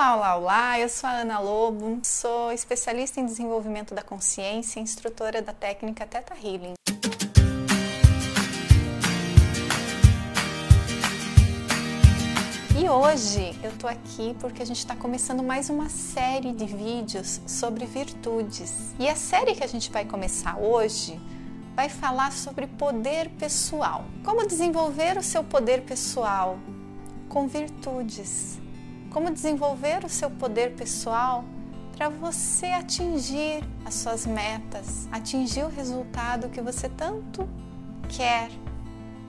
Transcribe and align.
Olá, 0.00 0.16
olá, 0.16 0.36
olá! 0.36 0.80
Eu 0.80 0.88
sou 0.88 1.10
a 1.10 1.12
Ana 1.12 1.38
Lobo, 1.38 2.00
sou 2.02 2.50
especialista 2.50 3.20
em 3.20 3.26
desenvolvimento 3.26 3.94
da 3.94 4.00
consciência 4.00 4.80
e 4.80 4.82
instrutora 4.82 5.42
da 5.42 5.52
técnica 5.52 6.06
Theta 6.06 6.32
Healing. 6.34 6.72
E 12.82 12.88
hoje 12.88 13.54
eu 13.62 13.70
tô 13.76 13.86
aqui 13.86 14.34
porque 14.40 14.62
a 14.62 14.64
gente 14.64 14.78
está 14.78 14.96
começando 14.96 15.42
mais 15.42 15.68
uma 15.68 15.90
série 15.90 16.54
de 16.54 16.64
vídeos 16.64 17.42
sobre 17.46 17.84
virtudes. 17.84 18.94
E 18.98 19.06
a 19.06 19.14
série 19.14 19.54
que 19.54 19.62
a 19.62 19.68
gente 19.68 19.90
vai 19.90 20.06
começar 20.06 20.56
hoje 20.58 21.20
vai 21.76 21.90
falar 21.90 22.32
sobre 22.32 22.66
poder 22.66 23.28
pessoal. 23.38 24.06
Como 24.24 24.46
desenvolver 24.46 25.18
o 25.18 25.22
seu 25.22 25.44
poder 25.44 25.82
pessoal 25.82 26.58
com 27.28 27.46
virtudes 27.46 28.58
como 29.10 29.30
desenvolver 29.30 30.04
o 30.04 30.08
seu 30.08 30.30
poder 30.30 30.74
pessoal 30.74 31.44
para 31.96 32.08
você 32.08 32.66
atingir 32.66 33.62
as 33.84 33.94
suas 33.94 34.24
metas, 34.24 35.06
atingir 35.12 35.64
o 35.64 35.68
resultado 35.68 36.48
que 36.48 36.62
você 36.62 36.88
tanto 36.88 37.46
quer 38.08 38.48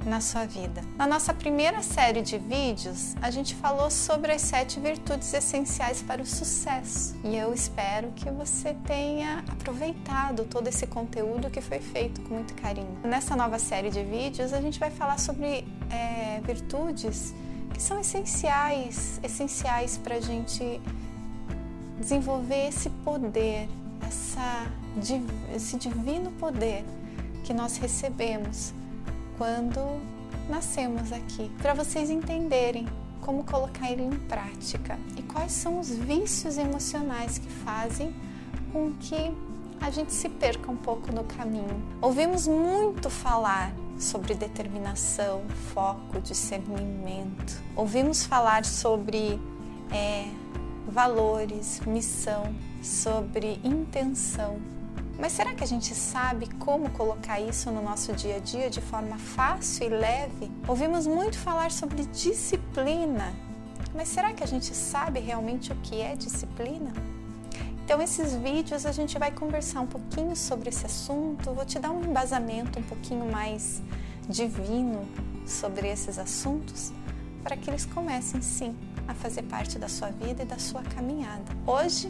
na 0.05 0.19
sua 0.19 0.45
vida. 0.45 0.81
Na 0.97 1.05
nossa 1.05 1.33
primeira 1.33 1.81
série 1.83 2.21
de 2.21 2.37
vídeos, 2.37 3.15
a 3.21 3.29
gente 3.29 3.53
falou 3.55 3.91
sobre 3.91 4.31
as 4.31 4.41
sete 4.41 4.79
virtudes 4.79 5.33
essenciais 5.33 6.01
para 6.01 6.21
o 6.21 6.25
sucesso 6.25 7.15
e 7.23 7.35
eu 7.35 7.53
espero 7.53 8.11
que 8.15 8.29
você 8.31 8.73
tenha 8.85 9.43
aproveitado 9.47 10.45
todo 10.45 10.67
esse 10.67 10.87
conteúdo 10.87 11.49
que 11.49 11.61
foi 11.61 11.79
feito 11.79 12.21
com 12.21 12.35
muito 12.35 12.53
carinho. 12.55 12.97
Nessa 13.03 13.35
nova 13.35 13.59
série 13.59 13.89
de 13.89 14.03
vídeos, 14.03 14.53
a 14.53 14.61
gente 14.61 14.79
vai 14.79 14.89
falar 14.89 15.19
sobre 15.19 15.67
é, 15.89 16.41
virtudes 16.43 17.33
que 17.73 17.81
são 17.81 17.99
essenciais, 17.99 19.19
essenciais 19.23 19.97
para 19.97 20.15
a 20.15 20.21
gente 20.21 20.81
desenvolver 21.99 22.67
esse 22.67 22.89
poder, 22.89 23.69
essa, 24.07 24.67
esse 25.55 25.77
divino 25.77 26.31
poder 26.31 26.83
que 27.43 27.53
nós 27.53 27.77
recebemos 27.77 28.73
quando 29.37 29.79
nascemos 30.49 31.11
aqui, 31.11 31.49
para 31.61 31.73
vocês 31.73 32.09
entenderem 32.09 32.87
como 33.21 33.43
colocar 33.43 33.91
ele 33.91 34.03
em 34.03 34.11
prática 34.11 34.99
e 35.15 35.21
quais 35.21 35.51
são 35.51 35.79
os 35.79 35.89
vícios 35.89 36.57
emocionais 36.57 37.37
que 37.37 37.47
fazem 37.47 38.13
com 38.73 38.93
que 38.99 39.31
a 39.79 39.89
gente 39.89 40.13
se 40.13 40.29
perca 40.29 40.71
um 40.71 40.77
pouco 40.77 41.11
no 41.11 41.23
caminho. 41.23 41.81
Ouvimos 42.01 42.47
muito 42.47 43.09
falar 43.09 43.73
sobre 44.01 44.33
determinação, 44.33 45.43
foco, 45.73 46.19
discernimento. 46.19 47.61
Ouvimos 47.75 48.25
falar 48.25 48.65
sobre 48.65 49.39
é, 49.91 50.27
valores, 50.87 51.79
missão, 51.85 52.55
sobre 52.81 53.59
intenção. 53.63 54.59
Mas 55.19 55.33
será 55.33 55.53
que 55.53 55.63
a 55.63 55.67
gente 55.67 55.93
sabe 55.93 56.47
como 56.55 56.89
colocar 56.91 57.39
isso 57.39 57.69
no 57.69 57.81
nosso 57.81 58.13
dia 58.13 58.37
a 58.37 58.39
dia 58.39 58.69
de 58.69 58.81
forma 58.81 59.17
fácil 59.17 59.85
e 59.85 59.89
leve? 59.89 60.51
Ouvimos 60.67 61.05
muito 61.05 61.37
falar 61.37 61.71
sobre 61.71 62.05
disciplina, 62.05 63.31
mas 63.93 64.07
será 64.07 64.33
que 64.33 64.43
a 64.43 64.47
gente 64.47 64.73
sabe 64.75 65.19
realmente 65.19 65.71
o 65.71 65.75
que 65.75 66.01
é 66.01 66.15
disciplina? 66.15 66.91
Então, 67.91 68.01
esses 68.01 68.33
vídeos 68.33 68.85
a 68.85 68.91
gente 68.93 69.19
vai 69.19 69.31
conversar 69.31 69.81
um 69.81 69.85
pouquinho 69.85 70.33
sobre 70.33 70.69
esse 70.69 70.85
assunto, 70.85 71.53
vou 71.53 71.65
te 71.65 71.77
dar 71.77 71.91
um 71.91 72.01
embasamento 72.05 72.79
um 72.79 72.83
pouquinho 72.83 73.29
mais 73.29 73.81
divino 74.29 75.05
sobre 75.45 75.89
esses 75.89 76.17
assuntos 76.17 76.93
para 77.43 77.57
que 77.57 77.69
eles 77.69 77.85
comecem 77.85 78.41
sim 78.41 78.73
a 79.09 79.13
fazer 79.13 79.43
parte 79.43 79.77
da 79.77 79.89
sua 79.89 80.07
vida 80.07 80.43
e 80.43 80.45
da 80.45 80.57
sua 80.57 80.81
caminhada. 80.83 81.43
Hoje 81.67 82.09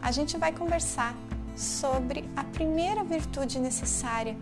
a 0.00 0.10
gente 0.10 0.38
vai 0.38 0.52
conversar 0.52 1.14
sobre 1.54 2.24
a 2.34 2.42
primeira 2.42 3.04
virtude 3.04 3.58
necessária 3.58 4.34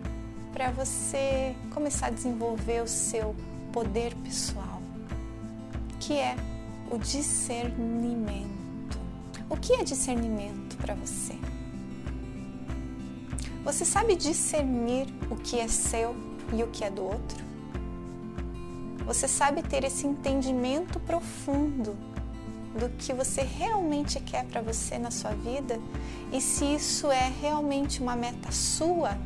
para 0.53 0.71
você 0.71 1.57
começar 1.73 2.07
a 2.07 2.11
desenvolver 2.11 2.81
o 2.81 2.87
seu 2.87 3.35
poder 3.73 4.15
pessoal, 4.23 4.81
que 5.99 6.13
é 6.13 6.37
o 6.89 6.97
discernimento. 6.97 8.58
O 9.49 9.57
que 9.57 9.73
é 9.73 9.83
discernimento 9.83 10.77
para 10.77 10.93
você? 10.93 11.35
Você 13.63 13.83
sabe 13.83 14.15
discernir 14.15 15.07
o 15.31 15.35
que 15.35 15.59
é 15.59 15.67
seu 15.67 16.15
e 16.53 16.61
o 16.61 16.67
que 16.67 16.83
é 16.83 16.91
do 16.91 17.03
outro? 17.03 17.43
Você 19.07 19.27
sabe 19.27 19.63
ter 19.63 19.83
esse 19.83 20.05
entendimento 20.05 20.99
profundo 20.99 21.97
do 22.79 22.89
que 22.99 23.11
você 23.11 23.41
realmente 23.41 24.19
quer 24.19 24.45
para 24.45 24.61
você 24.61 24.99
na 24.99 25.09
sua 25.09 25.31
vida 25.31 25.79
e 26.31 26.39
se 26.39 26.63
isso 26.65 27.11
é 27.11 27.33
realmente 27.41 28.03
uma 28.03 28.15
meta 28.15 28.51
sua 28.51 29.17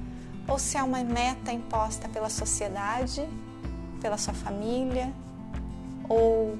ou 0.47 0.57
se 0.57 0.77
é 0.77 0.83
uma 0.83 1.03
meta 1.03 1.51
imposta 1.51 2.07
pela 2.07 2.29
sociedade, 2.29 3.27
pela 4.01 4.17
sua 4.17 4.33
família 4.33 5.13
ou 6.07 6.57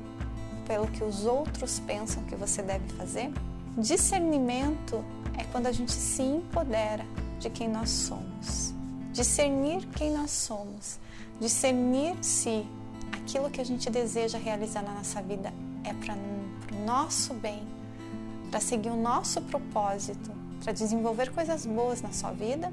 pelo 0.68 0.88
que 0.88 1.04
os 1.04 1.26
outros 1.26 1.80
pensam 1.80 2.24
que 2.24 2.36
você 2.36 2.62
deve 2.62 2.90
fazer? 2.96 3.32
Discernimento 3.78 5.04
é 5.36 5.44
quando 5.46 5.66
a 5.66 5.72
gente 5.72 5.92
se 5.92 6.22
empodera 6.22 7.04
de 7.40 7.50
quem 7.50 7.68
nós 7.68 7.90
somos. 7.90 8.72
Discernir 9.12 9.88
quem 9.96 10.12
nós 10.12 10.30
somos. 10.30 11.00
Discernir 11.40 12.16
se 12.22 12.68
aquilo 13.12 13.50
que 13.50 13.60
a 13.60 13.64
gente 13.64 13.90
deseja 13.90 14.38
realizar 14.38 14.84
na 14.84 14.92
nossa 14.94 15.24
vida 15.24 15.52
é 15.84 15.92
para 15.92 16.14
o 16.14 16.86
nosso 16.86 17.34
bem, 17.34 17.68
para 18.52 18.60
seguir 18.60 18.90
o 18.90 18.96
nosso 18.96 19.42
propósito, 19.42 20.32
para 20.64 20.72
desenvolver 20.72 21.32
coisas 21.32 21.66
boas 21.66 22.00
na 22.00 22.12
sua 22.12 22.32
vida, 22.32 22.72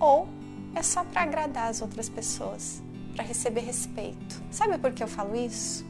ou 0.00 0.26
é 0.74 0.82
só 0.82 1.04
para 1.04 1.22
agradar 1.22 1.68
as 1.68 1.82
outras 1.82 2.08
pessoas, 2.08 2.82
para 3.14 3.22
receber 3.22 3.60
respeito. 3.60 4.42
Sabe 4.50 4.78
por 4.78 4.92
que 4.94 5.02
eu 5.02 5.08
falo 5.08 5.36
isso? 5.36 5.84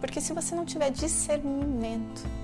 Porque 0.00 0.20
se 0.20 0.34
você 0.34 0.54
não 0.54 0.66
tiver 0.66 0.90
discernimento, 0.90 2.43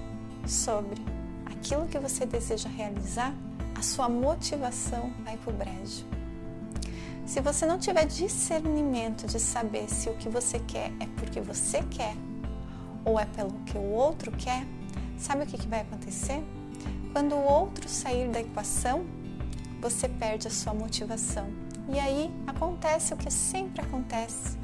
sobre 0.51 1.01
aquilo 1.47 1.87
que 1.87 1.99
você 1.99 2.27
deseja 2.27 2.69
realizar, 2.69 3.33
a 3.75 3.83
sua 3.83 4.09
motivação 4.09 5.13
vai 5.25 5.37
para 5.37 5.53
o 5.53 5.57
brejo. 5.57 6.05
Se 7.25 7.41
você 7.41 7.65
não 7.65 7.79
tiver 7.79 8.05
discernimento 8.07 9.27
de 9.27 9.39
saber 9.39 9.89
se 9.89 10.11
o 10.11 10.15
que 10.15 10.29
você 10.29 10.59
quer 10.59 10.93
é 10.99 11.07
porque 11.17 11.41
você 11.41 11.83
quer 11.85 12.15
ou 13.05 13.19
é 13.19 13.25
pelo 13.25 13.53
que 13.65 13.79
o 13.79 13.93
outro 13.93 14.33
quer, 14.33 14.67
sabe 15.17 15.45
o 15.45 15.47
que, 15.47 15.57
que 15.57 15.69
vai 15.69 15.83
acontecer? 15.83 16.43
Quando 17.13 17.35
o 17.35 17.43
outro 17.43 17.89
sair 17.89 18.29
da 18.29 18.41
equação, 18.41 19.07
você 19.81 20.09
perde 20.09 20.49
a 20.49 20.51
sua 20.51 20.75
motivação. 20.75 21.49
E 21.89 21.99
aí 21.99 22.31
acontece 22.47 23.15
o 23.15 23.17
que 23.17 23.31
sempre 23.31 23.81
acontece 23.81 24.60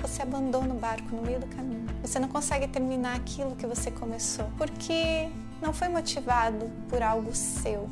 você 0.00 0.22
abandona 0.22 0.74
o 0.74 0.78
barco 0.78 1.14
no 1.14 1.22
meio 1.22 1.40
do 1.40 1.46
caminho. 1.46 1.86
Você 2.02 2.18
não 2.18 2.28
consegue 2.28 2.66
terminar 2.66 3.16
aquilo 3.16 3.54
que 3.56 3.66
você 3.66 3.90
começou, 3.90 4.50
porque 4.56 5.28
não 5.60 5.72
foi 5.72 5.88
motivado 5.88 6.70
por 6.88 7.02
algo 7.02 7.34
seu, 7.34 7.88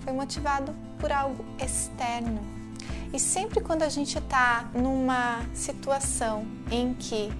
foi 0.00 0.12
motivado 0.12 0.74
por 0.98 1.12
algo 1.12 1.44
externo. 1.58 2.40
E 3.12 3.18
sempre 3.18 3.60
quando 3.60 3.82
a 3.82 3.88
gente 3.88 4.18
está 4.18 4.68
numa 4.74 5.42
situação 5.54 6.44
em 6.70 6.94
que 6.94 7.32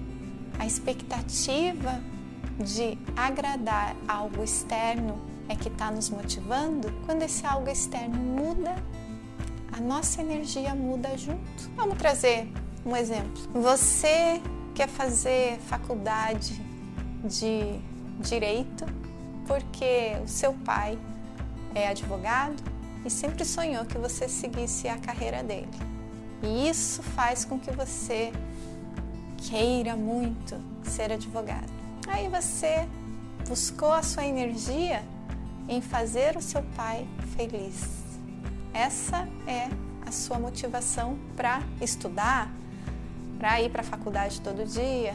a 0.57 0.65
expectativa 0.65 2.01
de 2.57 2.97
agradar 3.15 3.95
algo 4.07 4.43
externo 4.43 5.19
é 5.49 5.55
que 5.55 5.67
está 5.67 5.91
nos 5.91 6.09
motivando, 6.09 6.91
quando 7.05 7.23
esse 7.23 7.45
algo 7.45 7.69
externo 7.69 8.17
muda, 8.17 8.75
a 9.71 9.81
nossa 9.81 10.21
energia 10.21 10.73
muda 10.73 11.17
junto. 11.17 11.69
Vamos 11.75 11.97
trazer 11.97 12.49
um 12.85 12.95
exemplo. 12.95 13.41
Você 13.53 14.41
quer 14.73 14.87
fazer 14.87 15.57
faculdade 15.61 16.61
de 17.23 17.79
direito 18.19 18.85
porque 19.47 20.17
o 20.23 20.27
seu 20.27 20.53
pai 20.53 20.97
é 21.73 21.87
advogado 21.87 22.61
e 23.03 23.09
sempre 23.09 23.43
sonhou 23.43 23.85
que 23.85 23.97
você 23.97 24.27
seguisse 24.27 24.87
a 24.87 24.97
carreira 24.97 25.43
dele. 25.43 25.69
E 26.43 26.69
isso 26.69 27.01
faz 27.01 27.43
com 27.43 27.59
que 27.59 27.71
você 27.71 28.31
queira 29.37 29.95
muito 29.95 30.59
ser 30.83 31.11
advogado. 31.11 31.71
Aí 32.07 32.27
você 32.27 32.87
buscou 33.47 33.91
a 33.91 34.03
sua 34.03 34.25
energia 34.25 35.03
em 35.67 35.81
fazer 35.81 36.37
o 36.37 36.41
seu 36.41 36.63
pai 36.75 37.07
feliz. 37.35 38.03
Essa 38.73 39.27
é 39.47 39.69
a 40.05 40.11
sua 40.11 40.39
motivação 40.39 41.17
para 41.35 41.61
estudar, 41.81 42.51
para 43.45 43.61
ir 43.61 43.69
para 43.69 43.81
a 43.81 43.83
faculdade 43.83 44.41
todo 44.41 44.65
dia. 44.65 45.13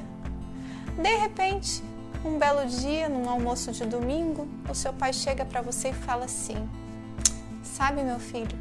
De 0.96 1.16
repente, 1.16 1.82
um 2.24 2.38
belo 2.38 2.64
dia, 2.64 3.08
num 3.08 3.28
almoço 3.28 3.72
de 3.72 3.84
domingo, 3.84 4.46
o 4.68 4.74
seu 4.74 4.92
pai 4.92 5.12
chega 5.12 5.44
para 5.44 5.60
você 5.60 5.88
e 5.88 5.92
fala 5.92 6.26
assim: 6.26 6.56
Sabe, 7.64 8.04
meu 8.04 8.20
filho, 8.20 8.56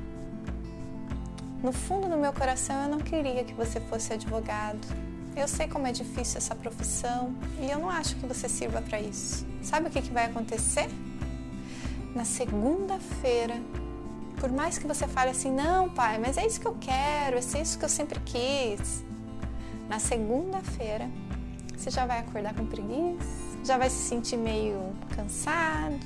no 1.62 1.72
fundo 1.72 2.10
do 2.10 2.18
meu 2.18 2.34
coração 2.34 2.82
eu 2.82 2.90
não 2.90 2.98
queria 2.98 3.44
que 3.44 3.54
você 3.54 3.80
fosse 3.80 4.12
advogado. 4.12 4.80
Eu 5.36 5.48
sei 5.48 5.68
como 5.68 5.86
é 5.86 5.92
difícil 5.92 6.40
essa 6.40 6.56
profissão 6.56 7.32
e 7.62 7.70
eu 7.70 7.78
não 7.78 7.92
acho 7.92 8.16
que 8.16 8.26
você 8.26 8.50
sirva 8.50 8.82
para 8.82 9.00
isso. 9.00 9.46
sabe 9.62 9.88
o 9.88 9.92
que, 9.92 10.02
que 10.02 10.10
vai 10.10 10.26
acontecer? 10.26 10.90
Na 12.16 12.26
segunda-feira, 12.26 13.62
por 14.40 14.52
mais 14.52 14.80
que 14.80 14.88
você 14.88 15.08
fale 15.08 15.30
assim, 15.30 15.52
não, 15.52 15.88
pai, 15.92 16.18
mas 16.18 16.40
é 16.40 16.48
isso 16.48 16.60
que 16.60 16.68
eu 16.68 16.76
quero, 16.82 17.38
é 17.38 17.62
isso 17.62 17.78
que 17.78 17.86
eu 17.86 17.90
sempre 17.90 18.20
quis. 18.22 19.08
Na 19.90 19.98
segunda-feira, 19.98 21.10
você 21.76 21.90
já 21.90 22.06
vai 22.06 22.20
acordar 22.20 22.54
com 22.54 22.64
preguiça, 22.64 23.58
já 23.66 23.76
vai 23.76 23.90
se 23.90 24.08
sentir 24.08 24.38
meio 24.38 24.94
cansado, 25.16 26.00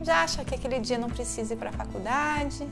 já 0.00 0.22
acha 0.22 0.42
que 0.42 0.54
aquele 0.54 0.80
dia 0.80 0.96
não 0.96 1.10
precisa 1.10 1.52
ir 1.52 1.58
para 1.58 1.68
a 1.68 1.72
faculdade. 1.74 2.66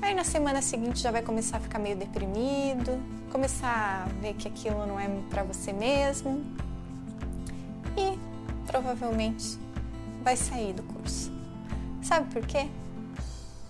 Aí 0.00 0.14
na 0.14 0.24
semana 0.24 0.62
seguinte 0.62 1.00
já 1.00 1.10
vai 1.10 1.20
começar 1.20 1.58
a 1.58 1.60
ficar 1.60 1.78
meio 1.78 1.96
deprimido, 1.96 2.98
começar 3.30 4.06
a 4.06 4.22
ver 4.22 4.32
que 4.32 4.48
aquilo 4.48 4.86
não 4.86 4.98
é 4.98 5.06
para 5.28 5.42
você 5.42 5.70
mesmo. 5.70 6.42
E 7.94 8.18
provavelmente 8.66 9.58
vai 10.22 10.34
sair 10.34 10.72
do 10.72 10.82
curso. 10.82 11.30
Sabe 12.02 12.32
por 12.32 12.46
quê? 12.46 12.68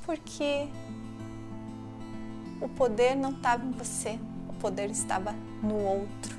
Porque 0.06 0.68
o 2.60 2.68
poder 2.68 3.16
não 3.16 3.30
estava 3.30 3.64
em 3.64 3.72
você, 3.72 4.16
o 4.48 4.52
poder 4.52 4.90
estava 4.90 5.34
no 5.62 5.76
outro. 5.76 6.38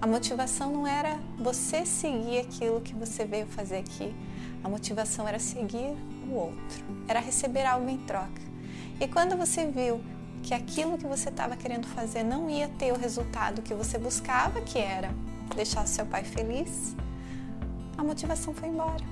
A 0.00 0.06
motivação 0.06 0.72
não 0.72 0.86
era 0.86 1.18
você 1.38 1.86
seguir 1.86 2.40
aquilo 2.40 2.80
que 2.80 2.94
você 2.94 3.24
veio 3.24 3.46
fazer 3.46 3.78
aqui. 3.78 4.14
A 4.62 4.68
motivação 4.68 5.26
era 5.26 5.38
seguir 5.38 5.96
o 6.28 6.34
outro, 6.34 6.84
era 7.08 7.20
receber 7.20 7.64
algo 7.64 7.88
em 7.88 7.98
troca. 7.98 8.42
E 9.00 9.06
quando 9.06 9.36
você 9.36 9.66
viu 9.66 10.00
que 10.42 10.54
aquilo 10.54 10.98
que 10.98 11.06
você 11.06 11.28
estava 11.28 11.56
querendo 11.56 11.86
fazer 11.86 12.22
não 12.22 12.48
ia 12.48 12.68
ter 12.68 12.92
o 12.92 12.98
resultado 12.98 13.62
que 13.62 13.74
você 13.74 13.98
buscava, 13.98 14.60
que 14.60 14.78
era 14.78 15.10
deixar 15.54 15.86
seu 15.86 16.06
pai 16.06 16.24
feliz, 16.24 16.94
a 17.96 18.02
motivação 18.04 18.52
foi 18.54 18.68
embora. 18.68 19.04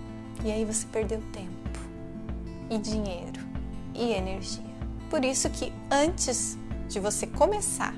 E 0.44 0.50
aí 0.50 0.64
você 0.64 0.86
perdeu 0.86 1.22
tempo 1.32 1.80
e 2.70 2.78
dinheiro 2.78 3.40
e 3.94 4.12
energia. 4.12 4.64
Por 5.08 5.24
isso 5.24 5.48
que 5.50 5.72
antes 5.90 6.58
de 6.88 6.98
você 7.00 7.26
começar 7.26 7.94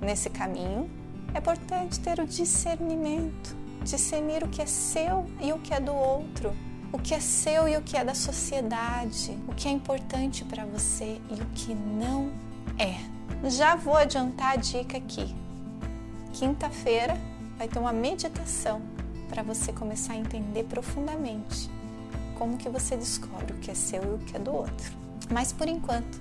nesse 0.00 0.30
caminho, 0.30 0.90
é 1.34 1.38
importante 1.38 2.00
ter 2.00 2.18
o 2.18 2.26
discernimento, 2.26 3.56
discernir 3.82 4.42
o 4.42 4.48
que 4.48 4.62
é 4.62 4.66
seu 4.66 5.26
e 5.40 5.52
o 5.52 5.58
que 5.58 5.74
é 5.74 5.80
do 5.80 5.94
outro, 5.94 6.54
o 6.92 6.98
que 6.98 7.14
é 7.14 7.20
seu 7.20 7.68
e 7.68 7.76
o 7.76 7.82
que 7.82 7.96
é 7.96 8.04
da 8.04 8.14
sociedade, 8.14 9.36
o 9.46 9.54
que 9.54 9.68
é 9.68 9.70
importante 9.70 10.44
para 10.44 10.64
você 10.64 11.20
e 11.30 11.34
o 11.34 11.46
que 11.54 11.74
não 11.74 12.32
é. 12.78 12.96
Já 13.48 13.76
vou 13.76 13.96
adiantar 13.96 14.52
a 14.52 14.56
dica 14.56 14.96
aqui. 14.96 15.34
Quinta-feira 16.32 17.20
vai 17.58 17.68
ter 17.68 17.78
uma 17.78 17.92
meditação 17.92 18.80
para 19.28 19.42
você 19.42 19.72
começar 19.72 20.14
a 20.14 20.16
entender 20.16 20.64
profundamente 20.64 21.70
como 22.38 22.56
que 22.56 22.68
você 22.68 22.96
descobre 22.96 23.52
o 23.52 23.58
que 23.58 23.70
é 23.70 23.74
seu 23.74 24.02
e 24.02 24.14
o 24.14 24.18
que 24.18 24.36
é 24.36 24.38
do 24.38 24.54
outro. 24.54 24.92
Mas 25.30 25.52
por 25.52 25.68
enquanto, 25.68 26.20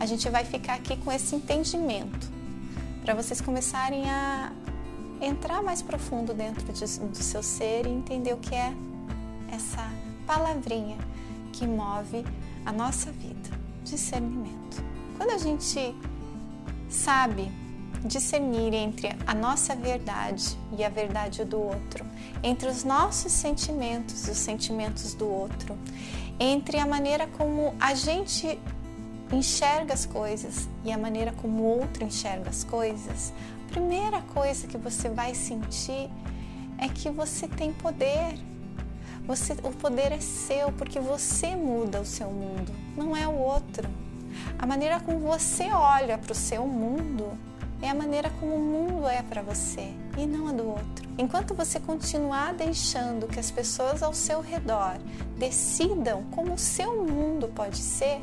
a 0.00 0.06
gente 0.06 0.28
vai 0.30 0.44
ficar 0.44 0.74
aqui 0.74 0.96
com 0.96 1.12
esse 1.12 1.36
entendimento 1.36 2.31
para 3.02 3.14
vocês 3.14 3.40
começarem 3.40 4.08
a 4.08 4.52
entrar 5.20 5.60
mais 5.62 5.82
profundo 5.82 6.32
dentro 6.32 6.72
de, 6.72 6.84
do 7.00 7.16
seu 7.16 7.42
ser 7.42 7.86
e 7.86 7.90
entender 7.90 8.32
o 8.32 8.36
que 8.36 8.54
é 8.54 8.72
essa 9.50 9.90
palavrinha 10.26 10.96
que 11.52 11.66
move 11.66 12.24
a 12.64 12.72
nossa 12.72 13.10
vida, 13.10 13.50
discernimento. 13.84 14.82
Quando 15.16 15.30
a 15.30 15.38
gente 15.38 15.94
sabe 16.88 17.50
discernir 18.04 18.72
entre 18.72 19.08
a 19.26 19.34
nossa 19.34 19.74
verdade 19.74 20.56
e 20.76 20.84
a 20.84 20.88
verdade 20.88 21.44
do 21.44 21.60
outro, 21.60 22.06
entre 22.42 22.68
os 22.68 22.84
nossos 22.84 23.32
sentimentos 23.32 24.28
e 24.28 24.30
os 24.30 24.38
sentimentos 24.38 25.14
do 25.14 25.28
outro, 25.28 25.76
entre 26.38 26.78
a 26.78 26.86
maneira 26.86 27.26
como 27.26 27.74
a 27.80 27.94
gente 27.94 28.58
enxerga 29.32 29.94
as 29.94 30.06
coisas 30.06 30.68
e 30.84 30.92
a 30.92 30.98
maneira 30.98 31.32
como 31.40 31.62
o 31.62 31.80
outro 31.80 32.04
enxerga 32.04 32.50
as 32.50 32.64
coisas, 32.64 33.32
a 33.68 33.72
primeira 33.72 34.20
coisa 34.34 34.66
que 34.66 34.76
você 34.76 35.08
vai 35.08 35.34
sentir 35.34 36.10
é 36.78 36.88
que 36.88 37.10
você 37.10 37.48
tem 37.48 37.72
poder. 37.72 38.38
Você, 39.26 39.52
o 39.62 39.70
poder 39.70 40.12
é 40.12 40.20
seu 40.20 40.72
porque 40.72 40.98
você 40.98 41.54
muda 41.54 42.00
o 42.00 42.04
seu 42.04 42.28
mundo, 42.30 42.72
não 42.96 43.16
é 43.16 43.26
o 43.26 43.34
outro. 43.34 43.88
A 44.58 44.66
maneira 44.66 44.98
como 45.00 45.20
você 45.20 45.70
olha 45.72 46.18
para 46.18 46.32
o 46.32 46.34
seu 46.34 46.66
mundo 46.66 47.38
é 47.80 47.88
a 47.88 47.94
maneira 47.94 48.30
como 48.40 48.54
o 48.54 48.58
mundo 48.58 49.08
é 49.08 49.22
para 49.22 49.42
você 49.42 49.92
e 50.16 50.26
não 50.26 50.48
a 50.48 50.52
do 50.52 50.66
outro. 50.68 51.08
Enquanto 51.18 51.54
você 51.54 51.78
continuar 51.78 52.54
deixando 52.54 53.26
que 53.26 53.38
as 53.38 53.50
pessoas 53.50 54.02
ao 54.02 54.14
seu 54.14 54.40
redor 54.40 54.96
decidam 55.36 56.24
como 56.30 56.54
o 56.54 56.58
seu 56.58 57.04
mundo 57.04 57.48
pode 57.48 57.78
ser, 57.78 58.20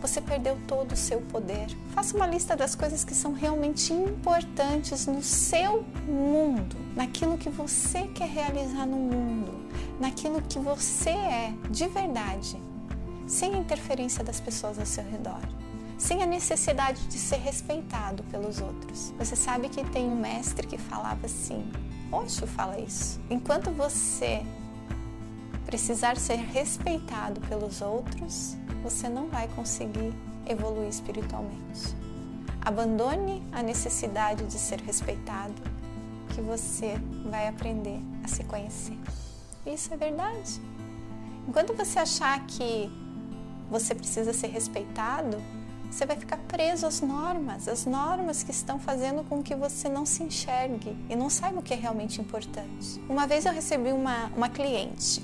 você 0.00 0.20
perdeu 0.20 0.58
todo 0.66 0.92
o 0.92 0.96
seu 0.96 1.20
poder. 1.20 1.68
Faça 1.94 2.16
uma 2.16 2.26
lista 2.26 2.56
das 2.56 2.74
coisas 2.74 3.04
que 3.04 3.14
são 3.14 3.32
realmente 3.32 3.92
importantes 3.92 5.06
no 5.06 5.22
seu 5.22 5.84
mundo, 6.06 6.76
naquilo 6.96 7.36
que 7.36 7.50
você 7.50 8.08
quer 8.08 8.28
realizar 8.28 8.86
no 8.86 8.96
mundo, 8.96 9.52
naquilo 10.00 10.40
que 10.42 10.58
você 10.58 11.10
é 11.10 11.54
de 11.70 11.86
verdade, 11.86 12.60
sem 13.26 13.54
a 13.54 13.58
interferência 13.58 14.24
das 14.24 14.40
pessoas 14.40 14.78
ao 14.78 14.86
seu 14.86 15.04
redor. 15.04 15.40
Sem 15.98 16.22
a 16.22 16.26
necessidade 16.26 17.06
de 17.08 17.18
ser 17.18 17.36
respeitado 17.36 18.22
pelos 18.24 18.58
outros. 18.58 19.12
Você 19.18 19.36
sabe 19.36 19.68
que 19.68 19.84
tem 19.90 20.08
um 20.08 20.16
mestre 20.16 20.66
que 20.66 20.78
falava 20.78 21.26
assim: 21.26 21.70
Osho 22.10 22.46
fala 22.46 22.80
isso. 22.80 23.20
Enquanto 23.28 23.70
você 23.70 24.42
precisar 25.70 26.16
ser 26.16 26.34
respeitado 26.34 27.40
pelos 27.42 27.80
outros, 27.80 28.56
você 28.82 29.08
não 29.08 29.28
vai 29.28 29.46
conseguir 29.54 30.12
evoluir 30.44 30.88
espiritualmente. 30.88 31.94
Abandone 32.60 33.40
a 33.52 33.62
necessidade 33.62 34.44
de 34.46 34.58
ser 34.58 34.80
respeitado, 34.80 35.54
que 36.34 36.40
você 36.40 36.96
vai 37.30 37.46
aprender 37.46 38.00
a 38.24 38.26
se 38.26 38.42
conhecer. 38.42 38.98
Isso 39.64 39.94
é 39.94 39.96
verdade. 39.96 40.60
Enquanto 41.46 41.72
você 41.72 42.00
achar 42.00 42.44
que 42.48 42.90
você 43.70 43.94
precisa 43.94 44.32
ser 44.32 44.48
respeitado, 44.48 45.40
você 45.88 46.04
vai 46.04 46.16
ficar 46.16 46.38
preso 46.48 46.84
às 46.84 47.00
normas, 47.00 47.68
às 47.68 47.86
normas 47.86 48.42
que 48.42 48.50
estão 48.50 48.80
fazendo 48.80 49.22
com 49.28 49.40
que 49.40 49.54
você 49.54 49.88
não 49.88 50.04
se 50.04 50.24
enxergue 50.24 50.96
e 51.08 51.14
não 51.14 51.30
saiba 51.30 51.60
o 51.60 51.62
que 51.62 51.72
é 51.72 51.76
realmente 51.76 52.20
importante. 52.20 53.00
Uma 53.08 53.24
vez 53.24 53.46
eu 53.46 53.52
recebi 53.52 53.92
uma, 53.92 54.26
uma 54.36 54.48
cliente 54.48 55.22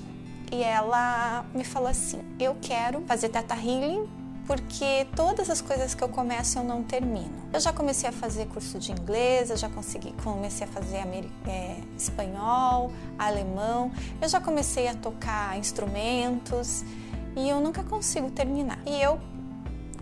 e 0.51 0.63
ela 0.63 1.45
me 1.53 1.63
falou 1.63 1.89
assim: 1.89 2.21
Eu 2.39 2.57
quero 2.61 3.01
fazer 3.01 3.29
Teta 3.29 3.55
Healing 3.55 4.07
porque 4.47 5.05
todas 5.13 5.49
as 5.49 5.59
coisas 5.59 5.93
que 5.93 6.01
eu 6.01 6.07
começo 6.07 6.57
eu 6.57 6.63
não 6.63 6.81
termino. 6.81 7.35
Eu 7.51 7.59
já 7.59 7.73
comecei 7.73 8.09
a 8.09 8.13
fazer 8.13 8.47
curso 8.47 8.79
de 8.79 8.93
inglês, 8.93 9.49
eu 9.49 9.57
já 9.57 9.67
consegui, 9.67 10.13
comecei 10.23 10.65
a 10.65 10.69
fazer 10.69 11.05
é, 11.45 11.77
espanhol, 11.97 12.89
alemão, 13.19 13.91
eu 14.21 14.29
já 14.29 14.39
comecei 14.39 14.87
a 14.87 14.95
tocar 14.95 15.59
instrumentos 15.59 16.85
e 17.35 17.49
eu 17.49 17.59
nunca 17.59 17.83
consigo 17.83 18.31
terminar. 18.31 18.79
E 18.85 19.01
eu 19.01 19.19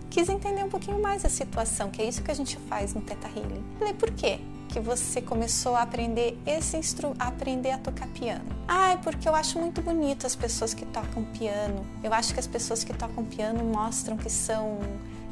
quis 0.08 0.28
entender 0.28 0.62
um 0.62 0.68
pouquinho 0.68 1.02
mais 1.02 1.24
a 1.24 1.28
situação, 1.28 1.90
que 1.90 2.00
é 2.00 2.04
isso 2.06 2.22
que 2.22 2.30
a 2.30 2.34
gente 2.34 2.56
faz 2.56 2.94
no 2.94 3.00
Teta 3.00 3.28
Healing. 3.28 3.64
Falei, 3.78 3.94
por 3.94 4.12
quê? 4.12 4.38
Que 4.76 4.80
você 4.80 5.22
começou 5.22 5.74
a 5.74 5.80
aprender 5.80 6.38
esse 6.44 6.76
instru 6.76 7.14
a 7.18 7.28
aprender 7.28 7.70
a 7.70 7.78
tocar 7.78 8.06
piano? 8.08 8.44
Ah, 8.68 8.90
é 8.90 8.96
porque 8.98 9.26
eu 9.26 9.34
acho 9.34 9.58
muito 9.58 9.80
bonito 9.80 10.26
as 10.26 10.36
pessoas 10.36 10.74
que 10.74 10.84
tocam 10.84 11.24
piano. 11.24 11.86
Eu 12.04 12.12
acho 12.12 12.34
que 12.34 12.40
as 12.40 12.46
pessoas 12.46 12.84
que 12.84 12.92
tocam 12.92 13.24
piano 13.24 13.64
mostram 13.64 14.18
que 14.18 14.28
são 14.28 14.78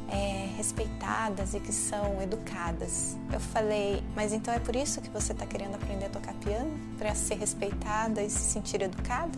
é, 0.09 0.49
respeitadas 0.57 1.53
e 1.53 1.59
que 1.59 1.71
são 1.71 2.19
educadas. 2.23 3.15
Eu 3.31 3.39
falei, 3.39 4.03
mas 4.15 4.33
então 4.33 4.51
é 4.51 4.57
por 4.57 4.75
isso 4.75 4.99
que 4.99 5.11
você 5.11 5.31
está 5.31 5.45
querendo 5.45 5.75
aprender 5.75 6.05
a 6.05 6.09
tocar 6.09 6.33
piano? 6.33 6.71
Para 6.97 7.13
ser 7.13 7.35
respeitada 7.35 8.23
e 8.23 8.29
se 8.31 8.51
sentir 8.51 8.81
educada? 8.81 9.37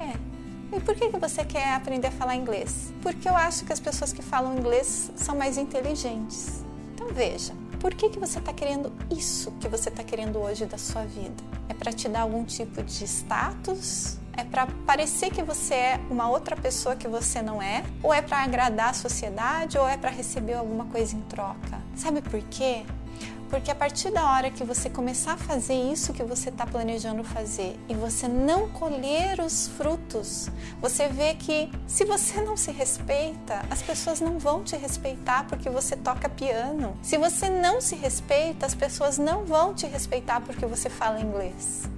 É. 0.00 0.16
E 0.74 0.80
por 0.80 0.94
que, 0.94 1.10
que 1.10 1.18
você 1.18 1.44
quer 1.44 1.74
aprender 1.74 2.06
a 2.06 2.12
falar 2.12 2.36
inglês? 2.36 2.90
Porque 3.02 3.28
eu 3.28 3.36
acho 3.36 3.66
que 3.66 3.72
as 3.74 3.80
pessoas 3.80 4.14
que 4.14 4.22
falam 4.22 4.56
inglês 4.56 5.12
são 5.14 5.36
mais 5.36 5.58
inteligentes. 5.58 6.64
Então 6.94 7.08
veja, 7.08 7.52
por 7.78 7.94
que, 7.94 8.08
que 8.08 8.18
você 8.18 8.38
está 8.38 8.52
querendo 8.52 8.92
isso 9.10 9.52
que 9.60 9.68
você 9.68 9.88
está 9.88 10.02
querendo 10.02 10.38
hoje 10.38 10.66
da 10.66 10.78
sua 10.78 11.02
vida? 11.02 11.42
É 11.68 11.74
para 11.74 11.92
te 11.92 12.08
dar 12.08 12.20
algum 12.22 12.44
tipo 12.44 12.82
de 12.82 13.04
status? 13.04 14.18
É 14.36 14.44
para 14.44 14.66
parecer 14.86 15.30
que 15.30 15.42
você 15.42 15.74
é 15.74 16.00
uma 16.10 16.28
outra 16.28 16.56
pessoa 16.56 16.94
que 16.94 17.08
você 17.08 17.40
não 17.40 17.62
é? 17.62 17.84
Ou 18.02 18.12
é 18.12 18.20
para 18.20 18.42
agradar 18.42 18.90
a 18.90 18.94
sociedade? 18.94 19.78
Ou 19.78 19.88
é 19.88 19.96
para 19.96 20.10
receber 20.10 20.54
alguma 20.54 20.84
coisa 20.86 21.16
em 21.16 21.22
troca? 21.22 21.80
Sabe 21.94 22.20
por 22.20 22.40
quê? 22.42 22.84
Porque 23.48 23.70
a 23.70 23.74
partir 23.74 24.10
da 24.10 24.30
hora 24.32 24.50
que 24.50 24.64
você 24.64 24.90
começar 24.90 25.34
a 25.34 25.36
fazer 25.36 25.74
isso 25.74 26.12
que 26.12 26.22
você 26.22 26.48
está 26.48 26.66
planejando 26.66 27.22
fazer 27.22 27.78
e 27.88 27.94
você 27.94 28.26
não 28.26 28.68
colher 28.68 29.40
os 29.40 29.68
frutos, 29.68 30.48
você 30.80 31.08
vê 31.08 31.34
que 31.34 31.70
se 31.86 32.04
você 32.04 32.40
não 32.40 32.56
se 32.56 32.72
respeita, 32.72 33.64
as 33.70 33.82
pessoas 33.82 34.20
não 34.20 34.38
vão 34.38 34.64
te 34.64 34.76
respeitar 34.76 35.46
porque 35.46 35.70
você 35.70 35.96
toca 35.96 36.28
piano. 36.28 36.96
Se 37.02 37.16
você 37.16 37.48
não 37.48 37.80
se 37.80 37.94
respeita, 37.94 38.66
as 38.66 38.74
pessoas 38.74 39.16
não 39.16 39.44
vão 39.44 39.72
te 39.72 39.86
respeitar 39.86 40.40
porque 40.40 40.66
você 40.66 40.90
fala 40.90 41.20
inglês. 41.20 41.88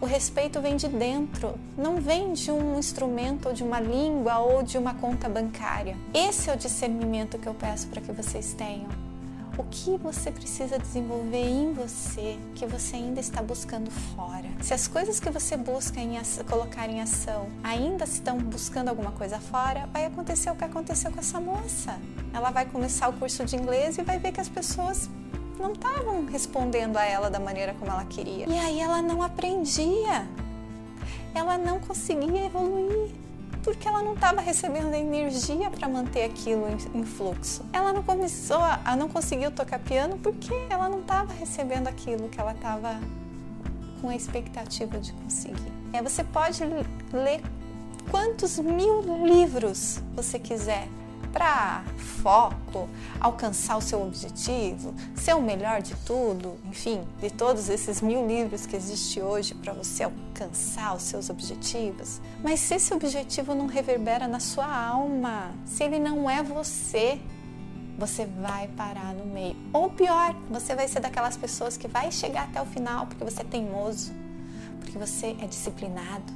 O 0.00 0.06
respeito 0.06 0.60
vem 0.60 0.76
de 0.76 0.88
dentro, 0.88 1.54
não 1.76 1.96
vem 1.96 2.32
de 2.32 2.50
um 2.50 2.78
instrumento 2.78 3.48
ou 3.48 3.54
de 3.54 3.62
uma 3.62 3.80
língua 3.80 4.38
ou 4.38 4.62
de 4.62 4.76
uma 4.76 4.94
conta 4.94 5.28
bancária. 5.28 5.96
Esse 6.12 6.50
é 6.50 6.54
o 6.54 6.56
discernimento 6.56 7.38
que 7.38 7.46
eu 7.46 7.54
peço 7.54 7.86
para 7.88 8.00
que 8.00 8.12
vocês 8.12 8.52
tenham. 8.52 9.05
O 9.58 9.64
que 9.70 9.96
você 9.96 10.30
precisa 10.30 10.78
desenvolver 10.78 11.42
em 11.42 11.72
você 11.72 12.38
que 12.54 12.66
você 12.66 12.96
ainda 12.96 13.20
está 13.20 13.40
buscando 13.42 13.90
fora? 13.90 14.46
Se 14.60 14.74
as 14.74 14.86
coisas 14.86 15.18
que 15.18 15.30
você 15.30 15.56
busca 15.56 15.98
em 15.98 16.18
colocar 16.46 16.86
em 16.90 17.00
ação 17.00 17.48
ainda 17.64 18.04
estão 18.04 18.36
buscando 18.36 18.88
alguma 18.88 19.12
coisa 19.12 19.38
fora, 19.38 19.88
vai 19.94 20.04
acontecer 20.04 20.50
o 20.50 20.56
que 20.56 20.64
aconteceu 20.64 21.10
com 21.10 21.20
essa 21.20 21.40
moça. 21.40 21.98
Ela 22.34 22.50
vai 22.50 22.66
começar 22.66 23.08
o 23.08 23.14
curso 23.14 23.46
de 23.46 23.56
inglês 23.56 23.96
e 23.96 24.02
vai 24.02 24.18
ver 24.18 24.32
que 24.32 24.42
as 24.42 24.48
pessoas 24.48 25.08
não 25.58 25.72
estavam 25.72 26.26
respondendo 26.26 26.98
a 26.98 27.04
ela 27.06 27.30
da 27.30 27.40
maneira 27.40 27.72
como 27.78 27.90
ela 27.90 28.04
queria. 28.04 28.46
E 28.46 28.58
aí 28.58 28.78
ela 28.78 29.00
não 29.00 29.22
aprendia. 29.22 30.28
Ela 31.34 31.56
não 31.56 31.80
conseguia 31.80 32.44
evoluir 32.44 33.25
porque 33.66 33.88
ela 33.88 34.00
não 34.00 34.14
estava 34.14 34.40
recebendo 34.40 34.94
energia 34.94 35.68
para 35.72 35.88
manter 35.88 36.22
aquilo 36.22 36.68
em, 36.68 37.00
em, 37.00 37.04
fluxo. 37.04 37.64
Ela 37.72 37.92
não 37.92 38.00
começou 38.00 38.58
a, 38.58 38.80
a 38.84 38.94
não 38.94 39.08
conseguiu 39.08 39.50
tocar 39.50 39.80
piano 39.80 40.16
porque 40.22 40.54
ela 40.70 40.88
não 40.88 41.00
estava 41.00 41.32
recebendo 41.32 41.88
aquilo 41.88 42.28
que 42.28 42.40
ela 42.40 42.52
estava 42.52 43.00
com 44.00 44.08
a 44.08 44.14
expectativa 44.14 45.00
de 45.00 45.12
conseguir. 45.14 45.72
É, 45.92 46.00
você 46.00 46.22
pode 46.22 46.62
ler 47.12 47.42
quantos 48.08 48.56
mil 48.60 49.02
livros 49.26 50.00
você 50.14 50.38
quiser 50.38 50.86
para 51.36 51.84
foco, 52.22 52.88
alcançar 53.20 53.76
o 53.76 53.80
seu 53.82 54.00
objetivo, 54.00 54.94
ser 55.14 55.34
o 55.34 55.42
melhor 55.42 55.82
de 55.82 55.94
tudo, 55.96 56.56
enfim, 56.64 57.06
de 57.20 57.28
todos 57.28 57.68
esses 57.68 58.00
mil 58.00 58.26
livros 58.26 58.64
que 58.64 58.74
existem 58.74 59.22
hoje 59.22 59.54
para 59.54 59.74
você 59.74 60.04
alcançar 60.04 60.96
os 60.96 61.02
seus 61.02 61.28
objetivos. 61.28 62.22
Mas 62.42 62.60
se 62.60 62.76
esse 62.76 62.94
objetivo 62.94 63.54
não 63.54 63.66
reverbera 63.66 64.26
na 64.26 64.40
sua 64.40 64.64
alma, 64.64 65.54
se 65.66 65.84
ele 65.84 65.98
não 65.98 66.28
é 66.28 66.42
você, 66.42 67.20
você 67.98 68.24
vai 68.24 68.68
parar 68.68 69.12
no 69.12 69.26
meio. 69.26 69.56
Ou 69.74 69.90
pior, 69.90 70.34
você 70.48 70.74
vai 70.74 70.88
ser 70.88 71.00
daquelas 71.00 71.36
pessoas 71.36 71.76
que 71.76 71.86
vai 71.86 72.10
chegar 72.10 72.44
até 72.44 72.62
o 72.62 72.66
final 72.66 73.06
porque 73.08 73.22
você 73.22 73.42
é 73.42 73.44
teimoso, 73.44 74.10
porque 74.80 74.96
você 74.96 75.36
é 75.38 75.46
disciplinado. 75.46 76.32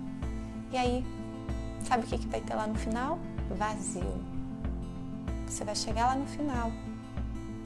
E 0.71 0.77
aí, 0.77 1.07
sabe 1.89 2.05
o 2.05 2.07
que, 2.07 2.19
que 2.19 2.29
vai 2.29 2.43
ter 2.43 2.55
lá 2.55 2.67
no 2.67 2.75
final? 2.75 3.19
Vazio 3.57 4.30
você 5.51 5.65
vai 5.65 5.75
chegar 5.75 6.07
lá 6.07 6.15
no 6.15 6.27
final 6.27 6.71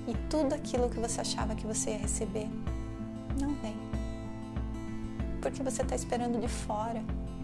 e 0.09 0.15
tudo 0.31 0.55
aquilo 0.55 0.89
que 0.89 0.99
você 0.99 1.21
achava 1.21 1.55
que 1.55 1.67
você 1.67 1.91
ia 1.91 1.99
receber 1.99 2.49
não 3.39 3.55
vem. 3.57 3.77
Porque 5.41 5.63
você 5.63 5.83
está 5.83 5.95
esperando 5.95 6.41
de 6.41 6.49
fora, 6.49 7.03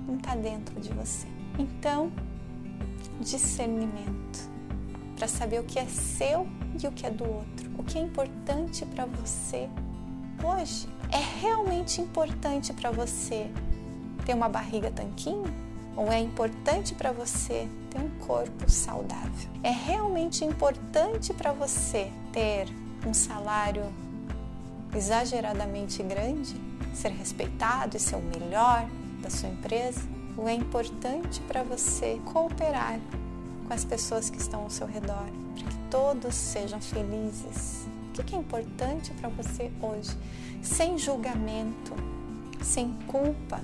não 0.08 0.16
está 0.16 0.34
dentro 0.34 0.80
de 0.80 0.90
você. 0.90 1.26
Então, 1.58 2.10
discernimento 3.20 4.50
para 5.14 5.28
saber 5.28 5.60
o 5.60 5.64
que 5.64 5.78
é 5.78 5.84
seu 5.84 6.48
e 6.82 6.86
o 6.86 6.92
que 6.92 7.06
é 7.06 7.10
do 7.10 7.24
outro. 7.24 7.70
O 7.76 7.84
que 7.84 7.98
é 7.98 8.00
importante 8.00 8.86
para 8.86 9.04
você 9.04 9.68
hoje. 10.42 10.88
É 11.12 11.40
realmente 11.40 12.00
importante 12.00 12.72
para 12.72 12.90
você 12.90 13.50
ter 14.24 14.32
uma 14.32 14.48
barriga 14.48 14.90
tanquinho? 14.90 15.69
Ou 16.00 16.10
é 16.10 16.18
importante 16.18 16.94
para 16.94 17.12
você 17.12 17.68
ter 17.90 17.98
um 17.98 18.08
corpo 18.26 18.70
saudável? 18.70 19.50
É 19.62 19.68
realmente 19.68 20.46
importante 20.46 21.34
para 21.34 21.52
você 21.52 22.10
ter 22.32 22.66
um 23.06 23.12
salário 23.12 23.84
exageradamente 24.96 26.02
grande, 26.02 26.58
ser 26.94 27.10
respeitado 27.10 27.98
e 27.98 28.00
ser 28.00 28.16
o 28.16 28.22
melhor 28.22 28.88
da 29.20 29.28
sua 29.28 29.50
empresa? 29.50 30.00
Ou 30.38 30.48
é 30.48 30.54
importante 30.54 31.38
para 31.42 31.62
você 31.62 32.18
cooperar 32.24 32.98
com 33.68 33.74
as 33.74 33.84
pessoas 33.84 34.30
que 34.30 34.38
estão 34.38 34.62
ao 34.62 34.70
seu 34.70 34.86
redor, 34.86 35.26
para 35.54 35.68
que 35.68 35.78
todos 35.90 36.34
sejam 36.34 36.80
felizes? 36.80 37.86
O 38.18 38.22
que 38.24 38.34
é 38.34 38.38
importante 38.38 39.12
para 39.20 39.28
você 39.28 39.70
hoje? 39.82 40.16
Sem 40.62 40.96
julgamento, 40.96 41.92
sem 42.62 42.90
culpa, 43.06 43.60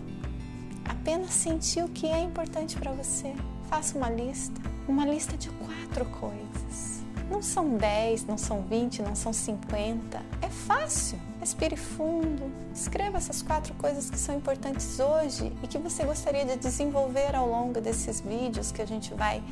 Apenas 0.89 1.31
sentir 1.31 1.83
o 1.85 1.89
que 1.89 2.07
é 2.07 2.21
importante 2.21 2.77
para 2.77 2.93
você. 2.93 3.35
Faça 3.69 3.99
uma 3.99 4.09
lista, 4.09 4.61
uma 4.87 5.05
lista 5.05 5.37
de 5.37 5.51
quatro 5.51 6.05
coisas. 6.07 7.03
Não 7.31 7.43
são 7.43 7.77
10, 7.77 8.25
não 8.25 8.39
são 8.39 8.63
20, 8.63 9.03
não 9.03 9.17
são 9.17 9.33
50. 9.33 10.23
É 10.41 10.49
fácil. 10.49 11.19
Respire 11.41 11.77
fundo. 11.77 12.53
Escreva 12.73 13.19
essas 13.19 13.43
quatro 13.43 13.75
coisas 13.75 14.09
que 14.09 14.19
são 14.19 14.37
importantes 14.37 15.01
hoje 15.01 15.53
e 15.63 15.67
que 15.67 15.79
você 15.79 16.05
gostaria 16.05 16.45
de 16.45 16.57
desenvolver 16.57 17.35
ao 17.35 17.49
longo 17.49 17.81
desses 17.81 18.21
vídeos 18.21 18.71
que 18.71 18.81
a 18.81 18.87
gente 18.87 19.13
vai 19.13 19.43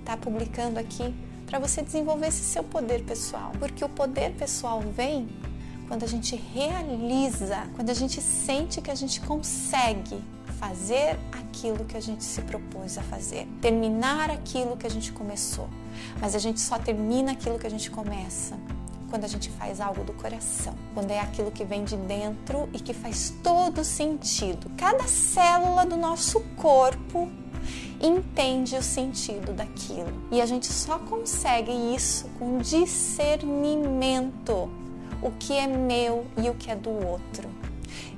estar 0.00 0.16
tá 0.16 0.16
publicando 0.16 0.78
aqui 0.78 1.14
para 1.46 1.58
você 1.58 1.82
desenvolver 1.82 2.28
esse 2.28 2.42
seu 2.42 2.64
poder 2.64 3.04
pessoal. 3.04 3.52
Porque 3.58 3.84
o 3.84 3.88
poder 3.88 4.32
pessoal 4.32 4.80
vem 4.80 5.28
quando 5.88 6.04
a 6.04 6.06
gente 6.06 6.36
realiza, 6.36 7.68
quando 7.74 7.90
a 7.90 7.94
gente 7.94 8.22
sente 8.22 8.80
que 8.80 8.90
a 8.90 8.94
gente 8.94 9.20
consegue 9.20 10.22
fazer 10.60 11.18
aquilo 11.32 11.84
que 11.86 11.96
a 11.96 12.00
gente 12.00 12.22
se 12.22 12.42
propôs 12.42 12.98
a 12.98 13.02
fazer, 13.02 13.48
terminar 13.62 14.30
aquilo 14.30 14.76
que 14.76 14.86
a 14.86 14.90
gente 14.90 15.10
começou. 15.10 15.70
Mas 16.20 16.34
a 16.34 16.38
gente 16.38 16.60
só 16.60 16.78
termina 16.78 17.32
aquilo 17.32 17.58
que 17.58 17.66
a 17.66 17.70
gente 17.70 17.90
começa 17.90 18.58
quando 19.08 19.24
a 19.24 19.28
gente 19.28 19.48
faz 19.50 19.80
algo 19.80 20.04
do 20.04 20.12
coração, 20.12 20.74
quando 20.94 21.10
é 21.10 21.18
aquilo 21.18 21.50
que 21.50 21.64
vem 21.64 21.82
de 21.82 21.96
dentro 21.96 22.68
e 22.72 22.78
que 22.78 22.94
faz 22.94 23.34
todo 23.42 23.82
sentido. 23.82 24.70
Cada 24.76 25.08
célula 25.08 25.86
do 25.86 25.96
nosso 25.96 26.40
corpo 26.56 27.28
entende 28.00 28.76
o 28.76 28.82
sentido 28.82 29.52
daquilo. 29.52 30.12
E 30.30 30.40
a 30.40 30.46
gente 30.46 30.66
só 30.66 30.96
consegue 30.98 31.72
isso 31.72 32.28
com 32.38 32.58
discernimento 32.58 34.70
o 35.22 35.30
que 35.32 35.54
é 35.54 35.66
meu 35.66 36.24
e 36.36 36.48
o 36.48 36.54
que 36.54 36.70
é 36.70 36.76
do 36.76 36.90
outro. 36.90 37.59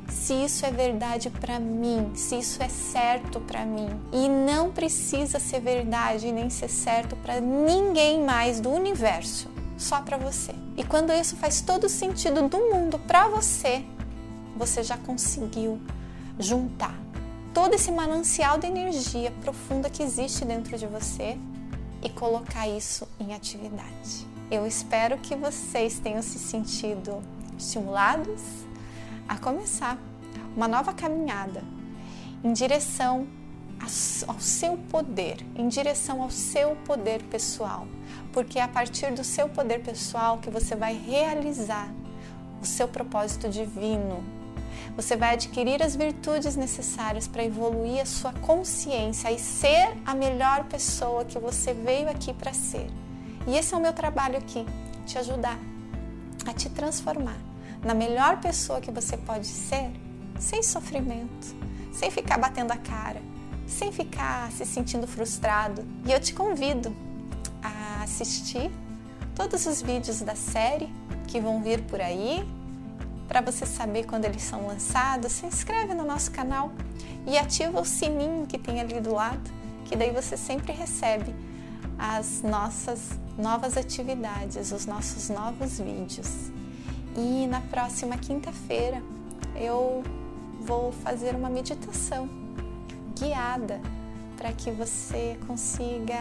Se 0.08 0.34
isso 0.34 0.64
é 0.66 0.70
verdade 0.70 1.30
para 1.30 1.58
mim, 1.58 2.12
se 2.14 2.38
isso 2.38 2.62
é 2.62 2.68
certo 2.68 3.40
para 3.40 3.64
mim, 3.64 3.88
e 4.12 4.28
não 4.28 4.70
precisa 4.70 5.38
ser 5.38 5.60
verdade 5.60 6.30
nem 6.30 6.50
ser 6.50 6.68
certo 6.68 7.16
para 7.16 7.40
ninguém 7.40 8.22
mais 8.22 8.60
do 8.60 8.70
universo, 8.70 9.48
só 9.76 10.00
para 10.00 10.16
você. 10.16 10.54
E 10.76 10.84
quando 10.84 11.12
isso 11.12 11.36
faz 11.36 11.60
todo 11.60 11.88
sentido 11.88 12.48
do 12.48 12.58
mundo 12.58 12.98
para 12.98 13.28
você, 13.28 13.84
você 14.56 14.82
já 14.82 14.96
conseguiu 14.96 15.80
juntar 16.38 16.94
todo 17.52 17.74
esse 17.74 17.90
manancial 17.90 18.58
de 18.58 18.66
energia 18.66 19.30
profunda 19.42 19.90
que 19.90 20.02
existe 20.02 20.44
dentro 20.44 20.76
de 20.76 20.86
você 20.86 21.36
e 22.02 22.08
colocar 22.08 22.66
isso 22.68 23.06
em 23.20 23.34
atividade. 23.34 24.26
Eu 24.50 24.66
espero 24.66 25.18
que 25.18 25.36
vocês 25.36 25.98
tenham 25.98 26.22
se 26.22 26.38
sentido 26.38 27.22
estimulados 27.58 28.42
a 29.32 29.38
começar 29.38 29.98
uma 30.54 30.68
nova 30.68 30.92
caminhada 30.92 31.64
em 32.44 32.52
direção 32.52 33.26
ao 34.28 34.38
seu 34.38 34.76
poder, 34.76 35.38
em 35.56 35.68
direção 35.68 36.22
ao 36.22 36.30
seu 36.30 36.76
poder 36.84 37.22
pessoal, 37.24 37.86
porque 38.30 38.58
é 38.58 38.62
a 38.62 38.68
partir 38.68 39.10
do 39.12 39.24
seu 39.24 39.48
poder 39.48 39.80
pessoal 39.82 40.36
que 40.36 40.50
você 40.50 40.76
vai 40.76 40.94
realizar 40.94 41.88
o 42.60 42.66
seu 42.66 42.86
propósito 42.86 43.48
divino. 43.48 44.22
Você 44.96 45.16
vai 45.16 45.32
adquirir 45.32 45.82
as 45.82 45.96
virtudes 45.96 46.54
necessárias 46.54 47.26
para 47.26 47.42
evoluir 47.42 48.02
a 48.02 48.06
sua 48.06 48.34
consciência 48.34 49.32
e 49.32 49.38
ser 49.38 49.96
a 50.04 50.14
melhor 50.14 50.64
pessoa 50.64 51.24
que 51.24 51.38
você 51.38 51.72
veio 51.72 52.08
aqui 52.10 52.34
para 52.34 52.52
ser. 52.52 52.86
E 53.46 53.56
esse 53.56 53.72
é 53.72 53.76
o 53.76 53.80
meu 53.80 53.94
trabalho 53.94 54.36
aqui, 54.36 54.66
te 55.06 55.16
ajudar 55.16 55.58
a 56.46 56.52
te 56.52 56.68
transformar 56.68 57.51
na 57.84 57.94
melhor 57.94 58.40
pessoa 58.40 58.80
que 58.80 58.90
você 58.90 59.16
pode 59.16 59.46
ser, 59.46 59.90
sem 60.38 60.62
sofrimento, 60.62 61.56
sem 61.92 62.10
ficar 62.10 62.38
batendo 62.38 62.72
a 62.72 62.76
cara, 62.76 63.20
sem 63.66 63.90
ficar 63.92 64.50
se 64.52 64.64
sentindo 64.64 65.06
frustrado. 65.06 65.84
E 66.06 66.12
eu 66.12 66.20
te 66.20 66.32
convido 66.32 66.94
a 67.62 68.02
assistir 68.02 68.70
todos 69.34 69.66
os 69.66 69.82
vídeos 69.82 70.20
da 70.20 70.34
série 70.34 70.92
que 71.26 71.40
vão 71.40 71.62
vir 71.62 71.82
por 71.82 72.00
aí. 72.00 72.46
Para 73.26 73.40
você 73.40 73.64
saber 73.64 74.04
quando 74.04 74.26
eles 74.26 74.42
são 74.42 74.66
lançados, 74.66 75.32
se 75.32 75.46
inscreve 75.46 75.94
no 75.94 76.04
nosso 76.04 76.30
canal 76.30 76.72
e 77.26 77.38
ativa 77.38 77.80
o 77.80 77.84
sininho 77.84 78.46
que 78.46 78.58
tem 78.58 78.80
ali 78.80 79.00
do 79.00 79.14
lado, 79.14 79.50
que 79.86 79.96
daí 79.96 80.10
você 80.10 80.36
sempre 80.36 80.72
recebe 80.72 81.34
as 81.98 82.42
nossas 82.42 83.10
novas 83.38 83.76
atividades, 83.76 84.70
os 84.72 84.86
nossos 84.86 85.30
novos 85.30 85.78
vídeos. 85.78 86.50
E 87.16 87.46
na 87.46 87.60
próxima 87.60 88.16
quinta-feira 88.16 89.02
eu 89.54 90.02
vou 90.60 90.92
fazer 90.92 91.34
uma 91.34 91.50
meditação 91.50 92.28
guiada 93.18 93.80
para 94.36 94.52
que 94.52 94.70
você 94.70 95.38
consiga 95.46 96.18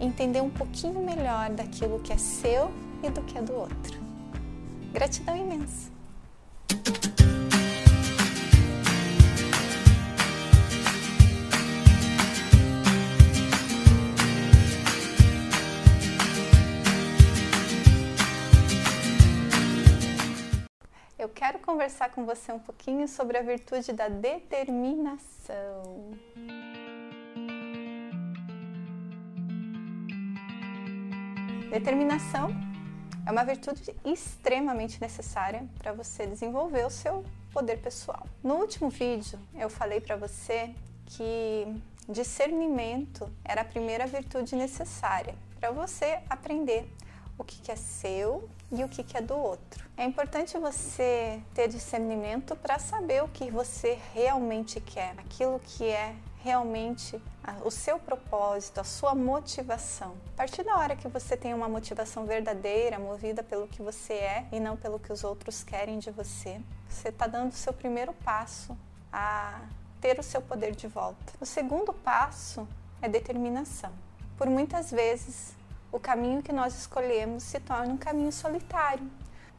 entender 0.00 0.40
um 0.40 0.50
pouquinho 0.50 1.00
melhor 1.00 1.50
daquilo 1.50 2.00
que 2.00 2.12
é 2.12 2.18
seu 2.18 2.70
e 3.02 3.08
do 3.08 3.22
que 3.22 3.38
é 3.38 3.42
do 3.42 3.54
outro. 3.54 3.98
Gratidão 4.92 5.36
imensa! 5.36 5.93
Conversar 21.84 22.08
com 22.12 22.24
você 22.24 22.50
um 22.50 22.58
pouquinho 22.58 23.06
sobre 23.06 23.36
a 23.36 23.42
virtude 23.42 23.92
da 23.92 24.08
determinação. 24.08 25.22
Determinação 31.70 32.48
é 33.26 33.30
uma 33.30 33.44
virtude 33.44 33.94
extremamente 34.02 34.98
necessária 34.98 35.68
para 35.78 35.92
você 35.92 36.26
desenvolver 36.26 36.86
o 36.86 36.90
seu 36.90 37.22
poder 37.52 37.78
pessoal. 37.82 38.26
No 38.42 38.54
último 38.54 38.88
vídeo, 38.88 39.38
eu 39.54 39.68
falei 39.68 40.00
para 40.00 40.16
você 40.16 40.74
que 41.04 41.66
discernimento 42.08 43.30
era 43.44 43.60
a 43.60 43.64
primeira 43.64 44.06
virtude 44.06 44.56
necessária 44.56 45.34
para 45.60 45.70
você 45.70 46.18
aprender 46.30 46.88
o 47.38 47.44
que, 47.44 47.70
é 47.70 47.76
seu 47.76 48.48
e 48.70 48.82
o 48.84 48.88
que, 48.88 49.16
é 49.16 49.20
do 49.20 49.36
outro. 49.36 49.84
É 49.96 50.04
importante 50.04 50.56
você 50.58 51.40
ter 51.54 51.68
discernimento 51.68 52.54
para 52.56 52.78
saber 52.78 53.22
o 53.22 53.28
que 53.28 53.50
você 53.50 53.98
realmente 54.12 54.80
quer, 54.80 55.14
aquilo 55.18 55.60
que 55.60 55.84
é 55.84 56.14
realmente 56.42 57.20
o 57.64 57.70
seu 57.70 57.98
propósito, 57.98 58.80
a 58.80 58.84
sua 58.84 59.14
motivação. 59.14 60.14
A 60.34 60.36
partir 60.36 60.62
da 60.62 60.76
hora 60.76 60.94
que 60.94 61.08
você 61.08 61.36
tem 61.36 61.54
uma 61.54 61.68
motivação 61.68 62.26
verdadeira, 62.26 62.98
movida 62.98 63.42
pelo 63.42 63.66
que 63.66 63.82
você 63.82 64.14
é 64.14 64.46
e 64.52 64.60
não 64.60 64.76
pelo 64.76 64.98
que 64.98 65.12
os 65.12 65.24
outros 65.24 65.64
querem 65.64 65.98
de 65.98 66.10
você, 66.10 66.60
você 66.88 67.08
está 67.08 67.26
dando 67.26 67.50
o 67.50 67.54
seu 67.54 67.72
primeiro 67.72 68.12
passo 68.12 68.76
a 69.12 69.60
ter 70.00 70.18
o 70.18 70.22
seu 70.22 70.42
poder 70.42 70.74
de 70.74 70.86
volta. 70.86 71.32
O 71.40 71.46
segundo 71.46 71.92
passo 71.92 72.68
é 73.00 73.08
determinação. 73.08 73.92
Por 74.36 74.48
muitas 74.48 74.90
vezes, 74.90 75.54
o 75.94 76.00
caminho 76.00 76.42
que 76.42 76.52
nós 76.52 76.76
escolhemos 76.76 77.44
se 77.44 77.60
torna 77.60 77.92
um 77.92 77.96
caminho 77.96 78.32
solitário, 78.32 79.08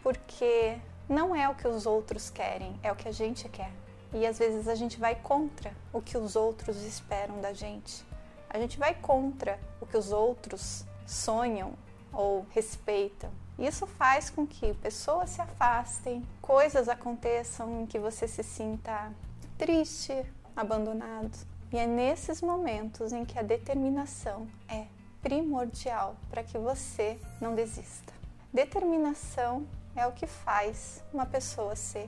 porque 0.04 0.78
não 1.08 1.34
é 1.34 1.48
o 1.48 1.56
que 1.56 1.66
os 1.66 1.86
outros 1.86 2.30
querem, 2.30 2.78
é 2.84 2.92
o 2.92 2.96
que 2.96 3.08
a 3.08 3.12
gente 3.14 3.48
quer. 3.48 3.72
E 4.14 4.28
às 4.28 4.38
vezes 4.38 4.68
a 4.68 4.76
gente 4.76 5.00
vai 5.00 5.16
contra 5.16 5.72
o 5.94 6.02
que 6.02 6.18
os 6.18 6.36
outros 6.36 6.84
esperam 6.84 7.40
da 7.40 7.54
gente. 7.54 8.06
A 8.50 8.60
gente 8.60 8.78
vai 8.78 8.94
contra 8.94 9.58
o 9.80 9.86
que 9.86 9.96
os 9.96 10.12
outros 10.12 10.84
sonham 11.08 11.72
ou 12.12 12.46
respeitam. 12.50 13.32
Isso 13.58 13.88
faz 13.88 14.30
com 14.30 14.46
que 14.46 14.74
pessoas 14.74 15.30
se 15.30 15.42
afastem, 15.42 16.22
coisas 16.42 16.90
aconteçam 16.90 17.84
em 17.84 17.86
que 17.86 17.98
você 17.98 18.28
se 18.28 18.44
sinta 18.44 19.10
triste, 19.58 20.14
abandonado. 20.54 21.32
E 21.72 21.78
é 21.78 21.88
nesses 21.88 22.42
momentos 22.42 23.14
em 23.14 23.24
que 23.24 23.40
a 23.40 23.42
determinação 23.42 24.46
é 24.68 24.88
primordial 25.26 26.16
para 26.30 26.44
que 26.44 26.56
você 26.56 27.20
não 27.42 27.56
desista. 27.56 28.14
Determinação 28.54 29.66
é 29.96 30.06
o 30.06 30.12
que 30.12 30.28
faz 30.28 31.04
uma 31.12 31.26
pessoa 31.26 31.76
ser 31.76 32.08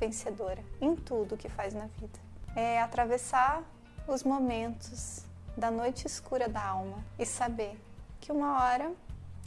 vencedora 0.00 0.60
em 0.80 0.96
tudo 0.96 1.36
que 1.36 1.48
faz 1.48 1.74
na 1.74 1.86
vida. 1.86 2.18
É 2.56 2.82
atravessar 2.82 3.62
os 4.08 4.24
momentos 4.24 5.24
da 5.56 5.70
noite 5.70 6.08
escura 6.08 6.48
da 6.48 6.60
alma 6.60 7.04
e 7.16 7.24
saber 7.24 7.80
que 8.20 8.32
uma 8.32 8.60
hora 8.60 8.92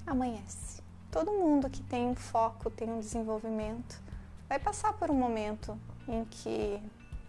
amanhece. 0.07 0.81
Todo 1.11 1.33
mundo 1.33 1.69
que 1.69 1.83
tem 1.83 2.07
um 2.07 2.15
foco, 2.15 2.69
tem 2.69 2.89
um 2.89 3.01
desenvolvimento, 3.01 4.01
vai 4.47 4.59
passar 4.59 4.93
por 4.93 5.11
um 5.11 5.15
momento 5.15 5.77
em 6.07 6.23
que 6.23 6.81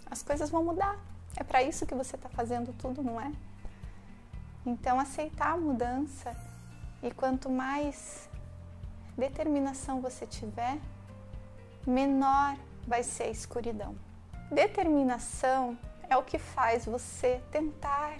as 0.09 0.23
coisas 0.23 0.51
vão 0.51 0.63
mudar. 0.63 0.97
É 1.37 1.43
para 1.43 1.65
isso 1.65 1.85
que 1.85 1.97
você 1.97 2.15
está 2.15 2.29
fazendo 2.29 2.73
tudo, 2.79 3.03
não 3.03 3.21
é? 3.21 3.33
Então, 4.67 4.99
aceitar 4.99 5.53
a 5.53 5.57
mudança 5.57 6.35
e 7.03 7.11
quanto 7.11 7.51
mais 7.51 8.29
determinação 9.17 10.01
você 10.01 10.27
tiver, 10.27 10.79
menor 11.87 12.57
vai 12.87 13.03
ser 13.03 13.25
a 13.25 13.31
escuridão. 13.31 13.95
Determinação 14.51 15.79
é 16.09 16.17
o 16.17 16.23
que 16.23 16.39
faz 16.39 16.87
você 16.87 17.41
tentar 17.51 18.19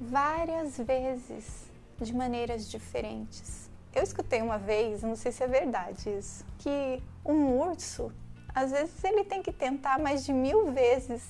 várias 0.00 0.78
vezes 0.78 1.66
de 2.00 2.14
maneiras 2.14 2.70
diferentes. 2.70 3.68
Eu 3.94 4.02
escutei 4.02 4.40
uma 4.40 4.58
vez, 4.58 5.02
não 5.02 5.16
sei 5.16 5.32
se 5.32 5.42
é 5.42 5.46
verdade 5.46 6.10
isso, 6.10 6.44
que 6.58 7.02
um 7.24 7.58
urso, 7.58 8.12
às 8.54 8.70
vezes 8.70 9.02
ele 9.02 9.24
tem 9.24 9.42
que 9.42 9.52
tentar 9.52 9.98
mais 9.98 10.24
de 10.24 10.32
mil 10.32 10.70
vezes 10.70 11.22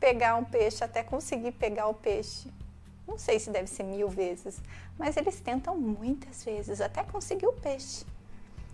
pegar 0.00 0.34
um 0.36 0.44
peixe 0.44 0.82
até 0.82 1.02
conseguir 1.02 1.52
pegar 1.52 1.86
o 1.86 1.94
peixe. 1.94 2.50
Não 3.10 3.18
sei 3.18 3.38
se 3.38 3.50
deve 3.50 3.66
ser 3.66 3.82
mil 3.82 4.08
vezes, 4.08 4.58
mas 4.98 5.18
eles 5.18 5.38
tentam 5.40 5.76
muitas 5.76 6.42
vezes 6.42 6.80
até 6.80 7.02
conseguir 7.02 7.46
o 7.46 7.52
peixe 7.52 8.06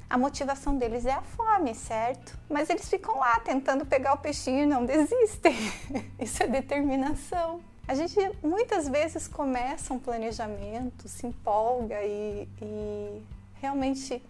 a 0.09 0.17
motivação 0.17 0.79
deles 0.79 1.05
é 1.05 1.13
a 1.13 1.23
fome, 1.23 1.75
certo? 1.75 2.39
Mas 2.49 2.71
eles 2.71 2.89
ficam 2.89 3.19
lá 3.19 3.41
tentando 3.41 3.85
pegar 3.85 4.15
o 4.15 4.19
peixinho 4.19 4.63
e 4.63 4.67
não 4.67 4.85
desistem. 4.85 5.55
Isso 6.19 6.43
é 6.43 6.47
determinação. 6.47 7.61
A 7.89 7.95
gente 7.95 8.17
muitas 8.43 8.89
vezes 8.89 9.27
começa 9.27 9.93
um 9.93 9.99
planejamento, 9.99 11.09
se 11.09 11.27
empolga 11.27 12.03
e, 12.05 12.49
e 12.63 13.23
realmente 13.55 14.23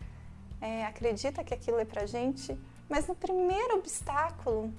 é, 0.60 0.84
acredita 0.86 1.44
que 1.44 1.52
aquilo 1.52 1.78
é 1.78 1.84
pra 1.84 2.06
gente, 2.06 2.58
mas 2.88 3.06
no 3.06 3.14
primeiro 3.14 3.78
obstáculo 3.78 4.72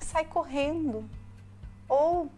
sai 0.00 0.24
correndo 0.24 1.04
ou 1.88 2.28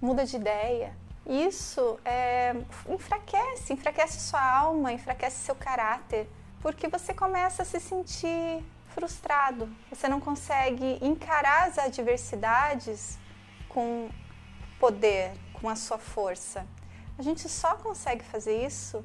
muda 0.00 0.24
de 0.24 0.36
ideia. 0.36 0.94
Isso 1.28 2.00
é, 2.04 2.54
enfraquece, 2.88 3.72
enfraquece 3.72 4.18
sua 4.20 4.42
alma, 4.42 4.92
enfraquece 4.92 5.44
seu 5.44 5.54
caráter 5.54 6.28
porque 6.60 6.88
você 6.88 7.14
começa 7.14 7.62
a 7.62 7.64
se 7.64 7.78
sentir 7.78 8.64
frustrado, 8.88 9.68
você 9.90 10.08
não 10.08 10.20
consegue 10.20 10.98
encarar 11.00 11.68
as 11.68 11.78
adversidades 11.78 13.18
com 13.68 14.08
poder, 14.80 15.32
com 15.52 15.68
a 15.68 15.76
sua 15.76 15.98
força. 15.98 16.66
A 17.16 17.22
gente 17.22 17.48
só 17.48 17.76
consegue 17.76 18.24
fazer 18.24 18.64
isso 18.64 19.04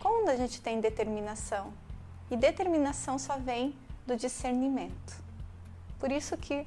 quando 0.00 0.30
a 0.30 0.36
gente 0.36 0.60
tem 0.60 0.80
determinação. 0.80 1.72
E 2.30 2.36
determinação 2.36 3.18
só 3.18 3.36
vem 3.36 3.76
do 4.06 4.16
discernimento. 4.16 5.22
Por 5.98 6.10
isso 6.10 6.36
que 6.36 6.66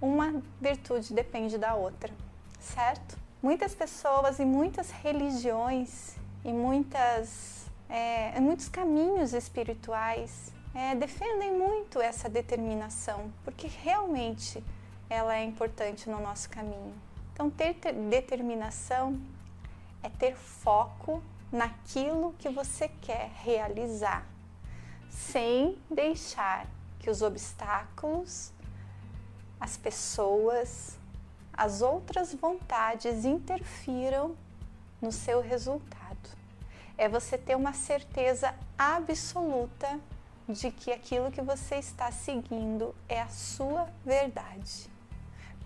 uma 0.00 0.42
virtude 0.60 1.12
depende 1.12 1.58
da 1.58 1.74
outra, 1.74 2.12
certo? 2.58 3.19
Muitas 3.42 3.74
pessoas 3.74 4.38
e 4.38 4.44
muitas 4.44 4.90
religiões 4.90 6.16
e 6.44 6.52
muitas 6.52 7.70
é, 7.88 8.38
muitos 8.38 8.68
caminhos 8.68 9.32
espirituais 9.32 10.52
é, 10.74 10.94
defendem 10.94 11.52
muito 11.56 12.00
essa 12.00 12.28
determinação, 12.28 13.32
porque 13.44 13.66
realmente 13.66 14.62
ela 15.08 15.34
é 15.34 15.44
importante 15.44 16.08
no 16.08 16.20
nosso 16.20 16.48
caminho. 16.48 16.94
Então, 17.32 17.50
ter, 17.50 17.74
ter 17.74 17.92
determinação 17.92 19.20
é 20.02 20.08
ter 20.08 20.36
foco 20.36 21.22
naquilo 21.50 22.32
que 22.38 22.48
você 22.48 22.88
quer 22.88 23.30
realizar, 23.42 24.24
sem 25.08 25.76
deixar 25.90 26.66
que 27.00 27.10
os 27.10 27.22
obstáculos, 27.22 28.52
as 29.58 29.76
pessoas, 29.76 30.96
as 31.60 31.82
outras 31.82 32.32
vontades 32.32 33.26
interfiram 33.26 34.34
no 34.98 35.12
seu 35.12 35.42
resultado 35.42 36.30
é 36.96 37.06
você 37.06 37.36
ter 37.36 37.54
uma 37.54 37.74
certeza 37.74 38.54
absoluta 38.78 40.00
de 40.48 40.70
que 40.70 40.90
aquilo 40.90 41.30
que 41.30 41.42
você 41.42 41.74
está 41.74 42.10
seguindo 42.10 42.94
é 43.06 43.20
a 43.20 43.28
sua 43.28 43.86
verdade. 44.02 44.90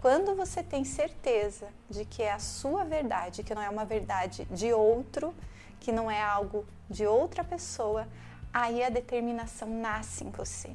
Quando 0.00 0.34
você 0.34 0.64
tem 0.64 0.84
certeza 0.84 1.68
de 1.88 2.04
que 2.04 2.24
é 2.24 2.32
a 2.32 2.40
sua 2.40 2.82
verdade, 2.82 3.44
que 3.44 3.54
não 3.54 3.62
é 3.62 3.70
uma 3.70 3.84
verdade 3.84 4.48
de 4.50 4.72
outro, 4.72 5.32
que 5.78 5.92
não 5.92 6.10
é 6.10 6.20
algo 6.20 6.66
de 6.90 7.06
outra 7.06 7.44
pessoa, 7.44 8.08
aí 8.52 8.82
a 8.82 8.88
determinação 8.88 9.68
nasce 9.68 10.24
em 10.24 10.30
você. 10.30 10.74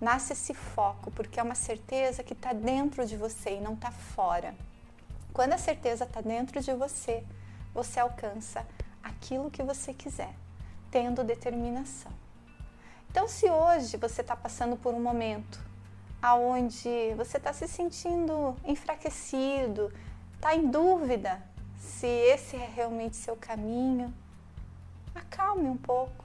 Nasce 0.00 0.32
esse 0.32 0.54
foco, 0.54 1.10
porque 1.10 1.38
é 1.38 1.42
uma 1.42 1.54
certeza 1.54 2.22
que 2.22 2.32
está 2.32 2.52
dentro 2.52 3.06
de 3.06 3.16
você 3.16 3.56
e 3.56 3.60
não 3.60 3.74
está 3.74 3.90
fora. 3.90 4.54
Quando 5.32 5.52
a 5.52 5.58
certeza 5.58 6.04
está 6.04 6.20
dentro 6.20 6.60
de 6.60 6.72
você, 6.74 7.24
você 7.72 8.00
alcança 8.00 8.66
aquilo 9.02 9.50
que 9.50 9.62
você 9.62 9.92
quiser, 9.92 10.34
tendo 10.90 11.24
determinação. 11.24 12.12
Então, 13.10 13.28
se 13.28 13.48
hoje 13.48 13.96
você 13.96 14.20
está 14.20 14.36
passando 14.36 14.76
por 14.76 14.94
um 14.94 15.00
momento 15.00 15.60
aonde 16.20 17.14
você 17.16 17.36
está 17.36 17.52
se 17.52 17.68
sentindo 17.68 18.56
enfraquecido, 18.64 19.92
está 20.34 20.54
em 20.54 20.68
dúvida 20.68 21.42
se 21.78 22.06
esse 22.06 22.56
é 22.56 22.66
realmente 22.74 23.16
seu 23.16 23.36
caminho, 23.36 24.12
acalme 25.14 25.68
um 25.68 25.76
pouco, 25.76 26.24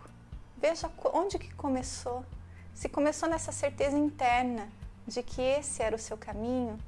veja 0.57 0.89
onde 1.13 1.37
que 1.37 1.53
começou. 1.53 2.25
Se 2.79 2.87
começou 2.87 3.27
nessa 3.27 3.51
certeza 3.51 3.97
interna 3.97 4.69
de 5.05 5.21
que 5.21 5.41
esse 5.41 5.83
era 5.83 5.95
o 5.95 5.99
seu 5.99 6.17
caminho, 6.17 6.79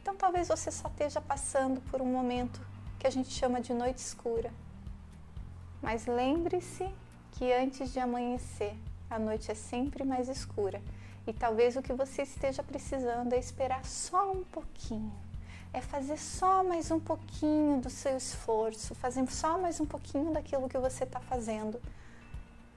então 0.00 0.16
talvez 0.16 0.48
você 0.48 0.70
só 0.70 0.88
esteja 0.88 1.20
passando 1.20 1.80
por 1.90 2.00
um 2.00 2.06
momento 2.06 2.58
que 2.98 3.06
a 3.06 3.10
gente 3.10 3.30
chama 3.30 3.60
de 3.60 3.74
noite 3.74 3.98
escura 3.98 4.50
mas 5.82 6.06
lembre-se 6.06 6.88
que 7.32 7.52
antes 7.52 7.92
de 7.92 8.00
amanhecer, 8.00 8.74
a 9.08 9.18
noite 9.20 9.52
é 9.52 9.54
sempre 9.54 10.02
mais 10.02 10.28
escura 10.28 10.82
E 11.26 11.32
talvez 11.32 11.76
o 11.76 11.82
que 11.82 11.92
você 11.92 12.22
esteja 12.22 12.62
precisando 12.62 13.32
é 13.32 13.38
esperar 13.38 13.84
só 13.84 14.32
um 14.32 14.42
pouquinho. 14.42 15.12
É 15.72 15.80
fazer 15.80 16.16
só 16.16 16.64
mais 16.64 16.90
um 16.90 16.98
pouquinho 16.98 17.80
do 17.80 17.90
seu 17.90 18.16
esforço, 18.16 18.96
fazer 18.96 19.24
só 19.30 19.58
mais 19.58 19.78
um 19.78 19.86
pouquinho 19.86 20.32
daquilo 20.32 20.68
que 20.68 20.78
você 20.78 21.04
está 21.04 21.20
fazendo. 21.20 21.80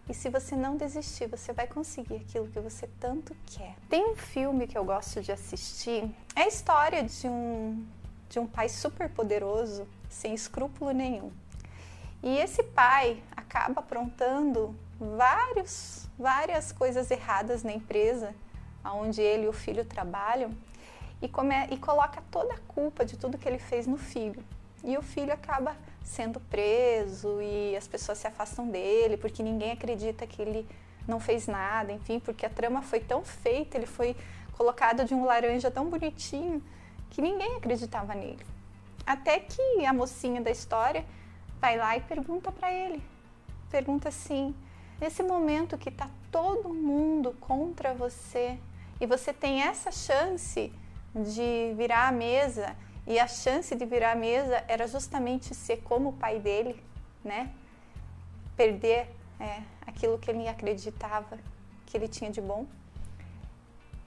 E 0.10 0.13
se 0.13 0.28
você 0.28 0.56
não 0.56 0.76
desistir, 0.76 1.28
você 1.28 1.54
vai 1.54 1.67
conseguir 1.67 2.15
aquilo 2.15 2.48
que 2.48 2.60
você 2.60 2.89
tanto 3.00 3.36
quer. 3.45 3.76
Tem 3.88 4.04
um 4.10 4.15
filme 4.15 4.65
que 4.65 4.76
eu 4.76 4.84
gosto 4.84 5.22
de 5.22 5.32
assistir, 5.32 6.10
é 6.36 6.41
a 6.41 6.48
história 6.48 7.04
de 7.04 7.28
um, 7.28 7.86
de 8.28 8.39
um 8.39 8.48
pai 8.48 8.67
super 8.67 9.08
poderoso, 9.08 9.88
sem 10.10 10.34
escrúpulo 10.34 10.89
nenhum. 10.91 11.32
E 12.24 12.38
esse 12.39 12.63
pai 12.63 13.22
acaba 13.38 13.82
aprontando 13.82 14.76
vários, 15.00 16.10
várias 16.17 16.72
coisas 16.72 17.12
erradas 17.12 17.62
na 17.63 17.72
empresa 17.72 18.34
onde 18.84 19.22
ele 19.22 19.43
e 19.43 19.48
o 19.48 19.54
filho 19.54 19.86
trabalham 19.86 20.52
e, 21.22 21.28
come, 21.28 21.54
e 21.69 21.78
coloca 21.78 22.24
toda 22.32 22.56
a 22.56 22.60
culpa 22.67 23.06
de 23.06 23.15
tudo 23.15 23.38
que 23.38 23.48
ele 23.48 23.60
fez 23.60 23.86
no 23.86 23.98
filho. 23.98 24.43
E 24.84 24.98
o 24.98 25.02
filho 25.04 25.32
acaba 25.32 25.76
sendo 26.10 26.39
preso 26.39 27.39
e 27.39 27.78
as 27.78 27.88
pessoas 27.88 28.17
se 28.17 28.26
afastam 28.26 28.67
dele 28.67 29.15
porque 29.15 29.43
ninguém 29.43 29.72
acredita 29.72 30.26
que 30.26 30.41
ele 30.41 30.67
não 31.08 31.19
fez 31.19 31.45
nada, 31.45 31.91
enfim, 31.91 32.19
porque 32.19 32.45
a 32.45 32.50
trama 32.50 32.82
foi 32.82 33.00
tão 33.00 33.24
feita, 33.24 33.78
ele 33.78 33.86
foi 33.86 34.15
colocado 34.58 35.06
de 35.06 35.13
um 35.13 35.24
laranja 35.24 35.69
tão 35.69 35.88
bonitinho 35.88 36.63
que 37.12 37.22
ninguém 37.22 37.58
acreditava 37.58 38.15
nele. 38.15 38.43
Até 39.06 39.39
que 39.39 39.86
a 39.86 39.93
mocinha 39.93 40.41
da 40.41 40.50
história 40.50 41.06
vai 41.62 41.78
lá 41.78 41.95
e 41.95 42.02
pergunta 42.02 42.52
para 42.52 42.74
ele. 42.74 43.04
Pergunta 43.69 44.10
assim: 44.10 44.56
nesse 45.00 45.22
momento 45.22 45.78
que 45.78 45.89
está 45.89 46.10
todo 46.32 46.74
mundo 46.74 47.36
contra 47.39 47.93
você 47.93 48.58
e 49.00 49.06
você 49.06 49.32
tem 49.32 49.62
essa 49.62 49.91
chance 49.91 50.74
de 51.15 51.74
virar 51.76 52.08
a 52.08 52.12
mesa 52.12 52.76
e 53.10 53.17
a 53.17 53.28
chance 53.28 53.76
de 53.76 53.86
virar 53.86 54.12
a 54.12 54.15
mesa 54.15 54.63
era 54.67 54.88
justamente 54.88 55.56
ser 55.56 55.78
como 55.78 56.10
o 56.10 56.13
pai 56.13 56.39
dele, 56.39 56.80
né? 57.26 57.52
Perder 58.56 59.10
é, 59.39 59.63
aquilo 59.88 60.19
que 60.19 60.30
ele 60.30 60.48
acreditava 60.48 61.39
que 61.88 61.98
ele 61.98 62.08
tinha 62.08 62.30
de 62.30 62.39
bom. 62.39 62.67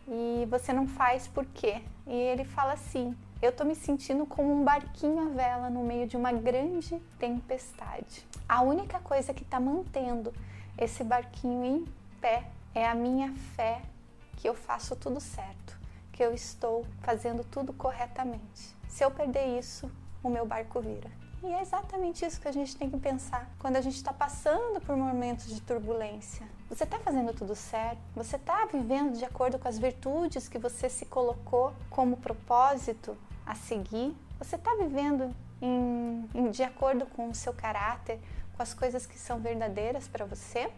E 0.07 0.47
você 0.49 0.73
não 0.73 0.87
faz 0.87 1.27
por 1.27 1.45
quê? 1.47 1.83
E 2.07 2.15
ele 2.15 2.45
fala 2.45 2.75
assim: 2.75 3.17
eu 3.43 3.51
estou 3.51 3.67
me 3.67 3.75
sentindo 3.75 4.25
como 4.25 4.53
um 4.53 4.63
barquinho 4.63 5.27
à 5.27 5.29
vela 5.31 5.69
no 5.69 5.83
meio 5.83 6.07
de 6.07 6.17
uma 6.17 6.31
grande 6.31 7.01
tempestade. 7.19 8.25
A 8.49 8.63
única 8.63 9.01
coisa 9.01 9.35
que 9.35 9.43
está 9.43 9.59
mantendo 9.59 10.33
esse 10.79 11.03
barquinho 11.03 11.65
em 11.65 11.85
pé 12.21 12.45
é 12.73 12.87
a 12.87 12.95
minha 12.95 13.35
fé 13.57 13.83
que 14.37 14.49
eu 14.49 14.55
faço 14.55 14.95
tudo 14.95 15.21
certo, 15.21 15.77
que 16.13 16.23
eu 16.23 16.33
estou 16.33 16.87
fazendo 17.01 17.43
tudo 17.43 17.73
corretamente. 17.73 18.81
Se 18.93 19.03
eu 19.03 19.11
perder 19.11 19.59
isso, 19.59 19.91
o 20.23 20.29
meu 20.29 20.45
barco 20.45 20.79
vira. 20.79 21.11
E 21.43 21.47
é 21.47 21.63
exatamente 21.63 22.27
isso 22.27 22.39
que 22.39 22.47
a 22.47 22.53
gente 22.53 22.77
tem 22.77 22.91
que 22.91 22.99
pensar 22.99 23.49
quando 23.59 23.77
a 23.77 23.81
gente 23.81 23.97
está 23.97 24.13
passando 24.13 24.83
por 24.83 24.95
momentos 24.95 25.47
de 25.47 25.63
turbulência. 25.63 26.47
Você 26.69 26.85
está 26.85 26.99
fazendo 26.99 27.33
tudo 27.33 27.57
certo? 27.57 27.99
Você 28.15 28.37
está 28.37 28.67
vivendo 28.67 29.17
de 29.17 29.25
acordo 29.25 29.59
com 29.59 29.67
as 29.67 29.79
virtudes 29.79 30.47
que 30.47 30.59
você 30.59 30.91
se 30.91 31.07
colocou 31.07 31.73
como 31.89 32.19
propósito 32.19 33.17
a 33.47 33.55
seguir? 33.55 34.15
Você 34.39 34.57
está 34.57 34.75
vivendo 34.75 35.35
em, 35.63 36.29
em, 36.35 36.51
de 36.51 36.63
acordo 36.63 37.07
com 37.07 37.31
o 37.31 37.35
seu 37.35 37.55
caráter, 37.55 38.21
com 38.55 38.63
as 38.63 38.75
coisas 38.75 39.07
que 39.07 39.19
são 39.19 39.41
verdadeiras 39.41 40.07
para 40.07 40.27
você? 40.27 40.71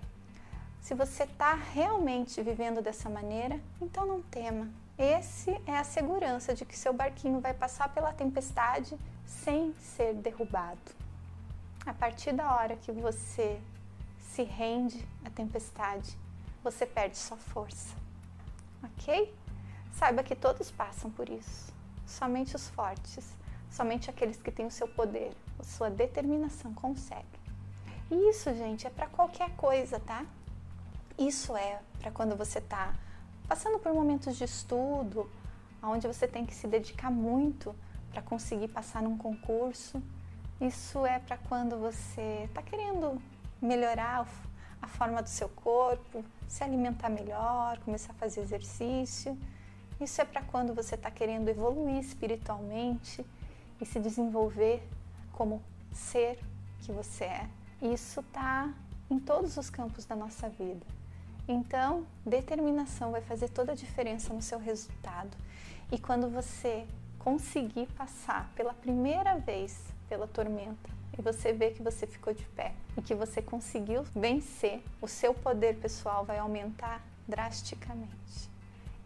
Se 0.81 0.95
você 0.95 1.25
está 1.25 1.53
realmente 1.53 2.41
vivendo 2.43 2.81
dessa 2.81 3.11
maneira, 3.11 3.61
então 3.83 4.07
não 4.07 4.23
tema. 4.23 4.71
Esse 4.99 5.51
é 5.67 5.77
a 5.77 5.85
segurança 5.85 6.55
de 6.55 6.65
que 6.65 6.77
seu 6.77 6.93
barquinho 6.93 7.41
vai 7.41 7.53
passar 7.53 7.89
pela 7.93 8.13
tempestade 8.13 8.97
sem 9.27 9.75
ser 9.79 10.15
derrubado. 10.15 10.93
A 11.85 11.93
partir 11.93 12.33
da 12.33 12.55
hora 12.55 12.77
que 12.77 12.93
você 12.93 13.61
se 14.21 14.43
rende 14.43 15.07
à 15.25 15.31
tempestade, 15.31 16.17
você 16.63 16.87
perde 16.87 17.17
sua 17.17 17.37
força. 17.37 17.95
Ok? 18.83 19.35
Saiba 19.93 20.23
que 20.23 20.35
todos 20.35 20.71
passam 20.71 21.11
por 21.11 21.29
isso 21.29 21.75
somente 22.07 22.55
os 22.55 22.69
fortes, 22.71 23.35
somente 23.71 24.11
aqueles 24.11 24.41
que 24.41 24.51
têm 24.51 24.67
o 24.67 24.71
seu 24.71 24.87
poder, 24.87 25.33
a 25.59 25.65
sua 25.65 25.91
determinação 25.91 26.73
conseguem. 26.75 27.25
E 28.11 28.31
isso, 28.31 28.55
gente, 28.55 28.87
é 28.87 28.91
para 28.91 29.07
qualquer 29.07 29.51
coisa, 29.57 29.99
tá? 30.01 30.25
Isso 31.19 31.57
é 31.57 31.81
para 32.01 32.11
quando 32.11 32.37
você 32.37 32.59
está 32.59 32.95
passando 33.49 33.79
por 33.79 33.93
momentos 33.93 34.37
de 34.37 34.45
estudo, 34.45 35.31
onde 35.83 36.07
você 36.07 36.27
tem 36.27 36.47
que 36.47 36.55
se 36.55 36.67
dedicar 36.67 37.11
muito 37.11 37.75
para 38.11 38.23
conseguir 38.23 38.69
passar 38.69 39.03
num 39.03 39.19
concurso. 39.19 40.03
Isso 40.61 41.05
é 41.05 41.19
para 41.19 41.37
quando 41.37 41.77
você 41.79 42.45
está 42.45 42.63
querendo 42.63 43.21
melhorar 43.61 44.27
a 44.81 44.87
forma 44.87 45.23
do 45.23 45.29
seu 45.29 45.49
corpo, 45.49 46.25
se 46.47 46.63
alimentar 46.63 47.09
melhor, 47.09 47.79
começar 47.81 48.13
a 48.13 48.17
fazer 48.17 48.41
exercício. 48.41 49.37
Isso 50.01 50.21
é 50.21 50.25
para 50.25 50.43
quando 50.43 50.75
você 50.75 50.95
está 50.95 51.11
querendo 51.11 51.49
evoluir 51.49 51.99
espiritualmente 51.99 53.25
e 53.81 53.87
se 53.87 53.99
desenvolver 54.01 54.87
como 55.33 55.63
ser 55.93 56.39
que 56.81 56.93
você 56.93 57.25
é. 57.25 57.49
Isso 57.83 58.21
está 58.21 58.73
em 59.11 59.19
todos 59.19 59.57
os 59.57 59.69
campos 59.71 60.05
da 60.05 60.17
nossa 60.17 60.49
vida. 60.49 60.87
Então, 61.47 62.07
determinação 62.25 63.13
vai 63.13 63.21
fazer 63.21 63.49
toda 63.49 63.73
a 63.73 63.75
diferença 63.75 64.33
no 64.33 64.41
seu 64.41 64.59
resultado. 64.59 65.37
E 65.93 65.99
quando 65.99 66.31
você 66.31 66.87
conseguir 67.19 67.87
passar 67.97 68.51
pela 68.55 68.73
primeira 68.73 69.39
vez 69.39 69.79
pela 70.09 70.27
tormenta 70.27 70.91
e 71.19 71.23
você 71.23 71.53
vê 71.53 71.71
que 71.71 71.83
você 71.83 72.07
ficou 72.07 72.33
de 72.35 72.45
pé 72.47 72.73
e 72.97 73.03
que 73.03 73.15
você 73.15 73.41
conseguiu 73.41 74.05
vencer, 74.15 74.83
o 75.01 75.09
seu 75.09 75.33
poder 75.33 75.77
pessoal 75.77 76.25
vai 76.25 76.39
aumentar 76.39 77.03
drasticamente. 77.27 78.51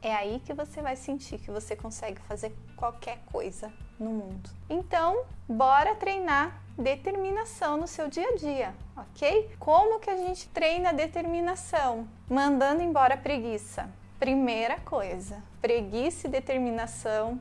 É 0.00 0.14
aí 0.14 0.40
que 0.44 0.54
você 0.54 0.80
vai 0.80 0.96
sentir 0.96 1.38
que 1.38 1.50
você 1.50 1.74
consegue 1.74 2.20
fazer 2.22 2.54
qualquer 2.76 3.18
coisa 3.26 3.72
no 3.98 4.10
mundo. 4.10 4.50
Então, 4.70 5.24
bora 5.48 5.94
treinar 5.96 6.62
determinação 6.78 7.76
no 7.76 7.88
seu 7.88 8.08
dia 8.08 8.28
a 8.28 8.36
dia, 8.36 8.74
ok? 8.96 9.50
Como 9.58 9.98
que 9.98 10.08
a 10.08 10.16
gente 10.16 10.48
treina 10.48 10.92
determinação? 10.92 12.08
Mandando 12.30 12.82
embora 12.82 13.14
a 13.14 13.18
preguiça. 13.18 13.90
Primeira 14.18 14.78
coisa, 14.80 15.42
preguiça 15.60 16.26
e 16.26 16.30
determinação 16.30 17.40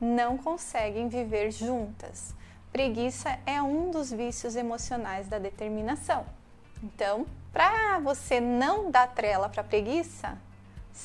não 0.00 0.38
conseguem 0.38 1.08
viver 1.08 1.50
juntas. 1.50 2.34
Preguiça 2.72 3.38
é 3.44 3.60
um 3.60 3.90
dos 3.90 4.10
vícios 4.10 4.56
emocionais 4.56 5.28
da 5.28 5.38
determinação. 5.38 6.24
Então, 6.82 7.26
para 7.52 7.98
você 7.98 8.40
não 8.40 8.90
dar 8.90 9.08
trela 9.08 9.48
para 9.48 9.62
preguiça, 9.62 10.38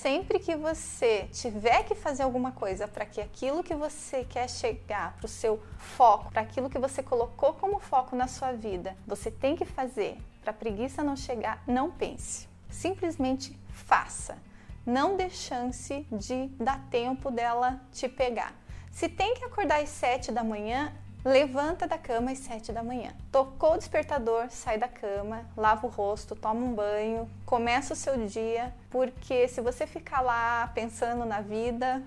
Sempre 0.01 0.39
que 0.39 0.58
você 0.58 1.29
tiver 1.31 1.84
que 1.84 1.95
fazer 1.95 2.23
alguma 2.23 2.51
coisa 2.51 2.86
para 2.86 3.05
que 3.05 3.21
aquilo 3.21 3.63
que 3.63 3.73
você 3.73 4.25
quer 4.25 4.49
chegar, 4.49 5.15
para 5.15 5.25
o 5.25 5.27
seu 5.27 5.63
foco, 5.79 6.29
para 6.31 6.41
aquilo 6.41 6.69
que 6.69 6.77
você 6.77 7.01
colocou 7.01 7.53
como 7.53 7.79
foco 7.79 8.13
na 8.13 8.27
sua 8.27 8.51
vida, 8.51 8.95
você 9.08 9.31
tem 9.31 9.55
que 9.55 9.63
fazer 9.63 10.17
para 10.41 10.51
a 10.51 10.53
preguiça 10.53 11.01
não 11.01 11.15
chegar, 11.15 11.63
não 11.65 11.89
pense. 11.89 12.47
Simplesmente 12.69 13.58
faça. 13.69 14.38
Não 14.86 15.15
dê 15.15 15.29
chance 15.29 16.05
de 16.12 16.47
dar 16.58 16.88
tempo 16.89 17.31
dela 17.31 17.81
te 17.93 18.10
pegar. 18.10 18.53
Se 18.91 19.08
tem 19.08 19.34
que 19.34 19.45
acordar 19.45 19.81
às 19.81 19.89
7 19.89 20.29
da 20.29 20.43
manhã, 20.43 20.93
Levanta 21.25 21.88
da 21.88 21.97
cama 21.97 22.29
às 22.29 22.38
7 22.38 22.71
da 22.71 22.83
manhã. 22.83 23.11
Tocou 23.31 23.73
o 23.73 23.77
despertador, 23.79 24.45
sai 24.51 24.77
da 24.77 24.88
cama, 24.88 25.43
lava 25.57 25.88
o 25.88 25.89
rosto, 25.89 26.35
toma 26.35 26.63
um 26.63 26.75
banho, 26.75 27.27
começa 27.47 27.93
o 27.93 27.95
seu 27.95 28.27
dia, 28.27 28.71
porque 28.91 29.47
se 29.47 29.59
você 29.59 29.88
ficar 29.88 30.21
lá 30.21 30.71
pensando 30.75 31.25
na 31.25 31.41
vida, 31.41 32.03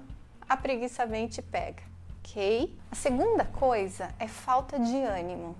a 0.48 0.56
preguiça 0.56 1.04
vem 1.04 1.24
e 1.24 1.28
te 1.28 1.42
pega, 1.42 1.82
ok? 2.20 2.78
A 2.92 2.94
segunda 2.94 3.44
coisa 3.44 4.08
é 4.20 4.28
falta 4.28 4.78
de 4.78 4.96
ânimo. 4.96 5.56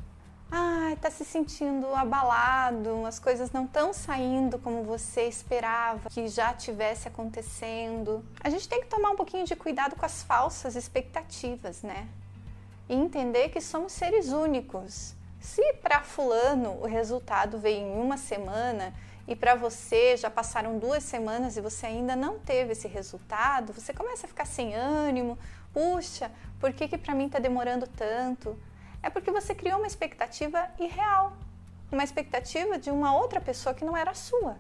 Ai, 0.53 0.95
tá 0.95 1.11
se 1.11 1.25
sentindo 1.25 1.93
abalado, 1.97 3.05
as 3.07 3.19
coisas 3.19 3.51
não 3.51 3.65
estão 3.65 3.93
saindo 3.93 4.61
como 4.61 4.85
você 4.85 5.23
esperava 5.23 6.09
que 6.09 6.29
já 6.29 6.55
tivesse 6.55 7.09
acontecendo. 7.09 8.25
A 8.41 8.51
gente 8.51 8.69
tem 8.69 8.81
que 8.81 8.87
tomar 8.87 9.11
um 9.11 9.17
pouquinho 9.17 9.45
de 9.45 9.57
cuidado 9.57 9.97
com 9.97 10.07
as 10.07 10.23
falsas 10.23 10.77
expectativas, 10.77 11.83
né? 11.83 12.09
E 12.89 12.95
entender 12.95 13.51
que 13.51 13.61
somos 13.61 13.93
seres 13.93 14.31
únicos. 14.31 15.15
Se 15.41 15.75
para 15.75 16.03
fulano 16.03 16.81
o 16.81 16.87
resultado 16.87 17.59
veio 17.59 17.87
em 17.87 18.01
uma 18.01 18.17
semana 18.17 18.93
e 19.27 19.37
para 19.37 19.55
você 19.55 20.17
já 20.17 20.31
passaram 20.31 20.79
duas 20.79 21.03
semanas 21.03 21.57
e 21.57 21.61
você 21.61 21.87
ainda 21.87 22.17
não 22.17 22.39
teve 22.39 22.73
esse 22.73 22.89
resultado, 22.89 23.73
você 23.73 23.93
começa 23.93 24.27
a 24.27 24.29
ficar 24.29 24.47
sem 24.47 24.75
ânimo. 24.75 25.39
Puxa, 25.73 26.31
por 26.59 26.73
que, 26.73 26.89
que 26.89 26.99
para 26.99 27.15
mim 27.15 27.27
está 27.27 27.39
demorando 27.39 27.87
tanto? 27.87 28.59
É 29.03 29.11
porque 29.11 29.31
você 29.31 29.55
criou 29.55 29.79
uma 29.79 29.87
expectativa 29.87 30.69
irreal, 30.79 31.37
uma 31.93 32.03
expectativa 32.03 32.79
de 32.79 32.91
uma 32.91 33.15
outra 33.15 33.41
pessoa 33.41 33.75
que 33.75 33.85
não 33.85 33.97
era 33.97 34.15
sua. 34.15 34.57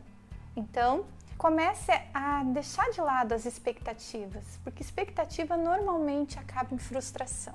Então, 0.54 1.06
comece 1.36 1.92
a 2.12 2.42
deixar 2.44 2.90
de 2.90 3.00
lado 3.00 3.32
as 3.32 3.46
expectativas, 3.46 4.44
porque 4.62 4.82
expectativa 4.82 5.56
normalmente 5.56 6.38
acaba 6.38 6.74
em 6.74 6.78
frustração. 6.78 7.54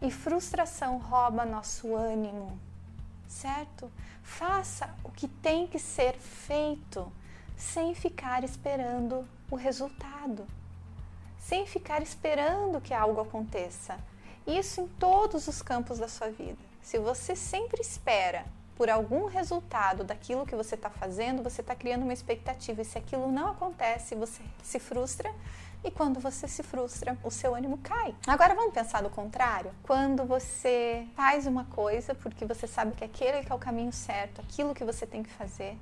E 0.00 0.10
frustração 0.10 0.98
rouba 0.98 1.44
nosso 1.44 1.94
ânimo, 1.94 2.58
certo? 3.26 3.90
Faça 4.22 4.94
o 5.02 5.10
que 5.10 5.26
tem 5.26 5.66
que 5.66 5.78
ser 5.78 6.14
feito 6.14 7.10
sem 7.56 7.94
ficar 7.94 8.44
esperando 8.44 9.26
o 9.50 9.56
resultado, 9.56 10.46
sem 11.38 11.66
ficar 11.66 12.02
esperando 12.02 12.80
que 12.80 12.94
algo 12.94 13.20
aconteça. 13.20 13.98
Isso 14.46 14.80
em 14.80 14.88
todos 14.88 15.48
os 15.48 15.60
campos 15.60 15.98
da 15.98 16.08
sua 16.08 16.30
vida. 16.30 16.58
Se 16.80 16.98
você 16.98 17.34
sempre 17.34 17.80
espera 17.80 18.46
por 18.76 18.88
algum 18.88 19.26
resultado 19.26 20.04
daquilo 20.04 20.46
que 20.46 20.54
você 20.54 20.76
está 20.76 20.88
fazendo, 20.88 21.42
você 21.42 21.60
está 21.60 21.74
criando 21.74 22.04
uma 22.04 22.12
expectativa. 22.12 22.80
E 22.80 22.84
se 22.84 22.96
aquilo 22.96 23.30
não 23.32 23.50
acontece, 23.50 24.14
você 24.14 24.40
se 24.62 24.78
frustra. 24.78 25.34
E 25.84 25.90
quando 25.90 26.18
você 26.18 26.48
se 26.48 26.62
frustra, 26.62 27.16
o 27.22 27.30
seu 27.30 27.54
ânimo 27.54 27.78
cai. 27.78 28.14
Agora 28.26 28.54
vamos 28.54 28.74
pensar 28.74 29.02
do 29.02 29.10
contrário. 29.10 29.70
Quando 29.82 30.24
você 30.24 31.06
faz 31.14 31.46
uma 31.46 31.64
coisa 31.64 32.14
porque 32.14 32.44
você 32.44 32.66
sabe 32.66 32.92
que 32.92 33.04
aquele 33.04 33.46
é 33.48 33.54
o 33.54 33.58
caminho 33.58 33.92
certo, 33.92 34.40
aquilo 34.40 34.74
que 34.74 34.84
você 34.84 35.06
tem 35.06 35.22
que 35.22 35.30
fazer 35.30 35.78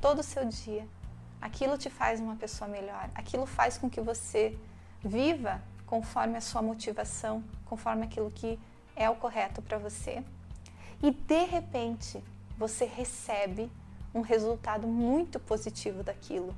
todo 0.00 0.20
o 0.20 0.24
seu 0.24 0.44
dia, 0.44 0.86
aquilo 1.40 1.78
te 1.78 1.88
faz 1.88 2.20
uma 2.20 2.36
pessoa 2.36 2.68
melhor, 2.68 3.10
aquilo 3.14 3.46
faz 3.46 3.78
com 3.78 3.88
que 3.88 4.00
você 4.00 4.58
viva 5.02 5.62
conforme 5.86 6.36
a 6.36 6.40
sua 6.40 6.60
motivação, 6.60 7.42
conforme 7.64 8.04
aquilo 8.04 8.30
que 8.30 8.58
é 8.96 9.08
o 9.08 9.14
correto 9.14 9.62
para 9.62 9.78
você 9.78 10.22
e 11.02 11.10
de 11.10 11.44
repente 11.44 12.22
você 12.56 12.84
recebe 12.84 13.70
um 14.14 14.20
resultado 14.20 14.86
muito 14.86 15.38
positivo 15.38 16.02
daquilo. 16.02 16.54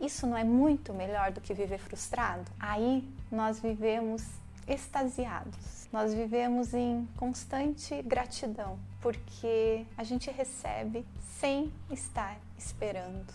Isso 0.00 0.26
não 0.26 0.36
é 0.36 0.44
muito 0.44 0.92
melhor 0.92 1.32
do 1.32 1.40
que 1.40 1.54
viver 1.54 1.78
frustrado? 1.78 2.44
Aí 2.60 3.08
nós 3.30 3.60
vivemos 3.60 4.22
extasiados, 4.68 5.88
nós 5.92 6.12
vivemos 6.12 6.74
em 6.74 7.08
constante 7.16 8.02
gratidão, 8.02 8.78
porque 9.00 9.86
a 9.96 10.04
gente 10.04 10.30
recebe 10.30 11.04
sem 11.38 11.72
estar 11.90 12.36
esperando. 12.58 13.32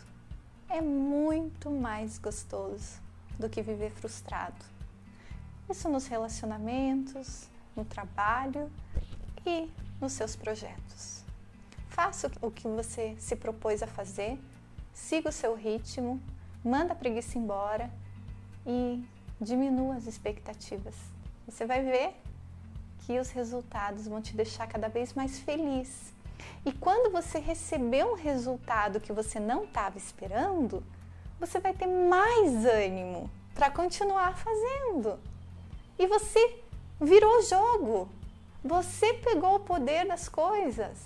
É 0.70 0.82
muito 0.82 1.70
mais 1.70 2.18
gostoso 2.20 3.00
do 3.40 3.50
que 3.50 3.62
viver 3.62 3.92
frustrado. 3.92 4.64
Isso 5.70 5.90
nos 5.90 6.06
relacionamentos, 6.08 7.48
no 7.76 7.86
trabalho 7.86 8.70
e 9.46 9.70
nos 10.00 10.14
seus 10.14 10.36
projetos. 10.36 11.24
Faça 11.90 12.32
o 12.42 12.52
que 12.52 12.68
você 12.68 13.16
se 13.20 13.36
propôs 13.36 13.82
a 13.82 13.88
fazer, 13.88 14.40
siga 14.94 15.30
o 15.30 15.32
seu 15.32 15.56
ritmo, 15.56 16.22
manda 16.64 16.94
a 16.94 16.96
preguiça 16.96 17.38
embora 17.38 17.90
e 18.66 19.04
diminua 19.40 19.96
as 19.96 20.06
expectativas. 20.06 20.96
Você 21.48 21.66
vai 21.66 21.84
ver 21.84 22.16
que 23.00 23.20
os 23.20 23.30
resultados 23.32 24.08
vão 24.08 24.22
te 24.22 24.36
deixar 24.36 24.68
cada 24.68 24.88
vez 24.88 25.14
mais 25.14 25.40
feliz. 25.40 26.14
E 26.66 26.72
quando 26.72 27.12
você 27.12 27.40
receber 27.40 28.06
um 28.06 28.16
resultado 28.16 29.00
que 29.00 29.12
você 29.12 29.40
não 29.40 29.64
estava 29.64 29.98
esperando, 29.98 30.84
você 31.40 31.60
vai 31.60 31.74
ter 31.74 31.88
mais 31.88 32.66
ânimo 32.66 33.30
para 33.56 33.72
continuar 33.72 34.38
fazendo. 34.38 35.20
E 35.98 36.06
você 36.08 36.62
virou 37.00 37.42
jogo. 37.44 38.10
Você 38.64 39.14
pegou 39.16 39.56
o 39.56 39.60
poder 39.60 40.06
das 40.08 40.30
coisas. 40.30 41.00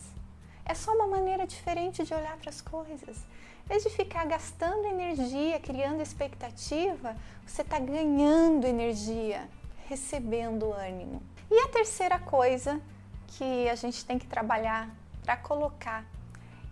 É 0.65 0.73
só 0.73 0.93
uma 0.93 1.07
maneira 1.07 1.47
diferente 1.47 2.03
de 2.03 2.13
olhar 2.13 2.35
para 2.37 2.49
as 2.49 2.59
coisas. 2.59 3.17
Vez 3.65 3.83
de 3.83 3.89
ficar 3.89 4.25
gastando 4.25 4.85
energia, 4.85 5.59
criando 5.59 6.01
expectativa, 6.01 7.15
você 7.45 7.61
está 7.61 7.79
ganhando 7.79 8.65
energia, 8.65 9.49
recebendo 9.87 10.71
ânimo. 10.73 11.21
E 11.49 11.59
a 11.59 11.67
terceira 11.69 12.19
coisa 12.19 12.79
que 13.27 13.67
a 13.69 13.75
gente 13.75 14.05
tem 14.05 14.19
que 14.19 14.27
trabalhar 14.27 14.89
para 15.23 15.37
colocar 15.37 16.05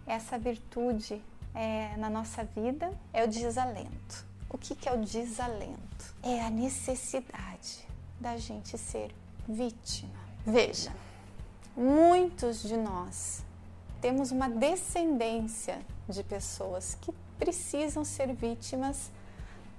essa 0.06 0.38
virtude 0.38 1.22
é, 1.56 1.96
na 1.98 2.10
nossa 2.10 2.44
vida 2.44 2.92
é 3.12 3.24
o 3.24 3.28
desalento. 3.28 4.26
O 4.50 4.58
que, 4.58 4.76
que 4.76 4.88
é 4.88 4.94
o 4.94 5.04
desalento? 5.04 6.16
É 6.22 6.42
a 6.42 6.50
necessidade 6.50 7.88
da 8.20 8.38
gente 8.38 8.78
ser 8.78 9.14
vítima 9.48 10.24
Veja, 10.46 10.92
muitos 11.76 12.62
de 12.64 12.76
nós 12.76 13.46
temos 14.04 14.32
uma 14.32 14.50
descendência 14.50 15.80
de 16.10 16.26
pessoas 16.26 16.98
que 17.00 17.14
precisam 17.40 18.04
ser 18.04 18.34
vítimas 18.34 19.10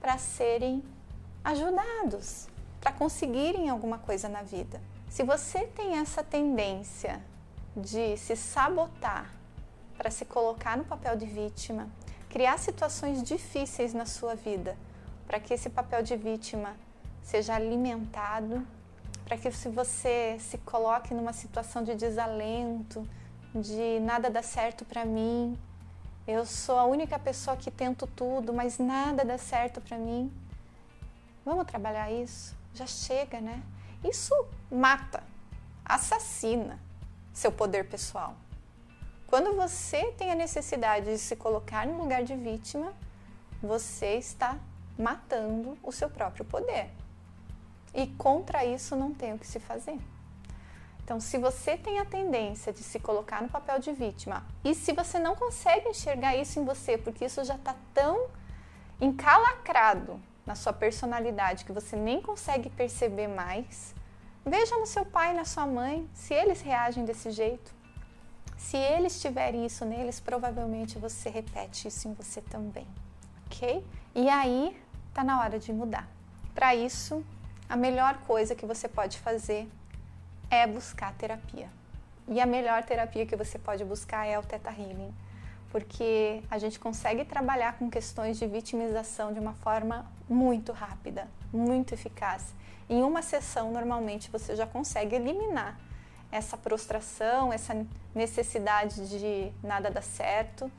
para 0.01 0.17
serem 0.17 0.83
ajudados, 1.45 2.49
para 2.81 2.91
conseguirem 2.91 3.69
alguma 3.69 3.99
coisa 3.99 4.27
na 4.27 4.41
vida. 4.41 4.81
Se 5.11 5.23
você 5.23 5.67
tem 5.67 5.99
essa 5.99 6.25
tendência 6.25 7.21
de 7.77 8.17
se 8.17 8.35
sabotar 8.35 9.31
para 9.99 10.11
se 10.11 10.25
colocar 10.25 10.75
no 10.75 10.87
papel 10.87 11.17
de 11.17 11.27
vítima, 11.27 11.87
criar 12.31 12.59
situações 12.59 13.23
difíceis 13.23 13.93
na 13.93 14.07
sua 14.07 14.35
vida 14.35 14.75
para 15.27 15.39
que 15.39 15.53
esse 15.53 15.69
papel 15.69 16.03
de 16.03 16.17
vítima 16.17 16.75
seja 17.23 17.55
alimentado 17.55 18.67
para 19.27 19.37
que 19.37 19.51
se 19.53 19.69
você 19.69 20.39
se 20.41 20.57
coloque 20.59 21.13
numa 21.13 21.35
situação 21.35 21.83
de 21.83 21.95
desalento, 21.95 23.07
de 23.55 24.01
nada 24.01 24.29
dá 24.29 24.43
certo 24.43 24.85
para 24.85 25.05
mim, 25.05 25.57
eu 26.27 26.45
sou 26.45 26.79
a 26.79 26.85
única 26.85 27.19
pessoa 27.19 27.57
que 27.57 27.71
tento 27.71 28.07
tudo, 28.07 28.53
mas 28.53 28.79
nada 28.79 29.25
dá 29.25 29.38
certo 29.38 29.81
para 29.81 29.97
mim. 29.99 30.33
Vamos 31.45 31.67
trabalhar 31.67 32.11
isso? 32.11 32.57
Já 32.73 32.87
chega, 32.87 33.40
né? 33.40 33.62
Isso 34.03 34.35
mata, 34.71 35.23
assassina 35.85 36.79
seu 37.33 37.53
poder 37.53 37.88
pessoal. 37.88 38.35
Quando 39.27 39.55
você 39.55 40.12
tem 40.12 40.31
a 40.31 40.35
necessidade 40.35 41.07
de 41.07 41.19
se 41.19 41.37
colocar 41.37 41.87
no 41.87 41.99
lugar 41.99 42.23
de 42.23 42.35
vítima, 42.35 42.93
você 43.62 44.17
está 44.17 44.59
matando 44.99 45.77
o 45.83 45.93
seu 45.93 46.09
próprio 46.09 46.45
poder. 46.45 46.90
E 47.93 48.07
contra 48.07 48.64
isso 48.64 48.97
não 48.97 49.12
tem 49.12 49.35
o 49.35 49.38
que 49.38 49.47
se 49.47 49.61
fazer. 49.61 49.99
Então, 51.05 51.21
se 51.21 51.37
você 51.37 51.77
tem 51.77 51.99
a 51.99 52.05
tendência 52.07 52.73
de 52.73 52.83
se 52.83 52.99
colocar 52.99 53.43
no 53.43 53.49
papel 53.51 53.79
de 53.79 53.93
vítima 53.93 54.43
e 54.64 54.75
se 54.75 54.90
você 54.93 55.19
não 55.19 55.37
consegue 55.37 55.90
enxergar 55.90 56.35
isso 56.35 56.59
em 56.59 56.64
você, 56.64 56.97
porque 56.97 57.27
isso 57.27 57.45
já 57.45 57.57
está 57.57 57.77
tão 57.93 58.29
encalacrado 58.99 60.19
na 60.47 60.55
sua 60.55 60.73
personalidade 60.73 61.67
que 61.67 61.73
você 61.73 61.95
nem 61.95 62.23
consegue 62.23 62.71
perceber 62.71 63.29
mais, 63.29 63.95
veja 64.47 64.79
no 64.79 64.87
seu 64.87 65.05
pai 65.05 65.35
na 65.35 65.45
sua 65.45 65.67
mãe 65.67 66.09
se 66.14 66.33
eles 66.33 66.62
reagem 66.62 67.05
desse 67.05 67.31
jeito. 67.31 67.75
Se 68.57 68.79
eles 68.79 69.21
tiverem 69.21 69.67
isso 69.67 69.85
neles, 69.85 70.21
provavelmente 70.21 70.99
você 70.99 71.29
repete 71.29 71.88
isso 71.88 72.09
em 72.09 72.14
você 72.14 72.40
também, 72.40 72.87
ok? 73.45 73.85
E 74.14 74.27
aí 74.31 74.75
tá 75.12 75.23
na 75.23 75.38
hora 75.38 75.59
de 75.59 75.71
mudar. 75.71 76.09
Para 76.55 76.75
isso, 76.75 77.23
a 77.69 77.77
melhor 77.77 78.17
coisa 78.27 78.55
que 78.55 78.64
você 78.64 78.88
pode 78.88 79.19
fazer 79.19 79.69
é 80.51 80.67
buscar 80.67 81.13
terapia. 81.15 81.69
E 82.27 82.41
a 82.41 82.47
melhor 82.47 82.83
terapia 82.85 83.27
que 83.27 83.37
você 83.37 83.59
pode 83.59 83.85
buscar 83.85 84.27
é 84.27 84.39
o 84.39 84.43
Theta 84.43 84.71
Healing, 84.71 85.13
porque 85.71 86.43
a 86.51 86.59
gente 86.59 86.79
consegue 86.79 87.25
trabalhar 87.25 87.79
com 87.79 87.91
questões 87.91 88.39
de 88.39 88.47
vitimização 88.47 89.33
de 89.33 89.41
uma 89.41 89.53
forma 89.55 90.07
muito 90.29 90.73
rápida, 90.73 91.29
muito 91.53 91.93
eficaz. 91.93 92.55
Em 92.89 93.03
uma 93.03 93.23
sessão, 93.23 93.71
normalmente, 93.71 94.31
você 94.31 94.57
já 94.57 94.67
consegue 94.67 95.17
eliminar 95.17 95.79
essa 96.31 96.57
prostração, 96.57 97.53
essa 97.53 97.87
necessidade 98.15 99.09
de 99.09 99.53
nada 99.63 99.91
dar 99.91 100.03
certo 100.03 100.71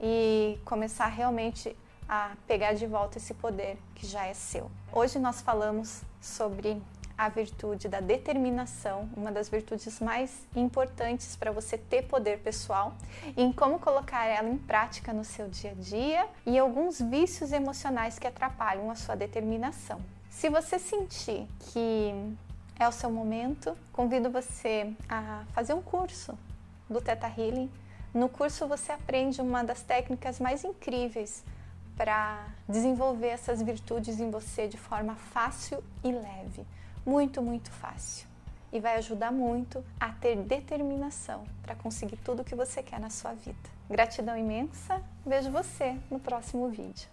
e 0.00 0.58
começar 0.64 1.06
realmente 1.06 1.76
a 2.08 2.32
pegar 2.46 2.72
de 2.72 2.86
volta 2.86 3.18
esse 3.18 3.34
poder 3.34 3.78
que 3.94 4.06
já 4.06 4.26
é 4.26 4.34
seu. 4.34 4.70
Hoje 4.92 5.18
nós 5.18 5.40
falamos 5.40 6.02
sobre 6.20 6.80
a 7.18 7.28
virtude 7.28 7.88
da 7.88 7.98
determinação, 7.98 9.08
uma 9.16 9.32
das 9.32 9.48
virtudes 9.48 9.98
mais 9.98 10.46
importantes 10.54 11.34
para 11.34 11.50
você 11.50 11.76
ter 11.76 12.02
poder 12.02 12.38
pessoal, 12.38 12.94
em 13.36 13.52
como 13.52 13.80
colocar 13.80 14.24
ela 14.24 14.48
em 14.48 14.56
prática 14.56 15.12
no 15.12 15.24
seu 15.24 15.48
dia 15.48 15.72
a 15.72 15.74
dia 15.74 16.26
e 16.46 16.56
alguns 16.56 17.00
vícios 17.00 17.50
emocionais 17.50 18.20
que 18.20 18.26
atrapalham 18.28 18.88
a 18.88 18.94
sua 18.94 19.16
determinação. 19.16 20.00
Se 20.30 20.48
você 20.48 20.78
sentir 20.78 21.48
que 21.58 22.14
é 22.78 22.86
o 22.86 22.92
seu 22.92 23.10
momento, 23.10 23.76
convido 23.92 24.30
você 24.30 24.94
a 25.08 25.42
fazer 25.52 25.74
um 25.74 25.82
curso 25.82 26.38
do 26.88 27.00
Theta 27.00 27.26
Healing. 27.26 27.68
No 28.14 28.28
curso 28.28 28.68
você 28.68 28.92
aprende 28.92 29.40
uma 29.40 29.64
das 29.64 29.82
técnicas 29.82 30.38
mais 30.38 30.62
incríveis 30.62 31.42
para 31.96 32.46
desenvolver 32.68 33.26
essas 33.26 33.60
virtudes 33.60 34.20
em 34.20 34.30
você 34.30 34.68
de 34.68 34.78
forma 34.78 35.16
fácil 35.16 35.82
e 36.04 36.12
leve. 36.12 36.64
Muito, 37.08 37.40
muito 37.40 37.70
fácil. 37.70 38.28
e 38.70 38.78
vai 38.78 38.96
ajudar 38.96 39.32
muito 39.32 39.82
a 39.98 40.10
ter 40.12 40.36
determinação 40.36 41.46
para 41.62 41.74
conseguir 41.74 42.18
tudo 42.18 42.42
o 42.42 42.44
que 42.44 42.54
você 42.54 42.82
quer 42.82 43.00
na 43.00 43.08
sua 43.08 43.32
vida. 43.32 43.56
Gratidão 43.88 44.36
imensa, 44.36 45.02
vejo 45.24 45.50
você 45.50 45.96
no 46.10 46.20
próximo 46.20 46.68
vídeo. 46.68 47.08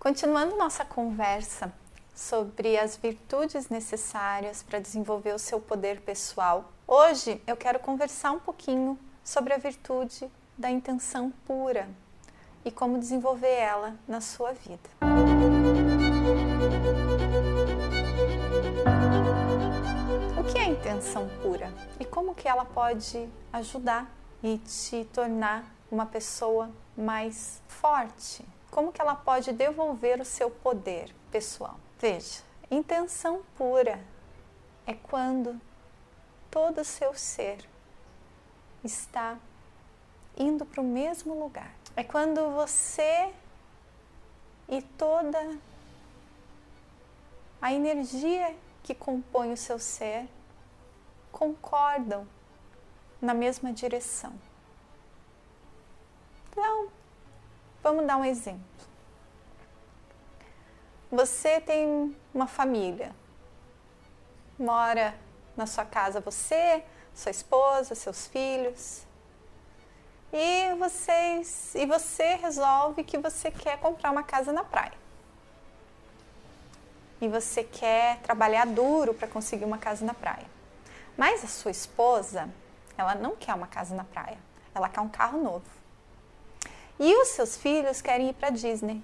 Continuando 0.00 0.56
nossa 0.56 0.84
conversa 0.84 1.72
sobre 2.12 2.76
as 2.76 2.96
virtudes 2.96 3.68
necessárias 3.68 4.60
para 4.60 4.80
desenvolver 4.80 5.32
o 5.32 5.38
seu 5.38 5.60
poder 5.60 6.00
pessoal, 6.00 6.72
hoje 6.84 7.40
eu 7.46 7.56
quero 7.56 7.78
conversar 7.78 8.32
um 8.32 8.40
pouquinho 8.40 8.98
sobre 9.28 9.52
a 9.52 9.58
virtude 9.58 10.26
da 10.56 10.70
intenção 10.70 11.30
pura 11.46 11.86
e 12.64 12.70
como 12.70 12.98
desenvolver 12.98 13.52
ela 13.52 13.94
na 14.08 14.22
sua 14.22 14.52
vida. 14.52 14.88
O 20.40 20.44
que 20.50 20.58
é 20.58 20.64
intenção 20.64 21.28
pura 21.42 21.70
e 22.00 22.06
como 22.06 22.34
que 22.34 22.48
ela 22.48 22.64
pode 22.64 23.28
ajudar 23.52 24.10
e 24.42 24.56
te 24.56 25.04
tornar 25.12 25.62
uma 25.92 26.06
pessoa 26.06 26.70
mais 26.96 27.60
forte? 27.68 28.42
Como 28.70 28.90
que 28.90 29.00
ela 29.02 29.14
pode 29.14 29.52
devolver 29.52 30.22
o 30.22 30.24
seu 30.24 30.50
poder 30.50 31.14
pessoal? 31.30 31.78
Veja, 31.98 32.40
intenção 32.70 33.42
pura 33.58 34.00
é 34.86 34.94
quando 34.94 35.60
todo 36.50 36.80
o 36.80 36.84
seu 36.84 37.12
ser 37.12 37.58
está 38.84 39.36
indo 40.36 40.64
para 40.64 40.80
o 40.80 40.84
mesmo 40.84 41.38
lugar. 41.38 41.70
É 41.96 42.04
quando 42.04 42.50
você 42.50 43.32
e 44.68 44.82
toda 44.82 45.58
a 47.60 47.72
energia 47.72 48.54
que 48.82 48.94
compõe 48.94 49.52
o 49.52 49.56
seu 49.56 49.78
ser 49.78 50.28
concordam 51.32 52.26
na 53.20 53.34
mesma 53.34 53.72
direção. 53.72 54.32
Então, 56.50 56.88
vamos 57.82 58.06
dar 58.06 58.16
um 58.16 58.24
exemplo. 58.24 58.62
Você 61.10 61.60
tem 61.60 62.14
uma 62.34 62.46
família, 62.46 63.14
mora 64.58 65.18
na 65.56 65.66
sua 65.66 65.84
casa 65.84 66.20
você, 66.20 66.84
sua 67.18 67.32
esposa, 67.32 67.96
seus 67.96 68.28
filhos, 68.28 69.02
e 70.32 70.72
vocês 70.76 71.74
e 71.74 71.84
você 71.84 72.36
resolve 72.36 73.02
que 73.02 73.18
você 73.18 73.50
quer 73.50 73.76
comprar 73.80 74.12
uma 74.12 74.22
casa 74.22 74.52
na 74.52 74.62
praia. 74.62 74.92
E 77.20 77.26
você 77.26 77.64
quer 77.64 78.20
trabalhar 78.20 78.66
duro 78.66 79.12
para 79.12 79.26
conseguir 79.26 79.64
uma 79.64 79.78
casa 79.78 80.04
na 80.04 80.14
praia. 80.14 80.46
Mas 81.16 81.42
a 81.42 81.48
sua 81.48 81.72
esposa, 81.72 82.48
ela 82.96 83.16
não 83.16 83.34
quer 83.34 83.52
uma 83.54 83.66
casa 83.66 83.96
na 83.96 84.04
praia. 84.04 84.38
Ela 84.72 84.88
quer 84.88 85.00
um 85.00 85.08
carro 85.08 85.42
novo. 85.42 85.66
E 87.00 87.12
os 87.20 87.28
seus 87.28 87.56
filhos 87.56 88.00
querem 88.00 88.28
ir 88.28 88.34
para 88.34 88.50
Disney. 88.50 89.02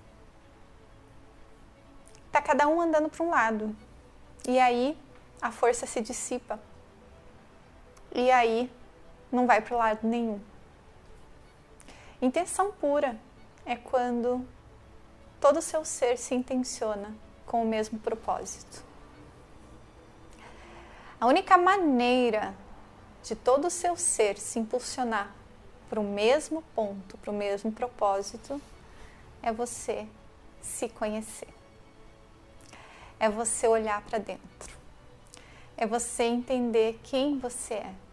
Tá 2.31 2.41
cada 2.41 2.69
um 2.69 2.81
andando 2.81 3.09
para 3.09 3.25
um 3.25 3.31
lado. 3.31 3.75
E 4.47 4.61
aí 4.61 4.97
a 5.43 5.51
força 5.51 5.85
se 5.85 6.01
dissipa. 6.01 6.61
E 8.15 8.31
aí 8.31 8.71
não 9.31 9.47
vai 9.47 9.61
para 9.61 9.77
lado 9.77 10.07
nenhum. 10.07 10.41
Intenção 12.23 12.73
pura 12.73 13.19
é 13.67 13.77
quando 13.77 14.47
todo 15.41 15.59
o 15.59 15.63
seu 15.63 15.85
ser 15.85 16.17
se 16.17 16.35
intenciona 16.35 17.15
com 17.45 17.63
o 17.63 17.67
mesmo 17.67 17.99
propósito. 17.99 18.83
A 21.21 21.27
única 21.27 21.59
maneira 21.59 22.55
de 23.23 23.35
todo 23.35 23.67
o 23.67 23.71
seu 23.71 23.97
ser 23.97 24.39
se 24.39 24.59
impulsionar 24.59 25.35
para 25.89 26.01
o 26.01 26.05
mesmo 26.05 26.63
ponto, 26.75 27.17
para 27.19 27.31
o 27.31 27.35
mesmo 27.35 27.73
propósito, 27.73 28.61
é 29.43 29.53
você 29.53 30.07
se 30.61 30.89
conhecer. 30.89 31.49
É 33.19 33.29
você 33.29 33.67
olhar 33.67 34.03
para 34.03 34.19
dentro. 34.19 34.77
É 35.77 35.87
você 35.87 36.25
entender 36.25 37.01
quem 37.03 37.39
você 37.39 37.75
é. 37.75 38.04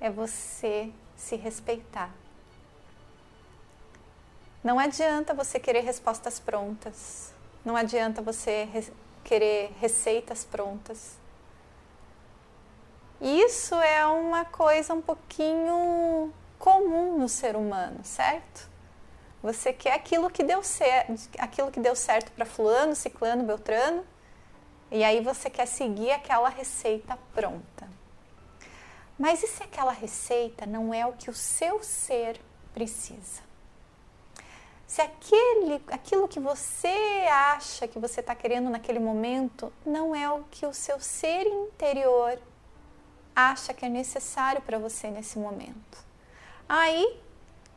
É 0.00 0.10
você 0.10 0.92
se 1.16 1.36
respeitar 1.36 2.12
não 4.66 4.80
adianta 4.80 5.32
você 5.32 5.60
querer 5.60 5.82
respostas 5.82 6.40
prontas. 6.40 7.32
Não 7.64 7.76
adianta 7.76 8.20
você 8.20 8.64
re 8.64 8.92
querer 9.22 9.70
receitas 9.80 10.44
prontas. 10.44 11.12
Isso 13.20 13.76
é 13.76 14.04
uma 14.06 14.44
coisa 14.44 14.92
um 14.92 15.00
pouquinho 15.00 16.32
comum 16.58 17.16
no 17.16 17.28
ser 17.28 17.54
humano, 17.54 18.00
certo? 18.02 18.68
Você 19.40 19.72
quer 19.72 19.92
aquilo 19.92 20.28
que 20.28 20.42
deu 20.42 20.60
aquilo 21.38 21.70
que 21.70 21.78
deu 21.78 21.94
certo 21.94 22.32
para 22.32 22.44
fulano, 22.44 22.96
ciclano, 22.96 23.44
beltrano, 23.44 24.04
e 24.90 25.04
aí 25.04 25.20
você 25.20 25.48
quer 25.48 25.66
seguir 25.66 26.10
aquela 26.10 26.48
receita 26.48 27.16
pronta. 27.32 27.75
Mas 29.18 29.42
e 29.42 29.46
se 29.46 29.62
aquela 29.62 29.92
receita 29.92 30.66
não 30.66 30.92
é 30.92 31.06
o 31.06 31.12
que 31.12 31.30
o 31.30 31.34
seu 31.34 31.82
ser 31.82 32.40
precisa? 32.74 33.46
se 34.86 35.02
aquele, 35.02 35.82
aquilo 35.88 36.28
que 36.28 36.38
você 36.38 36.88
acha 37.30 37.88
que 37.88 37.98
você 37.98 38.20
está 38.20 38.34
querendo 38.34 38.70
naquele 38.70 39.00
momento 39.00 39.72
não 39.84 40.14
é 40.14 40.30
o 40.30 40.44
que 40.44 40.64
o 40.64 40.72
seu 40.72 41.00
ser 41.00 41.46
interior 41.46 42.38
acha 43.34 43.74
que 43.74 43.84
é 43.84 43.88
necessário 43.88 44.62
para 44.62 44.78
você 44.78 45.10
nesse 45.10 45.38
momento. 45.38 45.98
Aí 46.68 47.20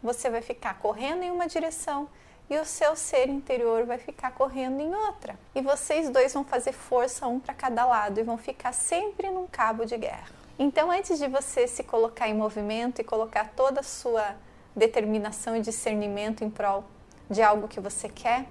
você 0.02 0.30
vai 0.30 0.42
ficar 0.42 0.80
correndo 0.80 1.24
em 1.24 1.32
uma 1.32 1.48
direção 1.48 2.08
e 2.50 2.58
o 2.58 2.66
seu 2.66 2.96
ser 2.96 3.28
interior 3.28 3.86
vai 3.86 3.98
ficar 3.98 4.32
correndo 4.32 4.80
em 4.80 4.96
outra. 4.96 5.38
E 5.54 5.62
vocês 5.62 6.10
dois 6.10 6.34
vão 6.34 6.46
fazer 6.46 6.72
força 6.72 7.28
um 7.28 7.40
para 7.40 7.54
cada 7.54 7.86
lado 7.86 8.20
e 8.20 8.24
vão 8.24 8.38
ficar 8.38 8.72
sempre 8.72 9.30
num 9.30 9.46
cabo 9.46 9.84
de 9.84 9.98
guerra. 9.98 10.39
Então, 10.62 10.92
antes 10.92 11.18
de 11.18 11.28
você 11.30 11.66
se 11.70 11.86
colocar 11.86 12.28
em 12.28 12.34
movimento 12.34 13.00
e 13.00 13.04
colocar 13.04 13.54
toda 13.56 13.80
a 13.80 13.84
sua 13.84 14.36
determinação 14.76 15.56
e 15.56 15.62
discernimento 15.62 16.44
em 16.44 16.50
prol 16.50 16.84
de 17.30 17.42
algo 17.42 17.66
que 17.66 17.80
você 17.80 18.10
quer, 18.10 18.46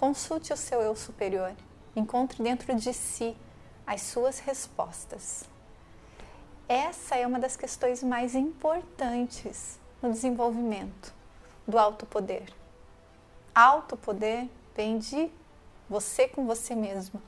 consulte 0.00 0.52
o 0.52 0.56
seu 0.56 0.80
eu 0.80 0.96
superior. 0.96 1.54
Encontre 1.94 2.42
dentro 2.42 2.74
de 2.74 2.92
si 2.92 3.36
as 3.86 4.02
suas 4.02 4.40
respostas. 4.40 5.44
Essa 6.68 7.14
é 7.14 7.24
uma 7.24 7.38
das 7.38 7.56
questões 7.56 8.02
mais 8.02 8.34
importantes 8.34 9.78
no 10.02 10.10
desenvolvimento 10.10 11.14
do 11.68 11.78
alto 11.78 12.04
poder. 12.04 12.52
Poder 14.02 14.50
vem 14.74 14.98
de 14.98 15.30
você 15.88 16.26
com 16.26 16.44
você 16.46 16.74
mesmo. 16.74 17.22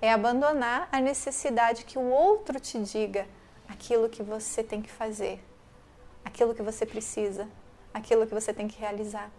É 0.00 0.12
abandonar 0.12 0.88
a 0.92 1.00
necessidade 1.00 1.84
que 1.84 1.98
o 1.98 2.08
outro 2.08 2.60
te 2.60 2.78
diga 2.80 3.26
aquilo 3.68 4.08
que 4.08 4.22
você 4.22 4.62
tem 4.62 4.80
que 4.80 4.90
fazer, 4.90 5.44
aquilo 6.24 6.54
que 6.54 6.62
você 6.62 6.86
precisa, 6.86 7.48
aquilo 7.92 8.26
que 8.26 8.34
você 8.34 8.52
tem 8.52 8.68
que 8.68 8.78
realizar 8.78 9.30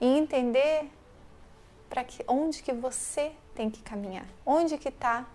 e 0.00 0.06
entender 0.06 0.90
para 1.88 2.04
que 2.04 2.22
onde 2.28 2.62
que 2.62 2.72
você 2.72 3.32
tem 3.54 3.70
que 3.70 3.82
caminhar, 3.82 4.26
onde 4.44 4.76
que 4.78 4.88
está 4.88 5.26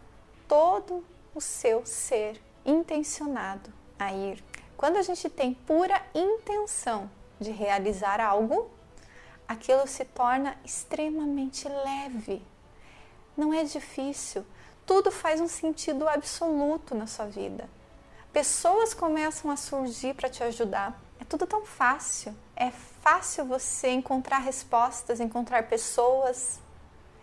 todo 0.47 1.03
o 1.33 1.41
seu 1.41 1.85
ser 1.85 2.41
intencionado 2.65 3.71
a 3.97 4.13
ir. 4.13 4.43
Quando 4.77 4.97
a 4.97 5.01
gente 5.01 5.29
tem 5.29 5.53
pura 5.53 6.01
intenção 6.13 7.09
de 7.39 7.51
realizar 7.51 8.19
algo, 8.19 8.69
aquilo 9.47 9.87
se 9.87 10.05
torna 10.05 10.57
extremamente 10.63 11.67
leve. 11.67 12.41
Não 13.35 13.53
é 13.53 13.63
difícil, 13.63 14.45
tudo 14.85 15.11
faz 15.11 15.39
um 15.39 15.47
sentido 15.47 16.07
absoluto 16.07 16.93
na 16.93 17.07
sua 17.07 17.25
vida. 17.25 17.69
Pessoas 18.31 18.93
começam 18.93 19.49
a 19.49 19.55
surgir 19.55 20.13
para 20.13 20.29
te 20.29 20.43
ajudar. 20.43 20.99
É 21.19 21.23
tudo 21.23 21.47
tão 21.47 21.65
fácil. 21.65 22.35
É 22.55 22.71
fácil 22.71 23.45
você 23.45 23.89
encontrar 23.89 24.39
respostas, 24.39 25.19
encontrar 25.19 25.67
pessoas, 25.67 26.59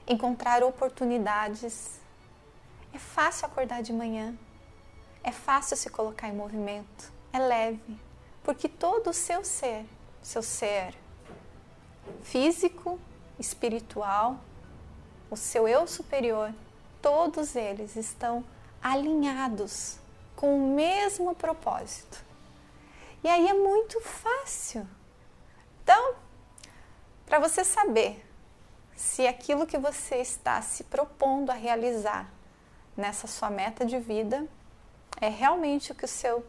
encontrar 0.07 0.63
oportunidades. 0.63 2.01
É 2.93 2.99
fácil 2.99 3.47
acordar 3.47 3.83
de 3.83 3.93
manhã. 3.93 4.37
É 5.23 5.33
fácil 5.33 5.77
se 5.77 5.91
colocar 5.91 6.29
em 6.29 6.35
movimento. 6.35 7.13
É 7.33 7.39
leve, 7.39 7.97
porque 8.43 8.69
todo 8.69 9.11
o 9.11 9.13
seu 9.13 9.45
ser, 9.45 9.87
seu 10.23 10.43
ser 10.43 10.95
físico, 12.23 12.99
espiritual, 13.39 14.41
o 15.31 15.37
seu 15.37 15.69
eu 15.69 15.87
superior, 15.87 16.53
todos 17.01 17.55
eles 17.55 17.97
estão 17.97 18.45
alinhados 18.83 19.99
com 20.35 20.57
o 20.57 20.75
mesmo 20.75 21.35
propósito. 21.35 22.25
E 23.23 23.29
aí 23.29 23.49
é 23.49 23.55
muito 23.55 24.01
fácil. 24.01 24.87
Então, 25.83 26.15
para 27.27 27.39
você 27.39 27.63
saber 27.63 28.27
se 28.97 29.27
aquilo 29.27 29.67
que 29.67 29.79
você 29.79 30.17
está 30.17 30.61
se 30.63 30.85
propondo 30.85 31.51
a 31.51 31.55
realizar 31.55 32.29
nessa 32.97 33.27
sua 33.27 33.51
meta 33.51 33.85
de 33.85 33.99
vida 33.99 34.47
é 35.21 35.29
realmente 35.29 35.93
o 35.93 35.95
que 35.95 36.05
o 36.05 36.09
seu 36.09 36.45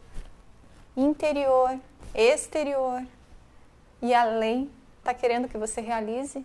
interior, 0.96 1.78
exterior 2.14 3.06
e 4.00 4.12
além 4.12 4.70
está 4.98 5.14
querendo 5.14 5.48
que 5.48 5.58
você 5.58 5.80
realize, 5.80 6.44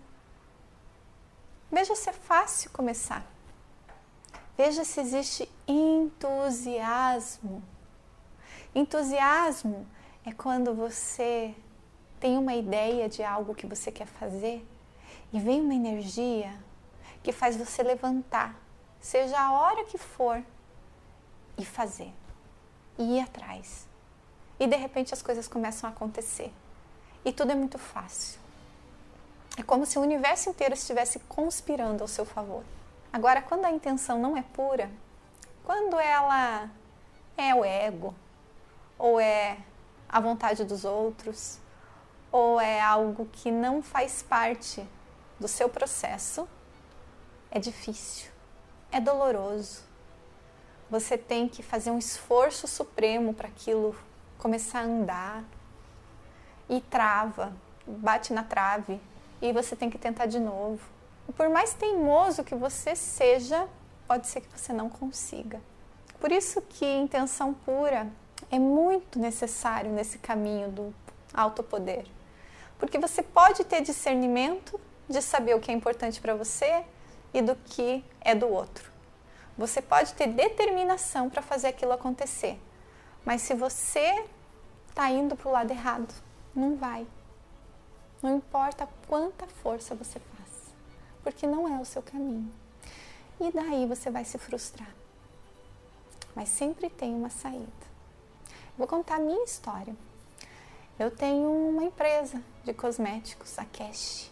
veja 1.71 1.95
se 1.95 2.09
é 2.09 2.13
fácil 2.13 2.71
começar. 2.71 3.25
Veja 4.57 4.83
se 4.83 4.99
existe 4.99 5.49
entusiasmo. 5.67 7.63
Entusiasmo 8.73 9.87
é 10.25 10.31
quando 10.31 10.73
você 10.73 11.53
tem 12.19 12.37
uma 12.37 12.55
ideia 12.55 13.07
de 13.07 13.23
algo 13.23 13.53
que 13.53 13.67
você 13.67 13.91
quer 13.91 14.07
fazer 14.07 14.67
e 15.31 15.39
vem 15.39 15.61
uma 15.61 15.73
energia 15.73 16.53
que 17.21 17.31
faz 17.31 17.55
você 17.55 17.83
levantar, 17.83 18.55
seja 18.99 19.39
a 19.39 19.51
hora 19.51 19.85
que 19.85 19.97
for, 19.97 20.43
e 21.57 21.65
fazer, 21.65 22.13
e 22.97 23.17
ir 23.17 23.21
atrás. 23.21 23.87
E 24.59 24.67
de 24.67 24.75
repente 24.75 25.13
as 25.13 25.21
coisas 25.21 25.47
começam 25.47 25.89
a 25.89 25.93
acontecer. 25.93 26.53
E 27.25 27.31
tudo 27.31 27.51
é 27.51 27.55
muito 27.55 27.77
fácil. 27.77 28.39
É 29.57 29.63
como 29.63 29.87
se 29.87 29.97
o 29.97 30.03
universo 30.03 30.51
inteiro 30.51 30.75
estivesse 30.75 31.17
conspirando 31.21 32.03
ao 32.03 32.07
seu 32.07 32.23
favor. 32.23 32.63
Agora, 33.11 33.41
quando 33.41 33.65
a 33.65 33.71
intenção 33.71 34.19
não 34.19 34.37
é 34.37 34.43
pura, 34.43 34.87
quando 35.63 35.99
ela 35.99 36.69
é 37.35 37.55
o 37.55 37.65
ego, 37.65 38.13
ou 38.99 39.19
é 39.19 39.57
a 40.07 40.19
vontade 40.19 40.63
dos 40.63 40.85
outros, 40.85 41.57
ou 42.31 42.61
é 42.61 42.79
algo 42.79 43.27
que 43.33 43.49
não 43.49 43.81
faz 43.81 44.21
parte 44.21 44.87
do 45.39 45.47
seu 45.47 45.67
processo, 45.67 46.47
é 47.49 47.57
difícil, 47.57 48.29
é 48.91 48.99
doloroso. 48.99 49.81
Você 50.87 51.17
tem 51.17 51.49
que 51.49 51.63
fazer 51.63 51.89
um 51.89 51.97
esforço 51.97 52.67
supremo 52.67 53.33
para 53.33 53.47
aquilo 53.47 53.95
começar 54.37 54.81
a 54.81 54.83
andar 54.83 55.43
e 56.69 56.79
trava, 56.79 57.53
bate 57.87 58.31
na 58.31 58.43
trave 58.43 59.01
e 59.41 59.51
você 59.51 59.75
tem 59.75 59.89
que 59.89 59.97
tentar 59.97 60.25
de 60.25 60.39
novo. 60.39 60.79
Por 61.35 61.49
mais 61.49 61.73
teimoso 61.73 62.43
que 62.43 62.55
você 62.55 62.95
seja, 62.95 63.67
pode 64.07 64.27
ser 64.27 64.41
que 64.41 64.59
você 64.59 64.71
não 64.71 64.89
consiga. 64.89 65.61
Por 66.19 66.31
isso 66.31 66.61
que 66.61 66.85
intenção 66.85 67.53
pura 67.53 68.07
é 68.49 68.57
muito 68.57 69.19
necessário 69.19 69.91
nesse 69.91 70.17
caminho 70.17 70.69
do 70.69 70.95
autopoder. 71.33 72.05
Porque 72.79 72.97
você 72.97 73.21
pode 73.21 73.63
ter 73.65 73.81
discernimento 73.81 74.79
de 75.09 75.21
saber 75.21 75.55
o 75.55 75.59
que 75.59 75.71
é 75.71 75.73
importante 75.73 76.21
para 76.21 76.35
você 76.35 76.83
e 77.33 77.41
do 77.41 77.55
que 77.55 78.03
é 78.21 78.33
do 78.33 78.47
outro. 78.47 78.91
Você 79.57 79.81
pode 79.81 80.13
ter 80.13 80.27
determinação 80.27 81.29
para 81.29 81.41
fazer 81.41 81.67
aquilo 81.67 81.91
acontecer. 81.91 82.59
Mas 83.25 83.41
se 83.41 83.53
você 83.53 84.25
está 84.89 85.09
indo 85.09 85.35
para 85.35 85.49
o 85.49 85.51
lado 85.51 85.71
errado, 85.71 86.13
não 86.55 86.75
vai. 86.75 87.05
Não 88.21 88.35
importa 88.35 88.89
quanta 89.07 89.45
força 89.47 89.93
você 89.93 90.19
faça, 90.19 90.71
porque 91.23 91.45
não 91.45 91.67
é 91.67 91.79
o 91.79 91.85
seu 91.85 92.01
caminho. 92.01 92.51
E 93.39 93.51
daí 93.51 93.85
você 93.85 94.09
vai 94.09 94.25
se 94.25 94.37
frustrar. 94.37 94.89
Mas 96.35 96.49
sempre 96.49 96.89
tem 96.89 97.13
uma 97.13 97.29
saída. 97.29 97.87
Vou 98.77 98.87
contar 98.87 99.15
a 99.15 99.19
minha 99.19 99.43
história. 99.43 99.95
Eu 100.97 101.11
tenho 101.11 101.49
uma 101.49 101.83
empresa 101.83 102.41
de 102.63 102.73
cosméticos, 102.73 103.57
a 103.59 103.65
Cash. 103.65 104.31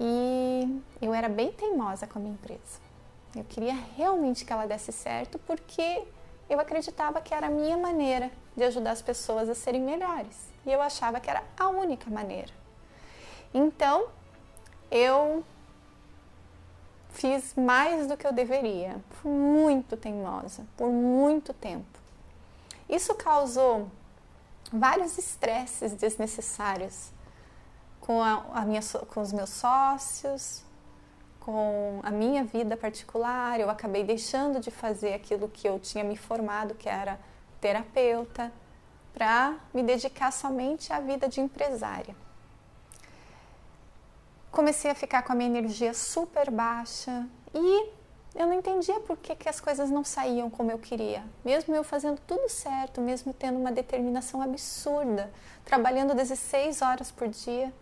E 0.00 0.82
eu 1.00 1.14
era 1.14 1.28
bem 1.28 1.52
teimosa 1.52 2.06
com 2.06 2.18
a 2.18 2.22
minha 2.22 2.34
empresa. 2.34 2.80
Eu 3.34 3.44
queria 3.44 3.74
realmente 3.96 4.44
que 4.44 4.52
ela 4.52 4.66
desse 4.66 4.90
certo 4.90 5.38
porque 5.40 6.04
eu 6.50 6.58
acreditava 6.58 7.20
que 7.20 7.32
era 7.32 7.46
a 7.46 7.50
minha 7.50 7.76
maneira 7.76 8.30
de 8.56 8.64
ajudar 8.64 8.90
as 8.90 9.00
pessoas 9.00 9.48
a 9.48 9.54
serem 9.54 9.80
melhores. 9.80 10.36
E 10.66 10.72
eu 10.72 10.82
achava 10.82 11.20
que 11.20 11.30
era 11.30 11.42
a 11.58 11.68
única 11.68 12.10
maneira. 12.10 12.61
Então, 13.54 14.06
eu 14.90 15.44
fiz 17.10 17.54
mais 17.54 18.06
do 18.06 18.16
que 18.16 18.26
eu 18.26 18.32
deveria. 18.32 18.96
Fui 19.22 19.30
muito 19.30 19.96
teimosa 19.96 20.66
por 20.76 20.88
muito 20.88 21.52
tempo. 21.52 21.98
Isso 22.88 23.14
causou 23.14 23.88
vários 24.72 25.18
estresses 25.18 25.92
desnecessários 25.92 27.10
com, 28.00 28.22
a, 28.22 28.44
a 28.54 28.64
minha, 28.64 28.80
com 29.08 29.20
os 29.20 29.32
meus 29.32 29.50
sócios, 29.50 30.62
com 31.40 32.00
a 32.02 32.10
minha 32.10 32.44
vida 32.44 32.76
particular. 32.76 33.60
Eu 33.60 33.70
acabei 33.70 34.04
deixando 34.04 34.60
de 34.60 34.70
fazer 34.70 35.14
aquilo 35.14 35.48
que 35.48 35.68
eu 35.68 35.78
tinha 35.78 36.02
me 36.02 36.16
formado, 36.16 36.74
que 36.74 36.88
era 36.88 37.18
terapeuta, 37.60 38.52
para 39.14 39.56
me 39.72 39.82
dedicar 39.82 40.32
somente 40.32 40.92
à 40.92 41.00
vida 41.00 41.28
de 41.28 41.40
empresária. 41.40 42.16
Comecei 44.52 44.90
a 44.90 44.94
ficar 44.94 45.22
com 45.22 45.32
a 45.32 45.34
minha 45.34 45.48
energia 45.48 45.94
super 45.94 46.50
baixa 46.50 47.26
e 47.54 47.88
eu 48.34 48.46
não 48.46 48.52
entendia 48.52 49.00
por 49.00 49.16
que, 49.16 49.34
que 49.34 49.48
as 49.48 49.58
coisas 49.58 49.88
não 49.88 50.04
saíam 50.04 50.50
como 50.50 50.70
eu 50.70 50.78
queria. 50.78 51.24
Mesmo 51.42 51.74
eu 51.74 51.82
fazendo 51.82 52.20
tudo 52.26 52.50
certo, 52.50 53.00
mesmo 53.00 53.32
tendo 53.32 53.58
uma 53.58 53.72
determinação 53.72 54.42
absurda, 54.42 55.32
trabalhando 55.64 56.14
16 56.14 56.82
horas 56.82 57.10
por 57.10 57.28
dia 57.28 57.72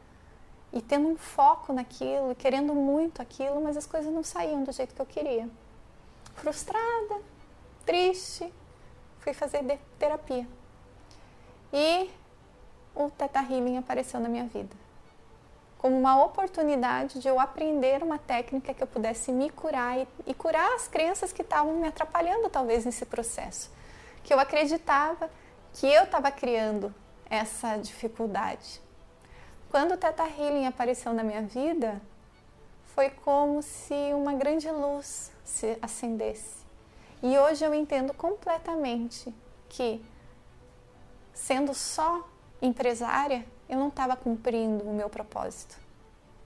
e 0.72 0.80
tendo 0.80 1.08
um 1.08 1.16
foco 1.16 1.72
naquilo 1.72 2.36
querendo 2.36 2.72
muito 2.72 3.20
aquilo, 3.20 3.60
mas 3.60 3.76
as 3.76 3.84
coisas 3.84 4.14
não 4.14 4.22
saíam 4.22 4.62
do 4.62 4.70
jeito 4.70 4.94
que 4.94 5.02
eu 5.02 5.06
queria. 5.06 5.50
Frustrada, 6.36 7.20
triste, 7.84 8.48
fui 9.18 9.32
fazer 9.32 9.76
terapia. 9.98 10.46
E 11.72 12.08
o 12.94 13.10
Teta 13.10 13.40
Healing 13.40 13.76
apareceu 13.76 14.20
na 14.20 14.28
minha 14.28 14.44
vida 14.44 14.79
como 15.80 15.98
uma 15.98 16.22
oportunidade 16.22 17.20
de 17.20 17.26
eu 17.26 17.40
aprender 17.40 18.02
uma 18.02 18.18
técnica 18.18 18.74
que 18.74 18.82
eu 18.82 18.86
pudesse 18.86 19.32
me 19.32 19.48
curar 19.48 19.98
e, 19.98 20.06
e 20.26 20.34
curar 20.34 20.74
as 20.74 20.86
crenças 20.86 21.32
que 21.32 21.40
estavam 21.40 21.72
me 21.78 21.88
atrapalhando 21.88 22.50
talvez 22.50 22.84
nesse 22.84 23.06
processo. 23.06 23.70
Que 24.22 24.34
eu 24.34 24.38
acreditava 24.38 25.30
que 25.72 25.86
eu 25.86 26.02
estava 26.04 26.30
criando 26.30 26.94
essa 27.30 27.78
dificuldade. 27.78 28.78
Quando 29.70 29.92
o 29.92 29.96
Teta 29.96 30.24
Healing 30.24 30.66
apareceu 30.66 31.14
na 31.14 31.22
minha 31.22 31.40
vida, 31.40 31.98
foi 32.94 33.08
como 33.08 33.62
se 33.62 34.12
uma 34.12 34.34
grande 34.34 34.70
luz 34.70 35.32
se 35.42 35.78
acendesse. 35.80 36.58
E 37.22 37.38
hoje 37.38 37.64
eu 37.64 37.72
entendo 37.72 38.12
completamente 38.12 39.34
que, 39.66 40.04
sendo 41.32 41.72
só 41.72 42.28
empresária, 42.60 43.46
eu 43.70 43.78
não 43.78 43.86
estava 43.86 44.16
cumprindo 44.16 44.84
o 44.84 44.92
meu 44.92 45.08
propósito. 45.08 45.78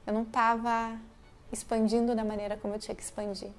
Eu 0.07 0.12
não 0.12 0.22
estava 0.25 0.95
expandindo 1.51 2.14
da 2.14 2.22
maneira 2.22 2.59
como 2.59 2.75
eu 2.75 2.79
tinha 2.79 2.95
que 2.95 3.03
expandir. 3.03 3.51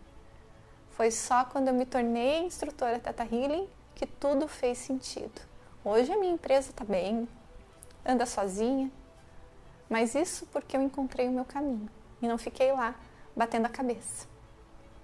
Foi 0.92 1.10
só 1.10 1.44
quando 1.46 1.70
eu 1.70 1.74
me 1.74 1.84
tornei 1.84 2.44
instrutora 2.44 3.00
Teta 3.00 3.24
Healing 3.24 3.68
que 3.96 4.06
tudo 4.06 4.48
fez 4.48 4.78
sentido. 4.78 5.42
Hoje 5.84 6.14
a 6.14 6.18
minha 6.18 6.34
empresa 6.34 6.70
está 6.70 6.86
bem, 6.86 7.28
anda 8.06 8.28
sozinha, 8.28 8.92
mas 9.90 10.14
isso 10.14 10.46
porque 10.52 10.78
eu 10.78 10.82
encontrei 10.84 11.28
o 11.28 11.32
meu 11.32 11.46
caminho 11.46 11.90
e 12.22 12.28
não 12.28 12.38
fiquei 12.38 12.72
lá 12.72 12.94
batendo 13.36 13.66
a 13.66 13.70
cabeça. 13.70 14.28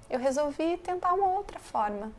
Eu 0.08 0.20
resolvi 0.20 0.78
tentar 0.78 1.14
uma 1.14 1.32
outra 1.32 1.60
forma, 1.60 2.12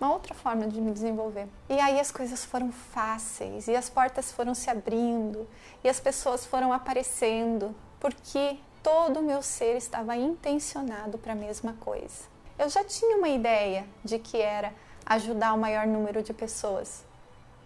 uma 0.00 0.12
outra 0.12 0.34
forma 0.34 0.66
de 0.66 0.80
me 0.80 0.92
desenvolver. 0.92 1.48
E 1.68 1.78
aí 1.78 1.98
as 1.98 2.10
coisas 2.10 2.44
foram 2.44 2.72
fáceis, 2.72 3.68
e 3.68 3.76
as 3.76 3.88
portas 3.88 4.32
foram 4.32 4.54
se 4.54 4.68
abrindo, 4.68 5.48
e 5.82 5.88
as 5.88 6.00
pessoas 6.00 6.44
foram 6.44 6.72
aparecendo, 6.72 7.74
porque 8.00 8.58
todo 8.82 9.20
o 9.20 9.22
meu 9.22 9.42
ser 9.42 9.76
estava 9.76 10.16
intencionado 10.16 11.18
para 11.18 11.32
a 11.32 11.36
mesma 11.36 11.74
coisa. 11.80 12.24
Eu 12.58 12.68
já 12.68 12.84
tinha 12.84 13.16
uma 13.16 13.28
ideia 13.28 13.86
de 14.04 14.18
que 14.18 14.40
era 14.40 14.72
ajudar 15.06 15.54
o 15.54 15.58
maior 15.58 15.86
número 15.86 16.22
de 16.22 16.32
pessoas, 16.32 17.04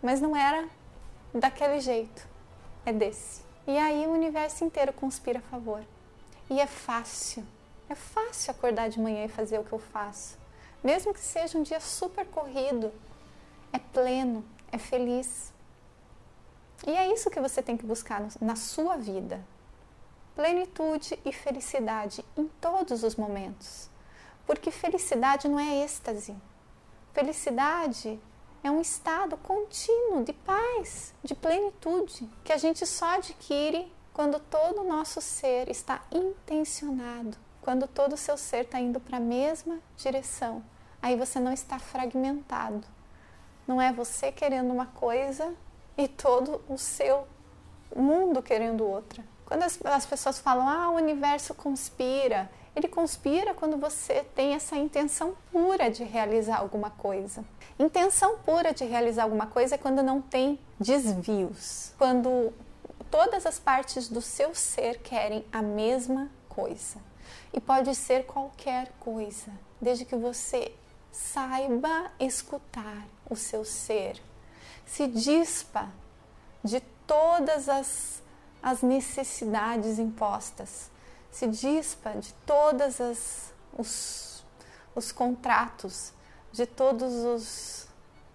mas 0.02 0.20
não 0.20 0.36
era 0.36 0.68
daquele 1.34 1.80
jeito, 1.80 2.26
é 2.86 2.92
desse. 2.92 3.42
E 3.66 3.76
aí 3.76 4.06
o 4.06 4.12
universo 4.12 4.64
inteiro 4.64 4.92
conspira 4.92 5.40
a 5.40 5.42
favor. 5.42 5.82
E 6.48 6.58
é 6.58 6.66
fácil, 6.66 7.44
é 7.90 7.94
fácil 7.94 8.50
acordar 8.50 8.88
de 8.88 8.98
manhã 8.98 9.24
e 9.24 9.28
fazer 9.28 9.58
o 9.58 9.64
que 9.64 9.72
eu 9.72 9.78
faço 9.78 10.37
mesmo 10.82 11.12
que 11.12 11.20
seja 11.20 11.58
um 11.58 11.62
dia 11.62 11.80
super 11.80 12.26
corrido, 12.26 12.92
é 13.72 13.78
pleno, 13.78 14.44
é 14.70 14.78
feliz. 14.78 15.52
E 16.86 16.90
é 16.90 17.12
isso 17.12 17.30
que 17.30 17.40
você 17.40 17.62
tem 17.62 17.76
que 17.76 17.84
buscar 17.84 18.22
na 18.40 18.56
sua 18.56 18.96
vida: 18.96 19.44
plenitude 20.34 21.18
e 21.24 21.32
felicidade 21.32 22.24
em 22.36 22.46
todos 22.60 23.02
os 23.02 23.16
momentos. 23.16 23.90
Porque 24.46 24.70
felicidade 24.70 25.48
não 25.48 25.60
é 25.60 25.84
êxtase. 25.84 26.34
Felicidade 27.12 28.18
é 28.62 28.70
um 28.70 28.80
estado 28.80 29.36
contínuo 29.36 30.24
de 30.24 30.32
paz, 30.32 31.12
de 31.22 31.34
plenitude, 31.34 32.28
que 32.44 32.52
a 32.52 32.56
gente 32.56 32.86
só 32.86 33.16
adquire 33.16 33.92
quando 34.12 34.40
todo 34.40 34.80
o 34.80 34.88
nosso 34.88 35.20
ser 35.20 35.68
está 35.68 36.02
intencionado, 36.10 37.36
quando 37.68 37.86
todo 37.86 38.14
o 38.14 38.16
seu 38.16 38.38
ser 38.38 38.64
está 38.64 38.80
indo 38.80 38.98
para 38.98 39.18
a 39.18 39.20
mesma 39.20 39.78
direção. 39.94 40.64
Aí 41.02 41.16
você 41.16 41.38
não 41.38 41.52
está 41.52 41.78
fragmentado. 41.78 42.82
Não 43.66 43.78
é 43.78 43.92
você 43.92 44.32
querendo 44.32 44.72
uma 44.72 44.86
coisa 44.86 45.52
e 45.94 46.08
todo 46.08 46.62
o 46.66 46.78
seu 46.78 47.28
mundo 47.94 48.42
querendo 48.42 48.86
outra. 48.86 49.22
Quando 49.44 49.64
as, 49.64 49.78
as 49.84 50.06
pessoas 50.06 50.38
falam, 50.38 50.66
ah, 50.66 50.88
o 50.88 50.94
universo 50.94 51.52
conspira, 51.52 52.50
ele 52.74 52.88
conspira 52.88 53.52
quando 53.52 53.76
você 53.76 54.24
tem 54.34 54.54
essa 54.54 54.74
intenção 54.74 55.36
pura 55.52 55.90
de 55.90 56.04
realizar 56.04 56.60
alguma 56.60 56.88
coisa. 56.88 57.44
Intenção 57.78 58.38
pura 58.38 58.72
de 58.72 58.86
realizar 58.86 59.24
alguma 59.24 59.46
coisa 59.46 59.74
é 59.74 59.78
quando 59.78 60.02
não 60.02 60.22
tem 60.22 60.58
desvios, 60.80 61.92
quando 61.98 62.50
todas 63.10 63.44
as 63.44 63.58
partes 63.58 64.08
do 64.08 64.22
seu 64.22 64.54
ser 64.54 65.00
querem 65.02 65.44
a 65.52 65.60
mesma 65.60 66.30
coisa. 66.48 67.06
E 67.52 67.60
pode 67.60 67.94
ser 67.94 68.24
qualquer 68.26 68.92
coisa, 69.00 69.50
desde 69.80 70.04
que 70.04 70.16
você 70.16 70.74
saiba 71.10 72.10
escutar 72.20 73.06
o 73.28 73.34
seu 73.34 73.64
ser, 73.64 74.20
se 74.86 75.06
dispa 75.06 75.88
de 76.62 76.80
todas 77.06 77.68
as, 77.68 78.22
as 78.62 78.82
necessidades 78.82 79.98
impostas, 79.98 80.90
se 81.30 81.46
dispa 81.46 82.10
de 82.12 82.32
todas 82.46 83.00
as 83.00 83.52
os, 83.78 84.44
os 84.94 85.12
contratos, 85.12 86.12
de 86.52 86.66
todos 86.66 87.12
os, 87.12 87.86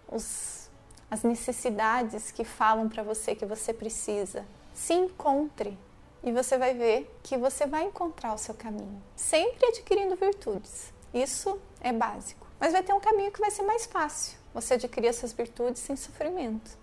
os 0.09 0.63
as 1.11 1.21
necessidades 1.21 2.31
que 2.31 2.43
falam 2.43 2.89
para 2.89 3.03
você 3.03 3.35
que 3.35 3.45
você 3.45 3.71
precisa. 3.71 4.43
Se 4.73 4.93
encontre 4.93 5.77
e 6.23 6.31
você 6.31 6.57
vai 6.57 6.73
ver 6.73 7.13
que 7.21 7.37
você 7.37 7.67
vai 7.67 7.83
encontrar 7.83 8.33
o 8.33 8.37
seu 8.37 8.55
caminho, 8.55 9.03
sempre 9.15 9.67
adquirindo 9.67 10.15
virtudes. 10.15 10.93
Isso 11.13 11.59
é 11.81 11.91
básico. 11.91 12.47
Mas 12.59 12.71
vai 12.71 12.81
ter 12.81 12.93
um 12.93 12.99
caminho 12.99 13.31
que 13.31 13.41
vai 13.41 13.51
ser 13.51 13.63
mais 13.63 13.85
fácil. 13.85 14.37
Você 14.53 14.75
adquirir 14.75 15.07
essas 15.07 15.33
virtudes 15.33 15.81
sem 15.81 15.95
sofrimento. 15.97 16.77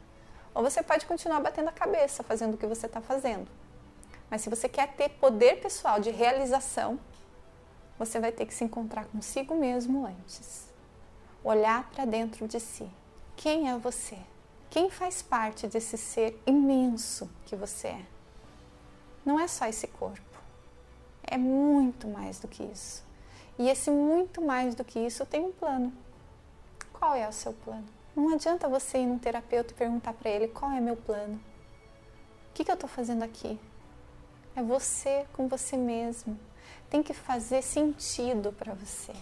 Ou 0.55 0.63
você 0.63 0.83
pode 0.83 1.07
continuar 1.07 1.41
batendo 1.41 1.69
a 1.69 1.73
cabeça 1.73 2.23
fazendo 2.23 2.55
o 2.55 2.59
que 2.59 2.67
você 2.67 2.85
está 2.85 3.01
fazendo. 3.01 3.51
Mas 4.29 4.43
se 4.43 4.51
você 4.51 4.69
quer 4.69 4.93
ter 4.95 5.09
poder 5.09 5.61
pessoal 5.61 5.99
de 5.99 6.11
realização, 6.11 7.01
você 7.99 8.21
vai 8.21 8.31
ter 8.31 8.47
que 8.47 8.55
se 8.55 8.63
encontrar 8.63 9.07
consigo 9.07 9.55
mesmo 9.55 10.07
antes. 10.07 10.69
Olhar 11.43 11.89
para 11.91 12.05
dentro 12.05 12.47
de 12.47 12.61
si. 12.61 12.89
Quem 13.37 13.71
é 13.71 13.79
você? 13.79 14.19
Quem 14.69 14.91
faz 14.91 15.23
parte 15.23 15.67
desse 15.67 15.97
ser 15.97 16.41
imenso 16.47 17.29
que 17.47 17.57
você 17.57 17.89
é? 17.89 18.20
Não 19.25 19.39
é 19.39 19.47
só 19.47 19.67
esse 19.67 19.87
corpo. 19.87 20.39
É 21.23 21.37
muito 21.37 22.09
mais 22.09 22.39
do 22.39 22.49
que 22.49 22.63
isso. 22.63 23.05
E 23.59 23.69
esse 23.69 23.91
muito 23.91 24.41
mais 24.41 24.75
do 24.75 24.85
que 24.85 24.99
isso 24.99 25.27
tem 25.27 25.45
um 25.45 25.53
plano. 25.53 25.93
Qual 26.93 27.15
é 27.15 27.29
o 27.29 27.33
seu 27.33 27.53
plano? 27.53 27.87
Não 28.17 28.35
adianta 28.35 28.69
você 28.69 28.99
ir 28.99 29.07
num 29.07 29.19
terapeuta 29.19 29.73
e 29.73 29.77
perguntar 29.77 30.13
para 30.15 30.31
ele 30.31 30.49
qual 30.49 30.71
é 30.73 30.81
meu 30.81 30.97
plano. 30.97 31.37
O 32.51 32.53
que, 32.55 32.65
que 32.65 32.71
eu 32.71 32.75
estou 32.75 32.89
fazendo 32.89 33.23
aqui? 33.23 33.59
É 34.57 34.63
você 34.63 35.27
com 35.33 35.47
você 35.47 35.77
mesmo. 35.77 36.39
Tem 36.89 37.03
que 37.03 37.15
fazer 37.15 37.63
sentido 37.63 38.53
para 38.53 38.75
você. 38.75 39.13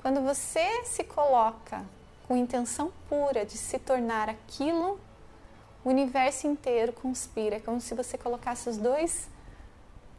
Quando 0.00 0.20
você 0.20 0.84
se 0.84 1.02
coloca 1.02 1.84
com 2.28 2.36
intenção 2.36 2.92
pura 3.08 3.44
de 3.44 3.56
se 3.56 3.78
tornar 3.78 4.28
aquilo, 4.28 5.00
o 5.84 5.90
universo 5.90 6.46
inteiro 6.46 6.92
conspira. 6.92 7.56
É 7.56 7.60
como 7.60 7.80
se 7.80 7.94
você 7.94 8.16
colocasse 8.16 8.68
os 8.68 8.76
dois 8.76 9.28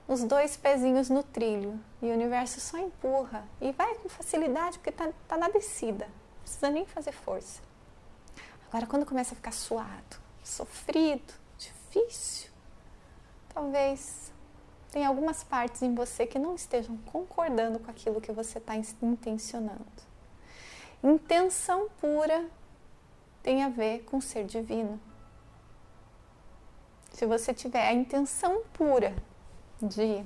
os 0.07 0.23
dois 0.23 0.55
pezinhos 0.55 1.09
no 1.09 1.23
trilho 1.23 1.79
e 1.99 2.05
o 2.05 2.13
universo 2.13 2.59
só 2.59 2.77
empurra 2.77 3.43
e 3.59 3.71
vai 3.71 3.95
com 3.95 4.07
facilidade 4.07 4.77
porque 4.77 4.91
está 4.91 5.11
tá 5.27 5.35
na 5.35 5.49
descida, 5.49 6.05
não 6.05 6.41
precisa 6.43 6.69
nem 6.69 6.85
fazer 6.85 7.11
força. 7.11 7.59
Agora, 8.67 8.85
quando 8.85 9.05
começa 9.05 9.33
a 9.33 9.35
ficar 9.35 9.51
suado, 9.51 10.17
sofrido, 10.43 11.33
difícil, 11.57 12.51
talvez 13.51 14.31
tenha 14.91 15.07
algumas 15.07 15.43
partes 15.43 15.81
em 15.81 15.95
você 15.95 16.27
que 16.27 16.37
não 16.37 16.53
estejam 16.53 16.97
concordando 17.11 17.79
com 17.79 17.89
aquilo 17.89 18.21
que 18.21 18.31
você 18.31 18.59
está 18.59 18.75
intencionando. 18.75 19.85
Intenção 21.03 21.89
pura 21.99 22.45
tem 23.41 23.63
a 23.63 23.69
ver 23.69 24.03
com 24.03 24.21
ser 24.21 24.45
divino. 24.45 24.99
Se 27.15 27.25
você 27.25 27.53
tiver 27.53 27.87
a 27.87 27.93
intenção 27.93 28.61
pura 28.73 29.15
de 29.81 30.21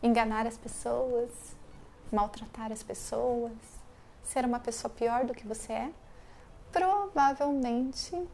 enganar 0.00 0.46
as 0.46 0.56
pessoas, 0.56 1.32
maltratar 2.12 2.70
as 2.70 2.80
pessoas, 2.80 3.50
ser 4.22 4.44
uma 4.44 4.60
pessoa 4.60 4.88
pior 4.88 5.24
do 5.24 5.34
que 5.34 5.44
você 5.44 5.72
é, 5.72 5.92
provavelmente 6.70 8.24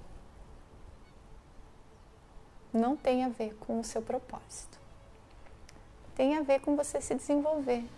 não 2.75 2.95
tem 2.95 3.25
a 3.25 3.31
ver 3.31 3.55
com 3.55 3.81
o 3.81 3.85
seu 3.85 4.03
propósito. 4.03 4.79
Tem 6.15 6.37
a 6.37 6.43
ver 6.43 6.61
com 6.61 6.77
você 6.77 7.01
se 7.01 7.15
desenvolver. 7.15 7.89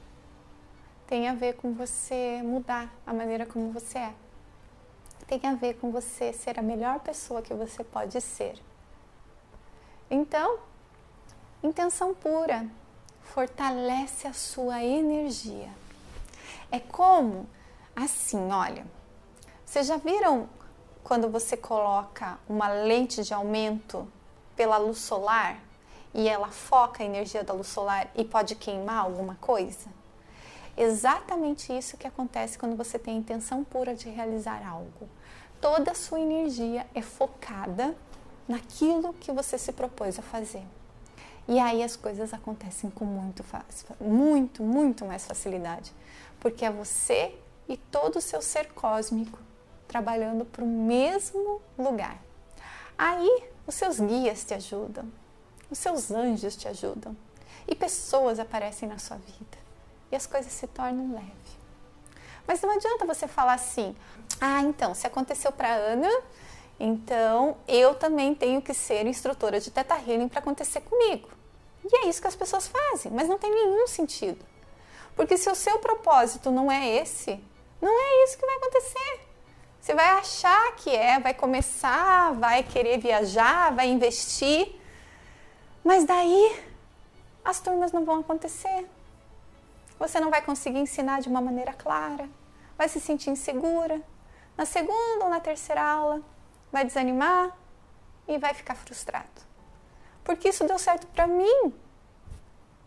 Tem 1.09 1.29
a 1.29 1.35
ver 1.35 1.55
com 1.55 1.75
você 1.75 2.41
mudar 2.45 2.95
a 3.05 3.13
maneira 3.13 3.45
como 3.45 3.73
você 3.73 3.99
é. 3.99 4.15
Tem 5.27 5.41
a 5.51 5.57
ver 5.57 5.81
com 5.81 5.91
você 5.91 6.33
ser 6.33 6.61
a 6.61 6.63
melhor 6.63 7.01
pessoa 7.01 7.43
que 7.43 7.53
você 7.53 7.83
pode 7.83 8.21
ser. 8.21 8.57
Então, 10.11 10.59
Intenção 11.65 12.13
pura 12.13 12.67
fortalece 13.23 14.29
a 14.29 14.35
sua 14.35 14.85
energia. 14.85 15.71
É 16.71 16.79
como 16.79 17.49
assim, 17.97 18.53
olha. 18.53 18.87
Vocês 19.65 19.87
já 19.87 19.97
viram 19.97 20.47
quando 21.03 21.31
você 21.31 21.57
coloca 21.57 22.39
uma 22.47 22.69
lente 22.69 23.23
de 23.23 23.33
aumento 23.33 24.07
pela 24.55 24.77
luz 24.77 24.99
solar 24.99 25.59
e 26.13 26.29
ela 26.29 26.49
foca 26.49 27.03
a 27.03 27.07
energia 27.07 27.43
da 27.43 27.55
luz 27.55 27.69
solar 27.69 28.11
e 28.15 28.27
pode 28.27 28.57
queimar 28.57 28.99
alguma 28.99 29.37
coisa? 29.37 29.89
Exatamente 30.77 31.73
isso 31.73 31.97
que 31.97 32.07
acontece 32.07 32.59
quando 32.59 32.77
você 32.77 32.99
tem 32.99 33.15
a 33.15 33.21
intenção 33.21 33.65
pura 33.65 33.95
de 33.95 34.11
realizar 34.11 34.63
algo. 34.69 35.09
Toda 35.63 35.93
a 35.93 35.95
sua 35.95 36.21
energia 36.21 36.87
é 36.95 37.01
focada 37.01 37.97
naquilo 38.49 39.15
que 39.15 39.33
você 39.33 39.59
se 39.59 39.73
propôs 39.73 40.19
a 40.19 40.23
fazer. 40.23 40.63
E 41.47 41.59
aí 41.59 41.83
as 41.83 41.95
coisas 41.97 42.33
acontecem 42.33 42.91
com 42.91 43.05
muito, 43.05 43.45
muito, 44.01 44.63
muito 44.63 45.05
mais 45.05 45.27
facilidade, 45.27 45.93
porque 46.41 46.65
é 46.65 46.71
você 46.71 47.35
e 47.69 47.77
todo 47.77 48.17
o 48.17 48.21
seu 48.21 48.41
ser 48.41 48.73
cósmico 48.73 49.39
trabalhando 49.87 50.45
para 50.45 50.65
o 50.65 50.67
mesmo 50.67 51.61
lugar. 51.79 52.19
Aí 52.97 53.45
os 53.67 53.75
seus 53.75 54.01
guias 54.01 54.45
te 54.45 54.55
ajudam, 54.55 55.11
os 55.71 55.79
seus 55.79 56.11
anjos 56.11 56.57
te 56.57 56.67
ajudam 56.69 57.17
e 57.67 57.75
pessoas 57.75 58.39
aparecem 58.39 58.89
na 58.89 58.99
sua 58.99 59.17
vida 59.17 59.59
e 60.11 60.17
as 60.17 60.27
coisas 60.27 60.53
se 60.53 60.67
tornam 60.67 61.13
leves. 61.13 61.55
Mas 62.47 62.61
não 62.63 62.71
adianta 62.71 63.07
você 63.07 63.27
falar 63.27 63.55
assim: 63.55 63.95
ah, 64.41 64.61
então, 64.63 64.95
se 64.95 65.07
aconteceu 65.07 65.51
para 65.53 65.75
Ana, 65.75 66.11
então 66.79 67.57
eu 67.69 67.95
também 67.95 68.35
tenho 68.35 68.61
que 68.61 68.75
ser 68.75 69.07
instrutora 69.07 69.61
de 69.61 69.71
Teta 69.71 69.95
Healing 69.95 70.29
para 70.29 70.41
acontecer 70.41 70.81
comigo. 70.81 71.29
E 71.85 71.97
é 71.99 72.09
isso 72.09 72.21
que 72.21 72.29
as 72.29 72.37
pessoas 72.37 72.67
fazem, 72.67 73.13
mas 73.13 73.29
não 73.29 73.39
tem 73.39 73.51
nenhum 73.51 73.87
sentido. 73.87 74.45
Porque 75.15 75.37
se 75.37 75.49
o 75.49 75.55
seu 75.55 75.79
propósito 75.79 76.51
não 76.51 76.71
é 76.71 76.89
esse, 76.97 77.43
não 77.81 77.93
é 77.93 78.25
isso 78.25 78.39
que 78.39 78.47
vai 78.47 78.57
acontecer. 78.57 79.21
Você 79.81 79.95
vai 79.95 80.07
achar 80.07 80.75
que 80.77 80.91
é, 80.91 81.21
vai 81.21 81.35
começar, 81.35 82.33
vai 82.33 82.63
querer 82.63 82.99
viajar, 82.99 83.73
vai 83.75 83.89
investir, 83.89 84.75
mas 85.85 86.05
daí 86.05 86.59
as 87.45 87.61
turmas 87.61 87.93
não 87.93 88.05
vão 88.05 88.21
acontecer. 88.21 88.87
Você 89.99 90.19
não 90.19 90.31
vai 90.31 90.41
conseguir 90.41 90.79
ensinar 90.79 91.21
de 91.21 91.29
uma 91.29 91.41
maneira 91.41 91.75
clara, 91.75 92.29
vai 92.79 92.89
se 92.89 92.99
sentir 92.99 93.31
insegura. 93.31 94.01
Na 94.57 94.65
segunda 94.65 95.25
ou 95.25 95.31
na 95.31 95.41
terceira 95.41 95.83
aula, 95.83 96.23
vai 96.75 96.85
desanimar 96.85 97.57
e 98.29 98.37
vai 98.39 98.53
ficar 98.53 98.75
frustrado 98.75 99.45
porque 100.25 100.49
isso 100.49 100.67
deu 100.67 100.79
certo 100.79 101.07
para 101.09 101.27
mim. 101.27 101.73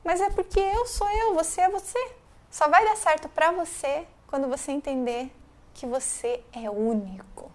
Mas 0.03 0.19
é 0.19 0.29
porque 0.31 0.59
eu 0.59 0.85
sou 0.87 1.09
eu, 1.09 1.35
você 1.35 1.61
é 1.61 1.69
você. 1.69 2.11
Só 2.49 2.67
vai 2.67 2.83
dar 2.83 2.97
certo 2.97 3.29
para 3.29 3.51
você 3.51 4.07
quando 4.25 4.49
você 4.49 4.71
entender 4.71 5.31
que 5.73 5.85
você 5.85 6.43
é 6.51 6.69
único. 6.69 7.51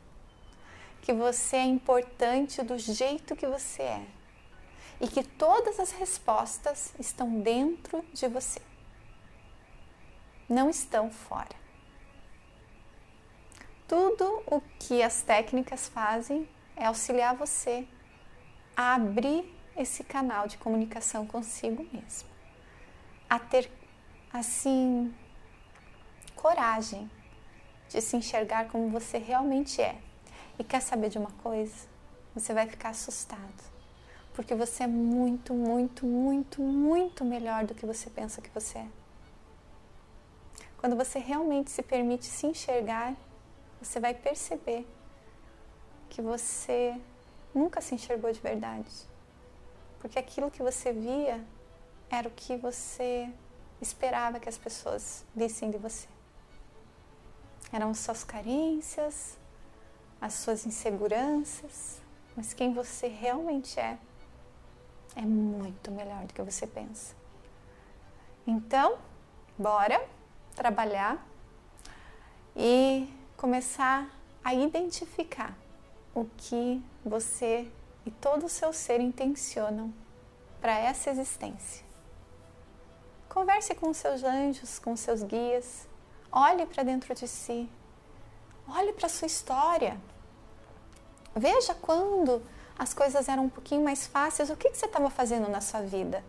Que 1.02 1.12
você 1.12 1.56
é 1.56 1.64
importante 1.64 2.62
do 2.62 2.78
jeito 2.78 3.34
que 3.34 3.46
você 3.46 3.82
é. 3.82 4.06
E 5.00 5.08
que 5.08 5.24
todas 5.24 5.80
as 5.80 5.90
respostas 5.90 6.94
estão 6.98 7.40
dentro 7.40 8.04
de 8.12 8.28
você. 8.28 8.60
Não 10.48 10.70
estão 10.70 11.10
fora. 11.10 11.61
Tudo 13.92 14.42
o 14.46 14.62
que 14.78 15.02
as 15.02 15.20
técnicas 15.20 15.86
fazem 15.86 16.48
é 16.74 16.86
auxiliar 16.86 17.36
você 17.36 17.86
a 18.74 18.94
abrir 18.94 19.44
esse 19.76 20.02
canal 20.02 20.48
de 20.48 20.56
comunicação 20.56 21.26
consigo 21.26 21.86
mesmo, 21.92 22.26
a 23.28 23.38
ter 23.38 23.70
assim 24.32 25.14
coragem 26.34 27.10
de 27.90 28.00
se 28.00 28.16
enxergar 28.16 28.68
como 28.68 28.88
você 28.88 29.18
realmente 29.18 29.82
é. 29.82 29.98
E 30.58 30.64
quer 30.64 30.80
saber 30.80 31.10
de 31.10 31.18
uma 31.18 31.32
coisa? 31.42 31.86
Você 32.34 32.54
vai 32.54 32.66
ficar 32.66 32.88
assustado, 32.88 33.62
porque 34.32 34.54
você 34.54 34.84
é 34.84 34.86
muito, 34.86 35.52
muito, 35.52 36.06
muito, 36.06 36.62
muito 36.62 37.26
melhor 37.26 37.66
do 37.66 37.74
que 37.74 37.84
você 37.84 38.08
pensa 38.08 38.40
que 38.40 38.48
você 38.48 38.78
é. 38.78 38.88
Quando 40.78 40.96
você 40.96 41.18
realmente 41.18 41.70
se 41.70 41.82
permite 41.82 42.24
se 42.24 42.46
enxergar, 42.46 43.14
você 43.84 43.98
vai 44.00 44.14
perceber 44.14 44.86
que 46.08 46.20
você 46.22 47.00
nunca 47.54 47.80
se 47.80 47.94
enxergou 47.94 48.32
de 48.32 48.40
verdade. 48.40 48.90
Porque 49.98 50.18
aquilo 50.18 50.50
que 50.50 50.62
você 50.62 50.92
via 50.92 51.44
era 52.10 52.28
o 52.28 52.30
que 52.30 52.56
você 52.56 53.28
esperava 53.80 54.38
que 54.38 54.48
as 54.48 54.58
pessoas 54.58 55.24
vissem 55.34 55.70
de 55.70 55.78
você. 55.78 56.06
Eram 57.72 57.94
suas 57.94 58.22
carências, 58.22 59.38
as 60.20 60.34
suas 60.34 60.66
inseguranças, 60.66 62.00
mas 62.36 62.52
quem 62.52 62.72
você 62.72 63.08
realmente 63.08 63.80
é 63.80 63.98
é 65.14 65.22
muito 65.22 65.90
melhor 65.90 66.24
do 66.24 66.32
que 66.32 66.42
você 66.42 66.66
pensa. 66.66 67.14
Então, 68.46 68.98
bora 69.58 70.02
trabalhar 70.54 71.24
e 72.56 73.08
começar 73.42 74.08
a 74.44 74.54
identificar 74.54 75.52
o 76.14 76.26
que 76.36 76.80
você 77.04 77.68
e 78.06 78.10
todo 78.12 78.46
o 78.46 78.48
seu 78.48 78.72
ser 78.72 79.00
intencionam 79.00 79.92
para 80.60 80.78
essa 80.78 81.10
existência. 81.10 81.84
Converse 83.28 83.74
com 83.74 83.92
seus 83.92 84.22
anjos, 84.22 84.78
com 84.78 84.94
seus 84.96 85.24
guias, 85.24 85.88
olhe 86.30 86.64
para 86.66 86.84
dentro 86.84 87.12
de 87.16 87.26
si, 87.26 87.68
olhe 88.68 88.92
para 88.92 89.08
sua 89.08 89.26
história. 89.26 90.00
Veja 91.34 91.74
quando 91.74 92.40
as 92.78 92.94
coisas 92.94 93.28
eram 93.28 93.46
um 93.46 93.50
pouquinho 93.50 93.82
mais 93.82 94.06
fáceis, 94.06 94.50
o 94.50 94.56
que, 94.56 94.70
que 94.70 94.78
você 94.78 94.86
estava 94.86 95.10
fazendo 95.10 95.50
na 95.50 95.60
sua 95.60 95.80
vida? 95.80 96.22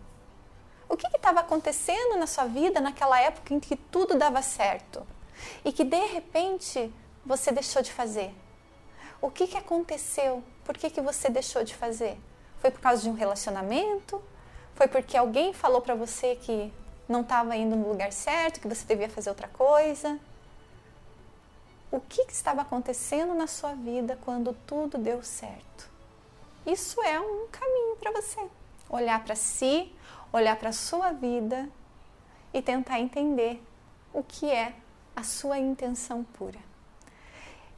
O 0.88 0.96
que 0.96 1.06
estava 1.06 1.38
acontecendo 1.38 2.18
na 2.18 2.26
sua 2.26 2.46
vida 2.46 2.80
naquela 2.80 3.20
época 3.20 3.54
em 3.54 3.60
que 3.60 3.76
tudo 3.76 4.18
dava 4.18 4.42
certo 4.42 5.06
e 5.64 5.72
que 5.72 5.84
de 5.84 6.06
repente 6.06 6.92
você 7.24 7.50
deixou 7.50 7.82
de 7.82 7.92
fazer? 7.92 8.34
O 9.20 9.30
que, 9.30 9.46
que 9.46 9.56
aconteceu? 9.56 10.42
Por 10.64 10.76
que, 10.76 10.90
que 10.90 11.00
você 11.00 11.28
deixou 11.30 11.64
de 11.64 11.74
fazer? 11.74 12.18
Foi 12.58 12.70
por 12.70 12.80
causa 12.80 13.02
de 13.02 13.08
um 13.08 13.14
relacionamento? 13.14 14.22
Foi 14.74 14.86
porque 14.88 15.16
alguém 15.16 15.52
falou 15.52 15.80
para 15.80 15.94
você 15.94 16.36
que 16.36 16.72
não 17.08 17.22
estava 17.22 17.56
indo 17.56 17.76
no 17.76 17.88
lugar 17.88 18.12
certo, 18.12 18.60
que 18.60 18.68
você 18.68 18.84
devia 18.84 19.08
fazer 19.08 19.30
outra 19.30 19.48
coisa? 19.48 20.18
O 21.90 22.00
que, 22.00 22.26
que 22.26 22.32
estava 22.32 22.62
acontecendo 22.62 23.34
na 23.34 23.46
sua 23.46 23.74
vida 23.74 24.18
quando 24.24 24.52
tudo 24.66 24.98
deu 24.98 25.22
certo? 25.22 25.88
Isso 26.66 27.00
é 27.02 27.20
um 27.20 27.46
caminho 27.48 27.96
para 27.96 28.10
você. 28.10 28.40
Olhar 28.88 29.22
para 29.24 29.36
si, 29.36 29.94
olhar 30.32 30.56
para 30.56 30.70
a 30.70 30.72
sua 30.72 31.12
vida 31.12 31.68
e 32.52 32.60
tentar 32.60 33.00
entender 33.00 33.62
o 34.12 34.22
que 34.22 34.50
é 34.50 34.74
a 35.14 35.22
sua 35.22 35.58
intenção 35.58 36.24
pura. 36.24 36.73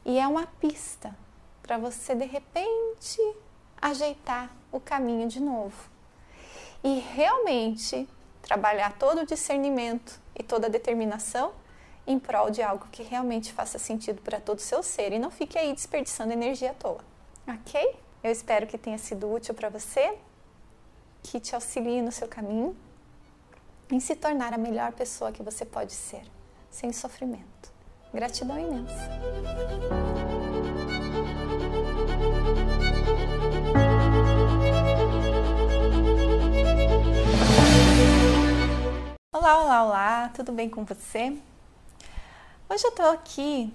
E 0.09 0.21
é 0.21 0.29
uma 0.29 0.47
pista 0.47 1.13
para 1.61 1.77
você 1.77 2.15
de 2.15 2.25
repente 2.25 3.21
ajeitar 3.83 4.55
o 4.71 4.79
caminho 4.79 5.27
de 5.27 5.41
novo. 5.41 5.91
E 6.85 7.01
realmente 7.01 8.09
trabalhar 8.41 8.97
todo 8.97 9.23
o 9.23 9.27
discernimento 9.27 10.21
e 10.39 10.45
toda 10.45 10.69
a 10.69 10.71
determinação 10.71 11.53
em 12.07 12.21
prol 12.21 12.51
de 12.51 12.63
algo 12.63 12.87
que 12.93 13.03
realmente 13.03 13.53
faça 13.53 13.81
sentido 13.81 14.23
para 14.23 14.41
todo 14.41 14.59
o 14.59 14.63
seu 14.63 14.81
ser 14.81 15.13
e 15.13 15.19
não 15.19 15.29
fique 15.29 15.59
aí 15.59 15.75
desperdiçando 15.75 16.33
energia 16.33 16.71
à 16.71 16.75
toa. 16.75 17.01
Ok? 17.49 17.97
Eu 18.23 18.31
espero 18.31 18.69
que 18.69 18.79
tenha 18.79 18.99
sido 18.99 19.29
útil 19.29 19.55
para 19.55 19.69
você, 19.69 20.17
que 21.21 21.41
te 21.41 21.53
auxilie 21.53 22.01
no 22.01 22.13
seu 22.13 22.29
caminho 22.29 22.77
em 23.91 23.99
se 23.99 24.15
tornar 24.15 24.55
a 24.55 24.59
melhor 24.59 24.93
pessoa 24.93 25.33
que 25.33 25.43
você 25.43 25.65
pode 25.65 25.93
ser, 25.93 26.23
sem 26.71 26.93
sofrimento. 26.93 27.76
Gratidão 28.13 28.59
imensa. 28.59 29.11
Olá, 39.33 39.63
olá, 39.63 39.85
olá, 39.85 40.29
tudo 40.35 40.53
bem 40.53 40.71
com 40.71 40.85
você? 40.85 41.37
Hoje 42.69 42.85
eu 42.85 42.91
estou 42.91 43.11
aqui 43.11 43.73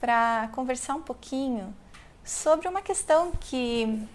para 0.00 0.48
conversar 0.52 0.94
um 0.94 1.02
pouquinho 1.02 1.74
sobre 2.24 2.66
uma 2.68 2.82
questão 2.82 3.30
que 3.32 4.06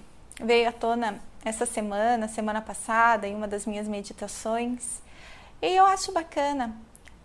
veio 0.41 0.67
à 0.67 0.72
tona 0.72 1.20
essa 1.43 1.65
semana, 1.65 2.28
semana 2.28 2.61
passada, 2.61 3.28
em 3.28 3.36
uma 3.36 3.47
das 3.47 3.65
minhas 3.65 3.88
meditações, 3.88 5.01
e 5.61 5.76
eu 5.76 5.86
acho 5.86 6.11
bacana 6.11 6.76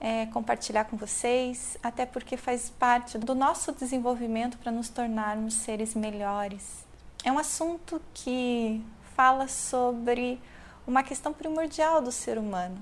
é, 0.04 0.26
compartilhar 0.26 0.84
com 0.84 0.98
vocês, 0.98 1.78
até 1.82 2.04
porque 2.04 2.36
faz 2.36 2.68
parte 2.68 3.16
do 3.16 3.34
nosso 3.34 3.72
desenvolvimento 3.72 4.58
para 4.58 4.70
nos 4.70 4.90
tornarmos 4.90 5.54
seres 5.54 5.94
melhores. 5.94 6.84
É 7.24 7.32
um 7.32 7.38
assunto 7.38 7.98
que 8.12 8.84
fala 9.16 9.48
sobre 9.48 10.38
uma 10.86 11.02
questão 11.02 11.32
primordial 11.32 12.02
do 12.02 12.12
ser 12.12 12.36
humano, 12.36 12.76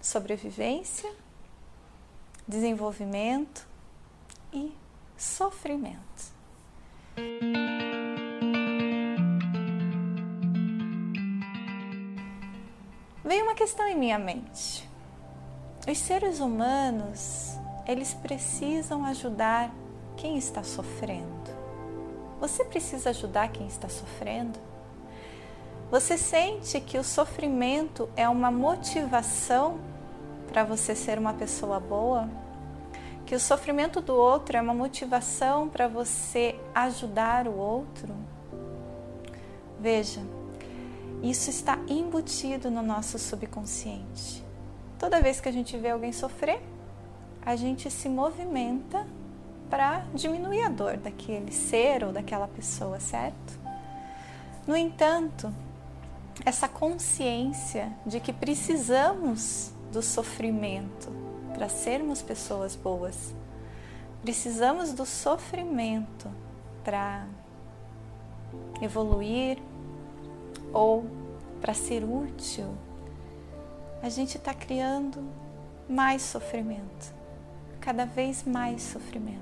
sobrevivência, 0.00 1.12
desenvolvimento 2.48 3.68
e 4.50 4.74
sofrimento. 5.14 6.32
Veio 13.22 13.44
uma 13.44 13.54
questão 13.54 13.86
em 13.86 13.94
minha 13.94 14.18
mente. 14.18 14.90
Os 15.88 15.98
seres 15.98 16.38
humanos, 16.38 17.58
eles 17.88 18.14
precisam 18.14 19.04
ajudar 19.04 19.68
quem 20.16 20.38
está 20.38 20.62
sofrendo. 20.62 21.50
Você 22.40 22.64
precisa 22.64 23.10
ajudar 23.10 23.48
quem 23.48 23.66
está 23.66 23.88
sofrendo? 23.88 24.60
Você 25.90 26.16
sente 26.16 26.80
que 26.80 26.96
o 26.96 27.02
sofrimento 27.02 28.08
é 28.16 28.28
uma 28.28 28.48
motivação 28.48 29.80
para 30.46 30.62
você 30.62 30.94
ser 30.94 31.18
uma 31.18 31.34
pessoa 31.34 31.80
boa? 31.80 32.28
Que 33.26 33.34
o 33.34 33.40
sofrimento 33.40 34.00
do 34.00 34.14
outro 34.14 34.56
é 34.56 34.60
uma 34.60 34.74
motivação 34.74 35.68
para 35.68 35.88
você 35.88 36.54
ajudar 36.72 37.48
o 37.48 37.56
outro? 37.56 38.14
Veja, 39.80 40.20
isso 41.24 41.50
está 41.50 41.76
embutido 41.88 42.70
no 42.70 42.82
nosso 42.82 43.18
subconsciente. 43.18 44.41
Toda 45.02 45.20
vez 45.20 45.40
que 45.40 45.48
a 45.48 45.52
gente 45.52 45.76
vê 45.76 45.90
alguém 45.90 46.12
sofrer, 46.12 46.62
a 47.44 47.56
gente 47.56 47.90
se 47.90 48.08
movimenta 48.08 49.04
para 49.68 50.04
diminuir 50.14 50.62
a 50.62 50.68
dor 50.68 50.96
daquele 50.96 51.50
ser 51.50 52.04
ou 52.04 52.12
daquela 52.12 52.46
pessoa, 52.46 53.00
certo? 53.00 53.58
No 54.64 54.76
entanto, 54.76 55.52
essa 56.44 56.68
consciência 56.68 57.92
de 58.06 58.20
que 58.20 58.32
precisamos 58.32 59.72
do 59.90 60.00
sofrimento 60.00 61.10
para 61.52 61.68
sermos 61.68 62.22
pessoas 62.22 62.76
boas. 62.76 63.34
Precisamos 64.22 64.92
do 64.92 65.04
sofrimento 65.04 66.30
para 66.84 67.26
evoluir 68.80 69.58
ou 70.72 71.04
para 71.60 71.74
ser 71.74 72.04
útil. 72.04 72.68
A 74.02 74.08
gente 74.08 74.36
está 74.36 74.52
criando 74.52 75.22
mais 75.88 76.22
sofrimento, 76.22 77.14
cada 77.80 78.04
vez 78.04 78.42
mais 78.42 78.82
sofrimento. 78.82 79.40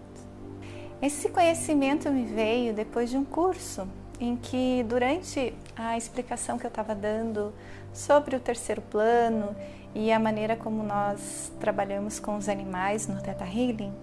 Esse 1.01 1.31
conhecimento 1.31 2.11
me 2.11 2.27
veio 2.27 2.75
depois 2.75 3.09
de 3.09 3.17
um 3.17 3.25
curso 3.25 3.89
em 4.21 4.37
que, 4.37 4.85
durante 4.87 5.55
a 5.75 5.97
explicação 5.97 6.59
que 6.59 6.67
eu 6.67 6.69
estava 6.69 6.95
dando 6.95 7.55
sobre 7.91 8.37
o 8.37 8.41
terceiro 8.41 8.83
plano 8.83 9.57
e 9.95 10.13
a 10.13 10.19
maneira 10.19 10.55
como 10.55 10.83
nós 10.83 11.51
trabalhamos 11.59 12.21
com 12.21 12.37
os 12.37 12.47
animais 12.47 13.09
no 13.09 13.19
Theta 13.23 13.47
Healing, 13.47 13.95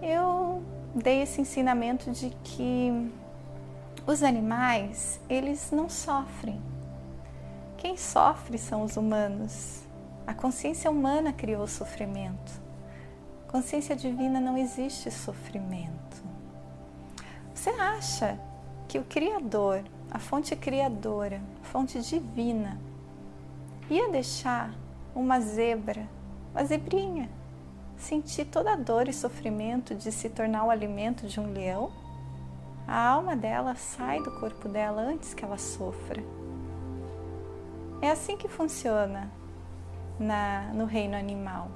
eu 0.00 0.62
dei 0.94 1.22
esse 1.22 1.40
ensinamento 1.40 2.08
de 2.12 2.30
que 2.44 3.10
os 4.06 4.22
animais, 4.22 5.18
eles 5.28 5.72
não 5.72 5.88
sofrem. 5.88 6.69
Quem 7.80 7.96
sofre 7.96 8.58
são 8.58 8.82
os 8.82 8.98
humanos. 8.98 9.80
A 10.26 10.34
consciência 10.34 10.90
humana 10.90 11.32
criou 11.32 11.62
o 11.62 11.66
sofrimento. 11.66 12.60
Consciência 13.48 13.96
divina 13.96 14.38
não 14.38 14.58
existe 14.58 15.10
sofrimento. 15.10 16.22
Você 17.54 17.70
acha 17.70 18.38
que 18.86 18.98
o 18.98 19.04
Criador, 19.04 19.82
a 20.10 20.18
fonte 20.18 20.54
criadora, 20.54 21.40
a 21.62 21.64
fonte 21.64 21.98
divina, 22.02 22.78
ia 23.88 24.10
deixar 24.10 24.74
uma 25.14 25.40
zebra, 25.40 26.06
uma 26.52 26.62
zebrinha, 26.66 27.30
sentir 27.96 28.44
toda 28.44 28.74
a 28.74 28.76
dor 28.76 29.08
e 29.08 29.12
sofrimento 29.14 29.94
de 29.94 30.12
se 30.12 30.28
tornar 30.28 30.64
o 30.64 30.70
alimento 30.70 31.26
de 31.26 31.40
um 31.40 31.50
leão? 31.50 31.90
A 32.86 33.08
alma 33.08 33.34
dela 33.34 33.74
sai 33.74 34.22
do 34.22 34.38
corpo 34.38 34.68
dela 34.68 35.00
antes 35.00 35.32
que 35.32 35.42
ela 35.42 35.56
sofra. 35.56 36.22
É 38.02 38.10
assim 38.10 38.36
que 38.36 38.48
funciona 38.48 39.30
na, 40.18 40.70
no 40.72 40.84
reino 40.84 41.16
animal. 41.16 41.70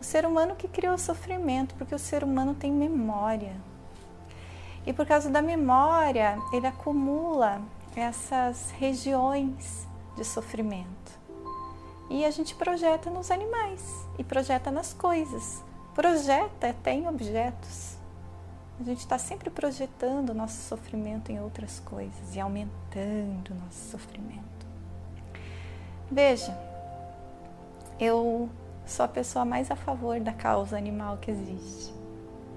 O 0.00 0.04
ser 0.04 0.24
humano 0.24 0.54
que 0.56 0.68
criou 0.68 0.94
o 0.94 0.98
sofrimento, 0.98 1.74
porque 1.74 1.94
o 1.94 1.98
ser 1.98 2.22
humano 2.22 2.54
tem 2.54 2.72
memória. 2.72 3.56
E 4.86 4.92
por 4.92 5.04
causa 5.06 5.28
da 5.28 5.42
memória, 5.42 6.38
ele 6.52 6.66
acumula 6.66 7.60
essas 7.96 8.70
regiões 8.70 9.86
de 10.16 10.24
sofrimento. 10.24 11.18
E 12.08 12.24
a 12.24 12.30
gente 12.30 12.54
projeta 12.54 13.10
nos 13.10 13.30
animais 13.30 13.82
e 14.18 14.24
projeta 14.24 14.70
nas 14.70 14.94
coisas. 14.94 15.62
Projeta 15.94 16.70
até 16.70 16.92
em 16.92 17.06
objetos. 17.06 17.98
A 18.80 18.84
gente 18.84 19.00
está 19.00 19.18
sempre 19.18 19.50
projetando 19.50 20.30
o 20.30 20.34
nosso 20.34 20.62
sofrimento 20.62 21.30
em 21.30 21.40
outras 21.40 21.80
coisas 21.80 22.34
e 22.34 22.40
aumentando 22.40 23.50
o 23.50 23.54
nosso 23.56 23.90
sofrimento. 23.90 24.57
Veja, 26.10 26.56
eu 28.00 28.48
sou 28.86 29.04
a 29.04 29.08
pessoa 29.08 29.44
mais 29.44 29.70
a 29.70 29.76
favor 29.76 30.18
da 30.20 30.32
causa 30.32 30.76
animal 30.76 31.18
que 31.18 31.30
existe. 31.30 31.92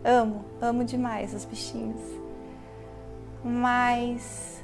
Amo, 0.06 0.46
amo 0.62 0.86
demais 0.86 1.34
os 1.34 1.44
bichinhos. 1.44 2.02
Mas 3.44 4.64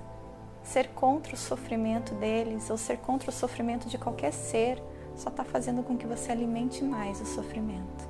ser 0.63 0.87
contra 0.89 1.33
o 1.33 1.37
sofrimento 1.37 2.13
deles 2.15 2.69
ou 2.69 2.77
ser 2.77 2.97
contra 2.97 3.29
o 3.29 3.33
sofrimento 3.33 3.89
de 3.89 3.97
qualquer 3.97 4.31
ser 4.31 4.81
só 5.15 5.29
está 5.29 5.43
fazendo 5.43 5.83
com 5.83 5.97
que 5.97 6.07
você 6.07 6.31
alimente 6.31 6.81
mais 6.83 7.19
o 7.19 7.25
sofrimento. 7.25 8.07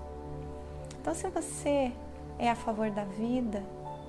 Então, 0.99 1.15
se 1.15 1.27
você 1.29 1.91
é 2.37 2.49
a 2.49 2.55
favor 2.55 2.91
da 2.91 3.03
vida, 3.03 3.63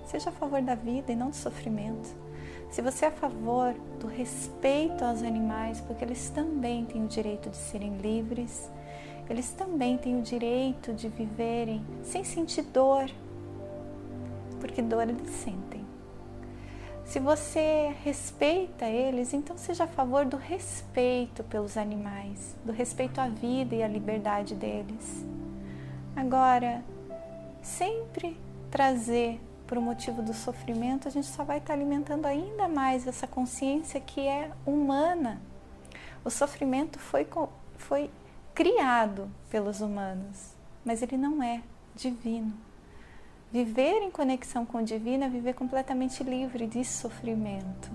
seja 0.05 0.29
a 0.31 0.33
favor 0.33 0.61
da 0.61 0.75
vida 0.75 1.13
e 1.13 1.17
não 1.17 1.31
do 1.31 1.37
sofrimento. 1.37 2.28
Se 2.71 2.83
você 2.83 3.07
é 3.07 3.09
a 3.09 3.13
favor 3.13 3.75
do 3.99 4.07
respeito 4.07 5.05
aos 5.05 5.23
animais, 5.23 5.81
porque 5.81 6.05
eles 6.05 6.29
também 6.31 6.85
têm 6.85 7.05
o 7.05 7.09
direito 7.09 7.49
de 7.49 7.57
serem 7.57 7.97
livres, 7.97 8.71
eles 9.29 9.51
também 9.51 9.97
têm 9.97 10.19
o 10.19 10.23
direito 10.23 10.93
de 10.93 11.09
viverem 11.09 11.85
sem 12.03 12.25
sentir 12.25 12.63
dor, 12.63 13.11
porque 14.61 14.83
dor 14.83 15.09
eles 15.09 15.31
sentem. 15.31 15.87
Se 17.05 17.19
você 17.19 17.95
respeita 18.05 18.85
eles, 18.85 19.33
então 19.33 19.57
seja 19.57 19.85
a 19.85 19.87
favor 19.87 20.27
do 20.27 20.37
respeito 20.37 21.43
pelos 21.45 21.79
animais, 21.79 22.55
do 22.63 22.71
respeito 22.71 23.19
à 23.19 23.29
vida 23.29 23.75
e 23.75 23.83
à 23.83 23.89
liberdade 23.89 24.55
deles. 24.55 25.25
Agora, 26.15 26.85
sempre 27.63 28.37
trazer 28.71 29.41
o 29.77 29.83
motivo 29.83 30.23
do 30.23 30.33
sofrimento, 30.33 31.09
a 31.09 31.11
gente 31.11 31.27
só 31.27 31.43
vai 31.43 31.59
estar 31.59 31.75
alimentando 31.75 32.27
ainda 32.27 32.69
mais 32.69 33.07
essa 33.07 33.27
consciência 33.27 34.01
que 34.01 34.21
é 34.21 34.53
humana. 34.65 35.43
O 36.25 36.31
sofrimento 36.31 36.99
foi, 37.01 37.27
foi 37.77 38.09
criado 38.55 39.29
pelos 39.51 39.81
humanos, 39.81 40.55
mas 40.85 41.03
ele 41.03 41.17
não 41.17 41.43
é 41.43 41.61
divino. 41.95 42.53
Viver 43.51 44.03
em 44.03 44.11
conexão 44.11 44.65
com 44.65 44.79
o 44.79 44.85
divino 44.85 45.25
é 45.25 45.29
viver 45.29 45.55
completamente 45.55 46.23
livre 46.23 46.67
de 46.67 46.85
sofrimento. 46.85 47.91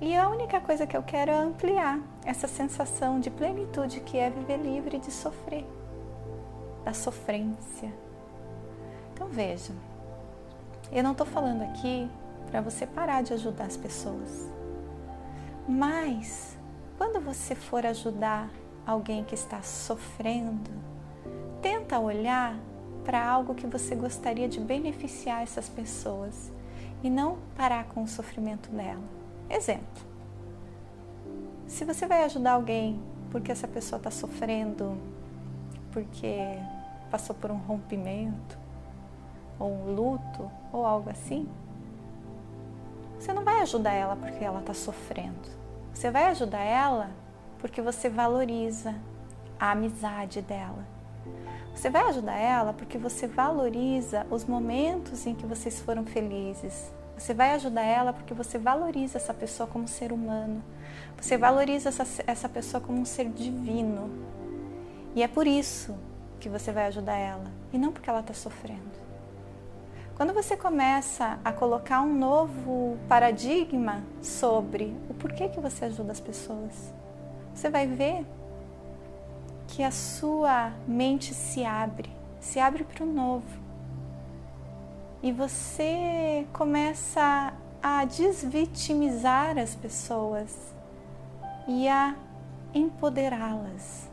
E 0.00 0.14
a 0.14 0.28
única 0.28 0.60
coisa 0.60 0.86
que 0.86 0.96
eu 0.96 1.02
quero 1.02 1.30
é 1.30 1.36
ampliar 1.36 2.00
essa 2.24 2.48
sensação 2.48 3.20
de 3.20 3.30
plenitude 3.30 4.00
que 4.00 4.18
é 4.18 4.28
viver 4.28 4.58
livre 4.58 4.98
de 4.98 5.10
sofrer, 5.10 5.64
da 6.84 6.92
sofrência. 6.92 7.92
Então 9.14 9.28
veja, 9.28 9.72
eu 10.94 11.02
não 11.02 11.12
estou 11.12 11.26
falando 11.26 11.62
aqui 11.62 12.08
para 12.50 12.60
você 12.60 12.86
parar 12.86 13.22
de 13.22 13.32
ajudar 13.32 13.64
as 13.64 13.76
pessoas. 13.76 14.48
Mas, 15.68 16.56
quando 16.96 17.20
você 17.20 17.54
for 17.54 17.84
ajudar 17.84 18.48
alguém 18.86 19.24
que 19.24 19.34
está 19.34 19.60
sofrendo, 19.60 20.70
tenta 21.60 21.98
olhar 21.98 22.56
para 23.04 23.26
algo 23.26 23.54
que 23.54 23.66
você 23.66 23.96
gostaria 23.96 24.48
de 24.48 24.60
beneficiar 24.60 25.42
essas 25.42 25.68
pessoas 25.68 26.52
e 27.02 27.10
não 27.10 27.38
parar 27.56 27.86
com 27.86 28.02
o 28.02 28.08
sofrimento 28.08 28.70
dela. 28.70 29.02
Exemplo: 29.50 30.02
se 31.66 31.84
você 31.84 32.06
vai 32.06 32.24
ajudar 32.24 32.52
alguém 32.52 33.00
porque 33.30 33.50
essa 33.50 33.66
pessoa 33.66 33.96
está 33.96 34.12
sofrendo, 34.12 34.96
porque 35.90 36.38
passou 37.10 37.34
por 37.34 37.50
um 37.50 37.56
rompimento, 37.56 38.56
ou 39.58 39.72
um 39.72 39.94
luto, 39.94 40.50
ou 40.74 40.84
algo 40.84 41.08
assim, 41.08 41.48
você 43.16 43.32
não 43.32 43.44
vai 43.44 43.60
ajudar 43.62 43.92
ela 43.92 44.16
porque 44.16 44.44
ela 44.44 44.58
está 44.58 44.74
sofrendo. 44.74 45.48
Você 45.94 46.10
vai 46.10 46.24
ajudar 46.24 46.60
ela 46.60 47.10
porque 47.60 47.80
você 47.80 48.08
valoriza 48.08 48.92
a 49.58 49.70
amizade 49.70 50.42
dela. 50.42 50.84
Você 51.72 51.88
vai 51.88 52.02
ajudar 52.08 52.36
ela 52.36 52.72
porque 52.72 52.98
você 52.98 53.28
valoriza 53.28 54.26
os 54.28 54.44
momentos 54.44 55.24
em 55.26 55.34
que 55.34 55.46
vocês 55.46 55.80
foram 55.80 56.04
felizes. 56.04 56.92
Você 57.16 57.32
vai 57.32 57.52
ajudar 57.52 57.82
ela 57.82 58.12
porque 58.12 58.34
você 58.34 58.58
valoriza 58.58 59.16
essa 59.16 59.32
pessoa 59.32 59.68
como 59.68 59.86
ser 59.86 60.12
humano. 60.12 60.62
Você 61.20 61.38
valoriza 61.38 61.88
essa, 61.88 62.24
essa 62.26 62.48
pessoa 62.48 62.80
como 62.80 63.00
um 63.00 63.04
ser 63.04 63.28
divino. 63.28 64.10
E 65.14 65.22
é 65.22 65.28
por 65.28 65.46
isso 65.46 65.94
que 66.40 66.48
você 66.48 66.72
vai 66.72 66.88
ajudar 66.88 67.16
ela 67.16 67.50
e 67.72 67.78
não 67.78 67.92
porque 67.92 68.10
ela 68.10 68.20
está 68.20 68.34
sofrendo. 68.34 68.93
Quando 70.16 70.32
você 70.32 70.56
começa 70.56 71.40
a 71.44 71.52
colocar 71.52 72.00
um 72.00 72.14
novo 72.14 72.96
paradigma 73.08 74.04
sobre 74.22 74.96
o 75.10 75.14
porquê 75.14 75.48
que 75.48 75.58
você 75.58 75.86
ajuda 75.86 76.12
as 76.12 76.20
pessoas, 76.20 76.94
você 77.52 77.68
vai 77.68 77.88
ver 77.88 78.24
que 79.66 79.82
a 79.82 79.90
sua 79.90 80.72
mente 80.86 81.34
se 81.34 81.64
abre, 81.64 82.08
se 82.38 82.60
abre 82.60 82.84
para 82.84 83.02
o 83.02 83.06
novo. 83.06 83.58
E 85.20 85.32
você 85.32 86.46
começa 86.52 87.52
a 87.82 88.04
desvitimizar 88.04 89.58
as 89.58 89.74
pessoas 89.74 90.72
e 91.66 91.88
a 91.88 92.14
empoderá-las. 92.72 94.08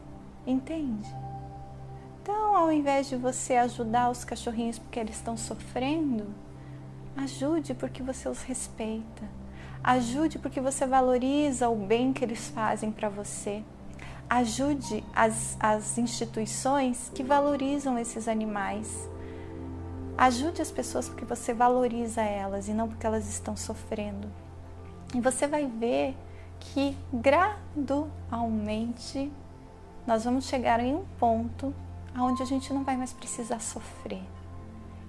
Entende? 0.47 1.13
Então, 2.21 2.55
ao 2.55 2.71
invés 2.71 3.09
de 3.09 3.15
você 3.15 3.55
ajudar 3.55 4.11
os 4.11 4.23
cachorrinhos 4.23 4.77
porque 4.77 4.99
eles 4.99 5.15
estão 5.15 5.35
sofrendo, 5.35 6.27
ajude 7.17 7.73
porque 7.73 8.03
você 8.03 8.29
os 8.29 8.43
respeita. 8.43 9.27
Ajude 9.83 10.37
porque 10.37 10.61
você 10.61 10.85
valoriza 10.85 11.67
o 11.67 11.75
bem 11.75 12.13
que 12.13 12.23
eles 12.23 12.49
fazem 12.49 12.91
para 12.91 13.09
você. 13.09 13.63
Ajude 14.29 15.03
as, 15.15 15.57
as 15.59 15.97
instituições 15.97 17.11
que 17.15 17.23
valorizam 17.23 17.97
esses 17.97 18.27
animais. 18.27 19.09
Ajude 20.15 20.61
as 20.61 20.69
pessoas 20.69 21.09
porque 21.09 21.25
você 21.25 21.55
valoriza 21.55 22.21
elas 22.21 22.67
e 22.67 22.73
não 22.73 22.87
porque 22.87 23.07
elas 23.07 23.27
estão 23.27 23.57
sofrendo. 23.57 24.27
E 25.15 25.19
você 25.19 25.47
vai 25.47 25.65
ver 25.65 26.15
que 26.59 26.95
gradualmente 27.11 29.31
nós 30.05 30.23
vamos 30.23 30.45
chegar 30.45 30.79
em 30.79 30.93
um 30.93 31.03
ponto 31.19 31.73
onde 32.15 32.41
a 32.41 32.45
gente 32.45 32.73
não 32.73 32.83
vai 32.83 32.97
mais 32.97 33.13
precisar 33.13 33.59
sofrer. 33.59 34.23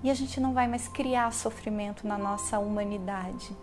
E 0.03 0.11
a 0.11 0.15
gente 0.15 0.41
não 0.41 0.53
vai 0.53 0.67
mais 0.67 0.89
criar 0.89 1.33
sofrimento 1.33 2.07
na 2.07 2.19
nossa 2.19 2.59
humanidade. 2.59 3.57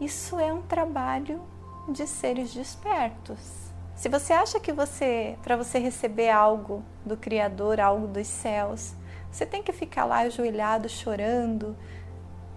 Isso 0.00 0.38
é 0.38 0.52
um 0.52 0.62
trabalho 0.62 1.40
de 1.88 2.06
seres 2.06 2.52
despertos. 2.52 3.70
Se 3.94 4.08
você 4.08 4.32
acha 4.32 4.58
que 4.58 4.72
você, 4.72 5.38
para 5.42 5.56
você 5.56 5.78
receber 5.78 6.30
algo 6.30 6.82
do 7.04 7.16
Criador, 7.16 7.78
algo 7.78 8.06
dos 8.06 8.26
céus, 8.26 8.94
você 9.30 9.44
tem 9.44 9.62
que 9.62 9.72
ficar 9.72 10.04
lá 10.04 10.20
ajoelhado, 10.20 10.88
chorando 10.88 11.76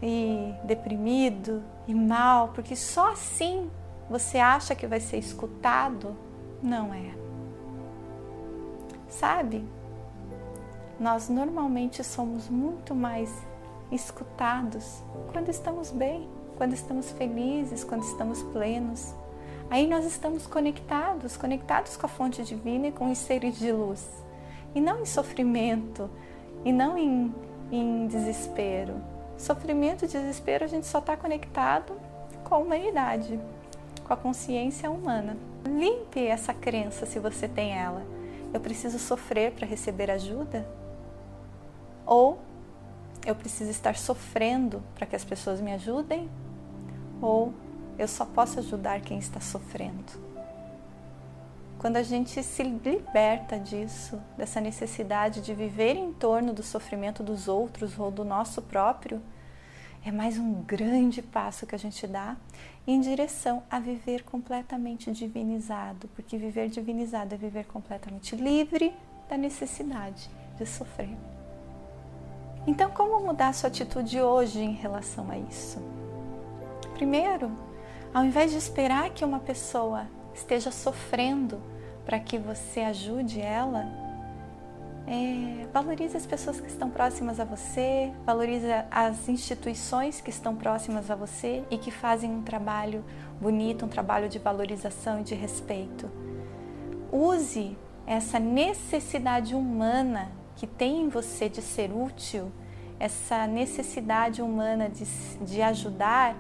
e 0.02 0.54
deprimido 0.64 1.64
e 1.88 1.94
mal, 1.94 2.50
porque 2.50 2.76
só 2.76 3.12
assim 3.12 3.70
você 4.10 4.38
acha 4.38 4.74
que 4.74 4.88
vai 4.88 5.00
ser 5.00 5.18
escutado, 5.18 6.16
não 6.62 6.94
é. 6.94 7.14
Sabe? 9.08 9.64
Nós 11.04 11.28
normalmente 11.28 12.02
somos 12.02 12.48
muito 12.48 12.96
mais 12.96 13.30
escutados 13.92 15.04
quando 15.34 15.50
estamos 15.50 15.92
bem, 15.92 16.30
quando 16.56 16.72
estamos 16.72 17.12
felizes, 17.12 17.84
quando 17.84 18.04
estamos 18.04 18.42
plenos. 18.42 19.14
Aí 19.70 19.86
nós 19.86 20.06
estamos 20.06 20.48
conectados, 20.48 21.36
conectados 21.36 21.98
com 21.98 22.06
a 22.06 22.10
fonte 22.10 22.42
divina 22.42 22.88
e 22.88 22.92
com 22.94 23.12
os 23.12 23.18
seres 23.18 23.60
de 23.60 23.70
luz. 23.70 24.08
e 24.74 24.80
não 24.80 25.02
em 25.02 25.06
sofrimento, 25.06 26.10
e 26.64 26.72
não 26.72 26.98
em, 26.98 27.36
em 27.70 28.08
desespero. 28.08 28.96
Sofrimento 29.38 30.06
e 30.06 30.08
desespero 30.08 30.64
a 30.64 30.68
gente 30.68 30.88
só 30.88 31.00
está 31.00 31.18
conectado 31.18 31.94
com 32.46 32.56
a 32.56 32.58
humanidade, 32.60 33.38
com 34.08 34.14
a 34.14 34.18
consciência 34.18 34.90
humana. 34.90 35.36
Limpe 35.66 36.26
essa 36.26 36.54
crença 36.54 37.06
se 37.06 37.20
você 37.20 37.46
tem 37.46 37.74
ela. 37.74 38.04
Eu 38.54 38.62
preciso 38.62 38.98
sofrer 38.98 39.52
para 39.52 39.68
receber 39.68 40.10
ajuda? 40.10 40.66
Ou 42.06 42.40
eu 43.26 43.36
preciso 43.36 43.72
estar 43.72 43.96
sofrendo 43.96 44.84
para 44.96 45.06
que 45.06 45.16
as 45.16 45.24
pessoas 45.24 45.62
me 45.62 45.74
ajudem? 45.74 46.30
Ou 47.22 47.54
eu 47.98 48.08
só 48.08 48.26
posso 48.26 48.60
ajudar 48.60 49.02
quem 49.02 49.18
está 49.18 49.40
sofrendo? 49.40 50.22
Quando 51.80 51.98
a 51.98 52.04
gente 52.04 52.42
se 52.42 52.64
liberta 52.64 53.60
disso, 53.60 54.18
dessa 54.38 54.62
necessidade 54.62 55.42
de 55.42 55.54
viver 55.54 55.96
em 55.96 56.14
torno 56.14 56.54
do 56.54 56.64
sofrimento 56.64 57.22
dos 57.22 57.48
outros 57.48 58.00
ou 58.00 58.10
do 58.10 58.24
nosso 58.24 58.62
próprio, 58.62 59.22
é 60.06 60.12
mais 60.12 60.38
um 60.38 60.62
grande 60.64 61.22
passo 61.22 61.66
que 61.66 61.76
a 61.76 61.78
gente 61.78 62.06
dá 62.08 62.36
em 62.86 63.00
direção 63.00 63.64
a 63.70 63.80
viver 63.80 64.24
completamente 64.24 65.12
divinizado, 65.12 66.10
porque 66.16 66.38
viver 66.38 66.70
divinizado 66.70 67.36
é 67.36 67.38
viver 67.38 67.66
completamente 67.66 68.36
livre 68.36 68.94
da 69.30 69.38
necessidade 69.38 70.30
de 70.58 70.66
sofrer. 70.66 71.33
Então, 72.66 72.90
como 72.92 73.20
mudar 73.20 73.50
a 73.50 73.54
sua 73.54 73.68
atitude 73.68 74.22
hoje 74.22 74.62
em 74.62 74.72
relação 74.72 75.30
a 75.30 75.38
isso? 75.38 75.82
Primeiro, 76.94 77.52
ao 78.14 78.24
invés 78.24 78.52
de 78.52 78.58
esperar 78.58 79.10
que 79.10 79.26
uma 79.26 79.40
pessoa 79.40 80.08
esteja 80.34 80.72
sofrendo 80.72 81.62
para 82.06 82.20
que 82.20 82.38
você 82.38 82.82
ajude 82.82 83.42
ela, 83.42 83.86
é, 85.06 85.68
valorize 85.74 86.16
as 86.16 86.26
pessoas 86.26 86.62
que 86.62 86.68
estão 86.68 86.90
próximas 86.90 87.38
a 87.38 87.44
você, 87.44 88.14
valorize 88.26 88.68
as 88.90 89.28
instituições 89.28 90.22
que 90.22 90.30
estão 90.30 90.56
próximas 90.56 91.12
a 91.12 91.16
você 91.16 91.64
e 91.70 91.78
que 91.78 91.92
fazem 91.92 92.32
um 92.32 92.42
trabalho 92.42 93.04
bonito, 93.42 93.86
um 93.86 93.90
trabalho 93.90 94.30
de 94.30 94.40
valorização 94.40 95.20
e 95.20 95.24
de 95.24 95.36
respeito. 95.36 96.10
Use 97.12 97.78
essa 98.08 98.40
necessidade 98.40 99.54
humana 99.54 100.32
que 100.64 100.68
tem 100.68 101.02
em 101.02 101.10
você 101.10 101.50
de 101.50 101.62
ser 101.62 101.92
útil, 101.92 102.50
essa 102.98 103.46
necessidade 103.46 104.42
humana 104.42 104.88
de, 104.88 105.04
de 105.44 105.62
ajudar, 105.62 106.38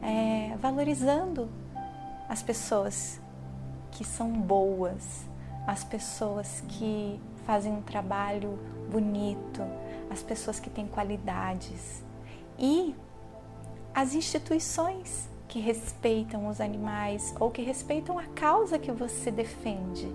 é, 0.00 0.56
valorizando 0.56 1.46
as 2.26 2.42
pessoas 2.42 3.20
que 3.90 4.02
são 4.02 4.32
boas, 4.32 5.26
as 5.66 5.84
pessoas 5.84 6.64
que 6.68 7.20
fazem 7.44 7.70
um 7.70 7.82
trabalho 7.82 8.58
bonito, 8.90 9.60
as 10.08 10.22
pessoas 10.22 10.58
que 10.58 10.70
têm 10.70 10.86
qualidades 10.86 12.02
e 12.58 12.94
as 13.92 14.14
instituições 14.14 15.28
que 15.46 15.60
respeitam 15.60 16.48
os 16.48 16.62
animais 16.62 17.34
ou 17.38 17.50
que 17.50 17.60
respeitam 17.60 18.18
a 18.18 18.24
causa 18.28 18.78
que 18.78 18.90
você 18.90 19.30
defende, 19.30 20.10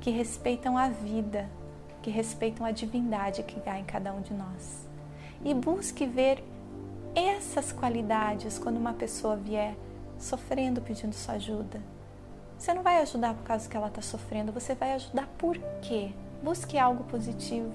que 0.00 0.12
respeitam 0.12 0.78
a 0.78 0.88
vida, 0.88 1.50
que 2.08 2.14
respeitam 2.14 2.64
a 2.64 2.70
divindade 2.70 3.42
que 3.42 3.68
há 3.68 3.78
em 3.78 3.84
cada 3.84 4.12
um 4.12 4.22
de 4.22 4.32
nós. 4.32 4.88
E 5.44 5.52
busque 5.52 6.06
ver 6.06 6.42
essas 7.14 7.70
qualidades 7.70 8.58
quando 8.58 8.78
uma 8.78 8.94
pessoa 8.94 9.36
vier 9.36 9.76
sofrendo 10.18 10.80
pedindo 10.80 11.12
sua 11.14 11.34
ajuda 11.34 11.80
você 12.58 12.74
não 12.74 12.82
vai 12.82 13.00
ajudar 13.00 13.34
por 13.34 13.44
causa 13.44 13.68
que 13.68 13.76
ela 13.76 13.86
está 13.86 14.02
sofrendo, 14.02 14.50
você 14.50 14.74
vai 14.74 14.92
ajudar 14.94 15.28
por 15.38 15.56
quê? 15.80 16.10
Busque 16.42 16.76
algo 16.76 17.04
positivo. 17.04 17.72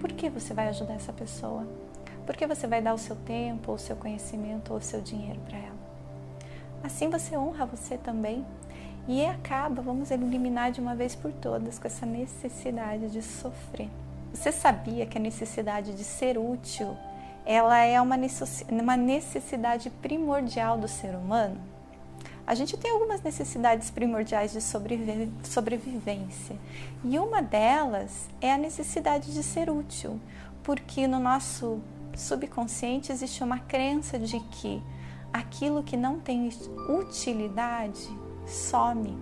Por 0.00 0.10
que 0.12 0.28
você 0.28 0.52
vai 0.52 0.68
ajudar 0.68 0.94
essa 0.94 1.12
pessoa? 1.12 1.64
Por 2.26 2.36
que 2.36 2.44
você 2.44 2.66
vai 2.66 2.82
dar 2.82 2.92
o 2.92 2.98
seu 2.98 3.14
tempo, 3.14 3.72
o 3.72 3.78
seu 3.78 3.94
conhecimento 3.94 4.72
ou 4.72 4.78
o 4.78 4.82
seu 4.82 5.00
dinheiro 5.00 5.40
para 5.46 5.58
ela? 5.58 5.78
Assim 6.82 7.08
você 7.08 7.36
honra 7.36 7.66
você 7.66 7.96
também 7.96 8.44
e 9.08 9.24
acaba, 9.24 9.80
vamos 9.80 10.10
eliminar 10.10 10.70
de 10.70 10.80
uma 10.80 10.94
vez 10.94 11.16
por 11.16 11.32
todas 11.32 11.78
com 11.78 11.88
essa 11.88 12.04
necessidade 12.04 13.10
de 13.10 13.22
sofrer. 13.22 13.88
Você 14.34 14.52
sabia 14.52 15.06
que 15.06 15.16
a 15.16 15.20
necessidade 15.20 15.94
de 15.94 16.04
ser 16.04 16.36
útil, 16.36 16.94
ela 17.46 17.78
é 17.78 17.98
uma 17.98 18.18
necessidade 18.96 19.88
primordial 19.88 20.78
do 20.78 20.86
ser 20.86 21.14
humano? 21.14 21.58
a 22.48 22.54
gente 22.54 22.78
tem 22.78 22.90
algumas 22.90 23.20
necessidades 23.20 23.90
primordiais 23.90 24.52
de 24.54 24.62
sobrevivência. 24.62 26.56
E 27.04 27.18
uma 27.18 27.42
delas 27.42 28.26
é 28.40 28.50
a 28.50 28.56
necessidade 28.56 29.34
de 29.34 29.42
ser 29.42 29.68
útil, 29.68 30.18
porque 30.62 31.06
no 31.06 31.20
nosso 31.20 31.78
subconsciente 32.16 33.12
existe 33.12 33.44
uma 33.44 33.58
crença 33.58 34.18
de 34.18 34.40
que 34.40 34.82
aquilo 35.30 35.82
que 35.82 35.94
não 35.94 36.20
tem 36.20 36.48
utilidade 36.88 38.08
some. 38.48 39.16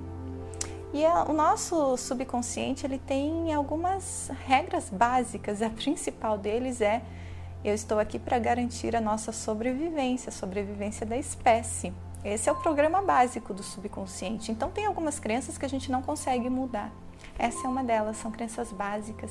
E 0.93 1.05
o 1.29 1.33
nosso 1.33 1.97
subconsciente 1.97 2.87
ele 2.87 2.99
tem 2.99 3.53
algumas 3.53 4.31
regras 4.47 4.89
básicas. 4.89 5.61
A 5.61 5.69
principal 5.69 6.39
deles 6.39 6.81
é 6.81 7.03
eu 7.65 7.75
estou 7.75 7.99
aqui 7.99 8.19
para 8.19 8.39
garantir 8.39 8.95
a 8.95 9.01
nossa 9.01 9.33
sobrevivência, 9.33 10.31
a 10.31 10.33
sobrevivência 10.33 11.05
da 11.05 11.17
espécie. 11.17 11.93
Esse 12.25 12.49
é 12.49 12.53
o 12.53 12.57
programa 12.57 13.03
básico 13.03 13.53
do 13.53 13.63
subconsciente. 13.63 14.51
Então, 14.51 14.71
tem 14.71 14.87
algumas 14.87 15.19
crenças 15.19 15.59
que 15.59 15.65
a 15.65 15.69
gente 15.69 15.91
não 15.91 16.03
consegue 16.03 16.49
mudar. 16.49 16.93
Essa 17.39 17.67
é 17.67 17.69
uma 17.69 17.85
delas, 17.85 18.17
são 18.17 18.31
crenças 18.31 18.73
básicas. 18.73 19.31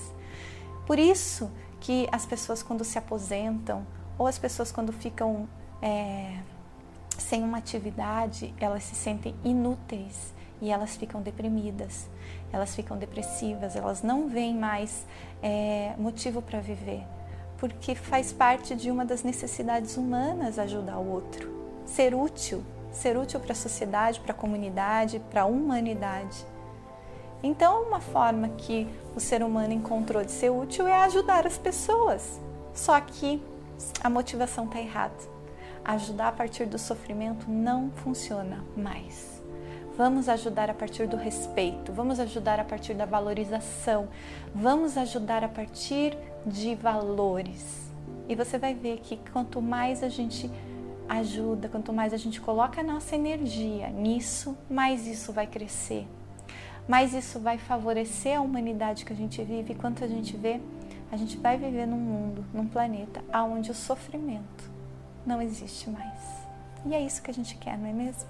Por 0.86 1.00
isso 1.00 1.52
que 1.80 2.08
as 2.12 2.26
pessoas, 2.26 2.62
quando 2.62 2.84
se 2.84 2.98
aposentam, 2.98 3.86
ou 4.18 4.28
as 4.28 4.38
pessoas, 4.38 4.72
quando 4.72 4.94
ficam 4.94 5.48
é, 5.82 6.38
sem 7.18 7.44
uma 7.44 7.58
atividade, 7.58 8.54
elas 8.60 8.84
se 8.84 8.96
sentem 8.96 9.36
inúteis 9.44 10.34
e 10.62 10.72
elas 10.72 10.96
ficam 10.96 11.22
deprimidas, 11.22 12.10
elas 12.52 12.76
ficam 12.76 12.98
depressivas, 12.98 13.76
elas 13.76 14.02
não 14.02 14.28
veem 14.28 14.56
mais 14.56 15.06
é, 15.42 15.94
motivo 15.98 16.42
para 16.42 16.60
viver, 16.60 17.04
porque 17.58 17.96
faz 17.96 18.32
parte 18.32 18.76
de 18.76 18.90
uma 18.90 19.06
das 19.06 19.24
necessidades 19.24 19.98
humanas 19.98 20.58
ajudar 20.58 20.98
o 20.98 21.10
outro, 21.10 21.50
ser 21.86 22.16
útil 22.16 22.64
ser 22.96 23.18
útil 23.18 23.40
para 23.40 23.52
a 23.52 23.56
sociedade, 23.56 24.20
para 24.20 24.32
a 24.32 24.36
comunidade, 24.36 25.20
para 25.30 25.42
a 25.42 25.46
humanidade. 25.46 26.46
Então, 27.44 27.84
uma 27.84 28.00
forma 28.00 28.50
que 28.50 28.88
o 29.16 29.20
ser 29.20 29.44
humano 29.44 29.74
encontrou 29.74 30.24
de 30.24 30.32
ser 30.32 30.50
útil 30.50 30.88
é 30.88 31.04
ajudar 31.04 31.46
as 31.46 31.58
pessoas. 31.58 32.40
Só 32.74 33.00
que 33.00 33.42
a 34.02 34.10
motivação 34.10 34.66
está 34.66 34.80
errada. 34.80 35.35
Ajudar 35.86 36.30
a 36.30 36.32
partir 36.32 36.66
do 36.66 36.80
sofrimento 36.80 37.48
não 37.48 37.92
funciona 37.92 38.66
mais. 38.76 39.40
Vamos 39.96 40.28
ajudar 40.28 40.68
a 40.68 40.74
partir 40.74 41.08
do 41.08 41.16
respeito, 41.16 41.94
vamos 41.94 42.20
ajudar 42.20 42.60
a 42.60 42.64
partir 42.64 42.96
da 42.96 43.06
valorização, 43.06 44.10
vamos 44.54 44.98
ajudar 44.98 45.44
a 45.44 45.48
partir 45.48 46.18
de 46.44 46.74
valores. 46.74 47.94
E 48.28 48.34
você 48.34 48.58
vai 48.58 48.74
ver 48.74 48.98
que 48.98 49.16
quanto 49.32 49.62
mais 49.62 50.02
a 50.02 50.10
gente 50.10 50.50
ajuda, 51.08 51.70
quanto 51.70 51.94
mais 51.94 52.16
a 52.16 52.18
gente 52.18 52.42
coloca 52.42 52.82
a 52.82 52.84
nossa 52.84 53.16
energia 53.16 53.88
nisso, 53.90 54.58
mais 54.68 55.06
isso 55.06 55.32
vai 55.32 55.46
crescer. 55.46 56.08
Mais 56.88 57.14
isso 57.14 57.40
vai 57.40 57.60
favorecer 57.60 58.40
a 58.40 58.42
humanidade 58.42 59.06
que 59.06 59.14
a 59.14 59.16
gente 59.16 59.42
vive. 59.44 59.74
E 59.74 59.76
quanto 59.76 60.04
a 60.04 60.08
gente 60.08 60.36
vê, 60.36 60.60
a 61.12 61.16
gente 61.16 61.38
vai 61.38 61.60
viver 61.60 61.86
num 61.86 61.96
mundo, 61.96 62.44
num 62.52 62.68
planeta 62.68 63.24
onde 63.32 63.70
o 63.70 63.76
sofrimento 63.76 64.75
não 65.26 65.42
existe 65.42 65.90
mais. 65.90 66.20
E 66.86 66.94
é 66.94 67.02
isso 67.02 67.22
que 67.22 67.32
a 67.32 67.34
gente 67.34 67.56
quer, 67.58 67.78
não 67.78 67.90
é 67.90 67.94
mesmo? 67.94 68.30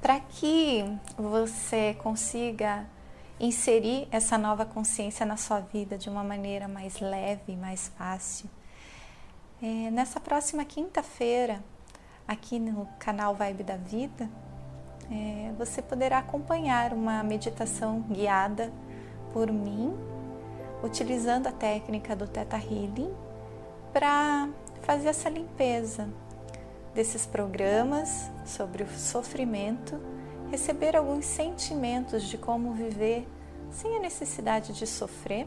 Para 0.00 0.20
que 0.20 0.84
você 1.16 1.94
consiga 1.94 2.86
inserir 3.38 4.06
essa 4.10 4.36
nova 4.36 4.64
consciência 4.64 5.24
na 5.24 5.36
sua 5.36 5.60
vida 5.60 5.96
de 5.96 6.08
uma 6.08 6.22
maneira 6.22 6.68
mais 6.68 7.00
leve, 7.00 7.56
mais 7.56 7.88
fácil, 7.96 8.48
é, 9.62 9.90
nessa 9.90 10.20
próxima 10.20 10.64
quinta-feira, 10.64 11.62
aqui 12.26 12.58
no 12.58 12.86
canal 12.98 13.34
Vibe 13.34 13.64
da 13.64 13.76
Vida, 13.76 14.28
é, 15.10 15.52
você 15.58 15.82
poderá 15.82 16.18
acompanhar 16.18 16.92
uma 16.92 17.22
meditação 17.22 18.00
guiada 18.02 18.72
por 19.32 19.50
mim, 19.50 19.92
utilizando 20.82 21.46
a 21.46 21.52
técnica 21.52 22.14
do 22.14 22.26
Theta 22.28 22.56
Healing 22.56 23.12
para 23.92 24.48
fazer 24.90 25.06
essa 25.10 25.28
limpeza 25.28 26.08
desses 26.92 27.24
programas 27.24 28.28
sobre 28.44 28.82
o 28.82 28.88
sofrimento, 28.88 29.96
receber 30.50 30.96
alguns 30.96 31.26
sentimentos 31.26 32.24
de 32.24 32.36
como 32.36 32.72
viver 32.74 33.24
sem 33.70 33.96
a 33.96 34.00
necessidade 34.00 34.72
de 34.72 34.88
sofrer 34.88 35.46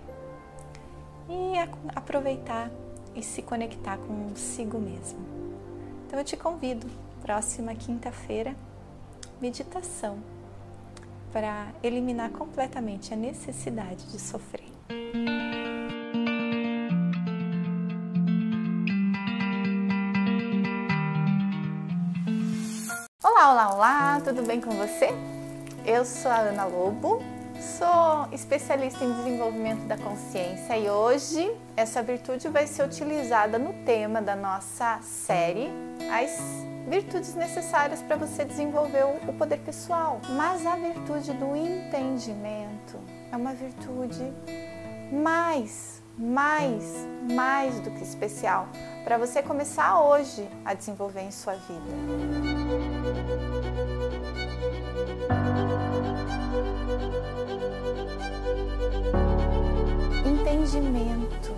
e 1.28 1.56
aproveitar 1.94 2.72
e 3.14 3.22
se 3.22 3.42
conectar 3.42 3.98
consigo 3.98 4.80
mesmo. 4.80 5.20
Então 6.08 6.18
eu 6.18 6.24
te 6.24 6.38
convido, 6.38 6.88
próxima 7.22 7.76
quinta-feira, 7.76 8.56
meditação 9.42 10.20
para 11.34 11.68
eliminar 11.84 12.30
completamente 12.30 13.14
a 13.14 13.18
necessidade 13.18 14.10
de 14.10 14.22
sofrer. 14.22 14.72
Olá, 23.44 23.52
olá, 23.52 23.74
olá, 23.74 24.22
tudo 24.24 24.42
bem 24.42 24.62
com 24.62 24.72
você? 24.72 25.10
Eu 25.86 26.06
sou 26.06 26.32
a 26.32 26.38
Ana 26.38 26.64
Lobo, 26.64 27.22
sou 27.60 28.26
especialista 28.32 29.04
em 29.04 29.12
desenvolvimento 29.12 29.86
da 29.86 29.98
consciência 29.98 30.78
e 30.78 30.90
hoje 30.90 31.54
essa 31.76 32.02
virtude 32.02 32.48
vai 32.48 32.66
ser 32.66 32.84
utilizada 32.84 33.60
no 33.60 33.74
tema 33.84 34.22
da 34.22 34.34
nossa 34.34 34.98
série 35.02 35.68
As 36.10 36.40
virtudes 36.88 37.36
necessárias 37.36 38.02
para 38.02 38.16
você 38.16 38.46
desenvolver 38.46 39.04
o 39.28 39.34
poder 39.34 39.60
pessoal. 39.60 40.22
Mas 40.38 40.66
a 40.66 40.78
virtude 40.78 41.34
do 41.34 41.54
entendimento 41.54 42.98
é 43.30 43.36
uma 43.36 43.54
virtude 43.54 44.24
mais, 45.12 46.02
mais, 46.18 47.08
mais 47.34 47.80
do 47.80 47.90
que 47.92 48.04
especial 48.04 48.68
para 49.04 49.18
você 49.18 49.42
começar 49.42 50.02
hoje 50.02 50.48
a 50.64 50.74
desenvolver 50.74 51.22
em 51.22 51.32
sua 51.32 51.56
vida. 51.56 51.82
Entendimento 60.26 61.56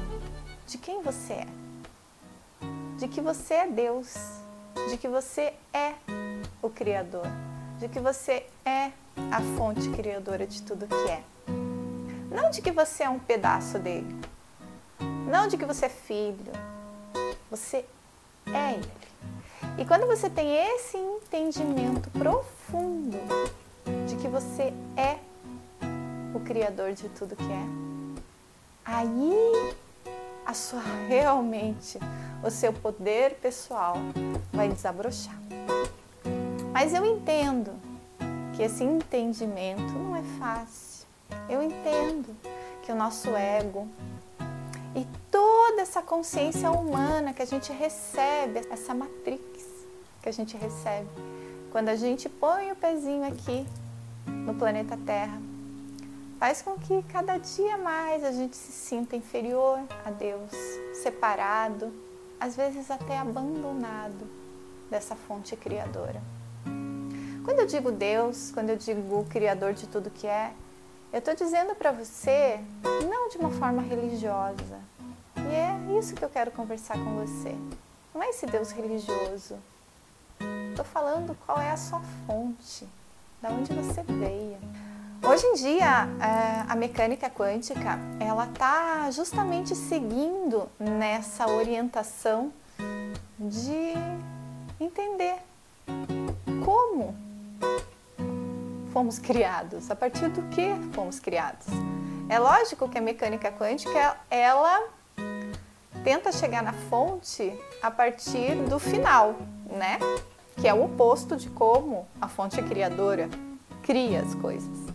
de 0.66 0.78
quem 0.78 1.01
você 1.01 1.34
é, 1.34 1.47
de 2.97 3.08
que 3.08 3.22
você 3.22 3.53
é 3.53 3.68
Deus, 3.68 4.16
de 4.89 4.97
que 4.97 5.08
você 5.08 5.53
é 5.74 5.93
o 6.62 6.70
Criador, 6.70 7.28
de 7.78 7.88
que 7.88 7.99
você 7.99 8.45
é 8.66 8.91
a 9.32 9.41
fonte 9.58 9.89
criadora 9.91 10.47
de 10.47 10.62
tudo 10.62 10.88
que 10.88 11.12
é. 11.12 11.24
Não 12.32 12.49
de 12.49 12.62
que 12.62 12.72
você 12.72 13.03
é 13.03 13.10
um 13.10 13.20
pedaço 13.20 13.80
dele, 13.80 14.16
não 14.99 15.47
de 15.47 15.57
que 15.57 15.65
você 15.65 15.85
é 15.85 15.89
filho, 15.89 16.51
você 17.49 17.85
é 18.47 18.73
Ele. 18.73 18.91
E 19.77 19.85
quando 19.85 20.07
você 20.07 20.29
tem 20.29 20.55
esse 20.55 20.97
entendimento 20.97 22.09
profundo 22.11 23.17
de 24.07 24.15
que 24.15 24.27
você 24.27 24.73
é 24.95 25.17
o 26.33 26.39
Criador 26.39 26.93
de 26.93 27.09
tudo 27.09 27.35
que 27.35 27.43
é, 27.43 27.65
aí 28.85 29.73
a 30.45 30.53
sua 30.53 30.81
realmente 31.07 31.99
o 32.43 32.51
seu 32.51 32.71
poder 32.71 33.35
pessoal 33.35 33.95
vai 34.53 34.69
desabrochar. 34.69 35.37
Mas 36.71 36.93
eu 36.93 37.05
entendo 37.05 37.71
que 38.55 38.63
esse 38.63 38.83
entendimento 38.83 39.93
não 39.93 40.15
é 40.15 40.23
fácil. 40.37 41.07
Eu 41.49 41.61
entendo 41.61 42.35
que 42.83 42.91
o 42.91 42.95
nosso 42.95 43.35
ego, 43.35 43.87
e 44.95 45.05
toda 45.29 45.81
essa 45.81 46.01
consciência 46.01 46.71
humana 46.71 47.33
que 47.33 47.41
a 47.41 47.45
gente 47.45 47.71
recebe, 47.73 48.61
essa 48.69 48.93
matrix 48.93 49.43
que 50.21 50.29
a 50.29 50.31
gente 50.31 50.55
recebe, 50.55 51.09
quando 51.71 51.89
a 51.89 51.95
gente 51.95 52.29
põe 52.29 52.71
o 52.71 52.75
pezinho 52.75 53.27
aqui 53.27 53.65
no 54.25 54.55
planeta 54.55 54.97
Terra, 55.05 55.39
faz 56.39 56.61
com 56.61 56.77
que 56.77 57.03
cada 57.03 57.37
dia 57.37 57.77
mais 57.77 58.23
a 58.23 58.31
gente 58.31 58.55
se 58.55 58.71
sinta 58.71 59.15
inferior 59.15 59.79
a 60.05 60.11
Deus, 60.11 60.51
separado, 61.03 61.91
às 62.39 62.55
vezes 62.55 62.89
até 62.89 63.17
abandonado 63.17 64.27
dessa 64.89 65.15
fonte 65.15 65.55
criadora. 65.55 66.21
Quando 67.43 67.59
eu 67.59 67.67
digo 67.67 67.91
Deus, 67.91 68.51
quando 68.51 68.69
eu 68.69 68.75
digo 68.75 69.19
o 69.19 69.25
Criador 69.25 69.73
de 69.73 69.87
tudo 69.87 70.09
que 70.09 70.25
é, 70.25 70.53
eu 71.12 71.20
estou 71.20 71.36
dizendo 71.36 71.76
para 71.76 71.91
você, 71.91 72.60
não 73.10 73.30
de 73.30 73.38
uma 73.38 73.51
forma 73.51 73.82
religiosa. 73.82 74.80
E 75.38 75.56
é 75.56 75.99
isso 75.99 76.16
que 76.16 76.24
eu 76.24 76.30
quero 76.30 76.51
conversar 76.51 76.95
com 76.97 77.16
você. 77.26 77.56
Não 78.14 78.24
é 78.24 78.30
esse 78.30 78.45
Deus 78.45 78.72
religioso. 78.72 79.58
Estou 80.70 80.86
falando 80.86 81.38
qual 81.45 81.60
é 81.60 81.72
a 81.72 81.78
sua 81.78 82.01
fonte, 82.26 82.88
da 83.41 83.49
onde 83.49 83.74
você 83.74 84.03
veio. 84.03 84.58
Hoje 85.24 85.45
em 85.47 85.53
dia, 85.56 86.08
é, 86.20 86.66
a 86.72 86.76
mecânica 86.76 87.30
quântica, 87.30 87.97
ela 88.20 88.45
está 88.45 89.10
justamente 89.12 89.76
seguindo 89.76 90.70
nessa 90.80 91.47
orientação 91.47 92.53
de 93.39 93.93
entender 94.80 95.38
como 96.64 97.16
fomos 98.95 99.19
criados, 99.19 99.91
a 99.91 99.95
partir 99.95 100.29
do 100.29 100.41
que 100.43 100.73
fomos 100.93 101.19
criados. 101.19 101.67
É 102.29 102.39
lógico 102.39 102.87
que 102.87 102.97
a 102.97 103.01
mecânica 103.01 103.51
quântica 103.51 104.15
ela 104.31 104.87
tenta 106.01 106.31
chegar 106.31 106.63
na 106.63 106.71
fonte 106.71 107.53
a 107.81 107.91
partir 107.91 108.55
do 108.69 108.79
final, 108.79 109.35
né? 109.69 109.99
Que 110.55 110.69
é 110.69 110.73
o 110.73 110.85
oposto 110.85 111.35
de 111.35 111.49
como 111.49 112.07
a 112.21 112.29
fonte 112.29 112.61
criadora 112.63 113.29
cria 113.83 114.21
as 114.21 114.33
coisas. 114.35 114.87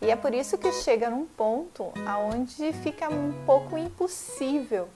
E 0.00 0.12
é 0.12 0.14
por 0.14 0.32
isso 0.32 0.56
que 0.56 0.70
chega 0.70 1.10
num 1.10 1.26
ponto 1.26 1.92
aonde 2.06 2.72
fica 2.84 3.08
um 3.08 3.32
pouco 3.44 3.76
impossível 3.76 4.88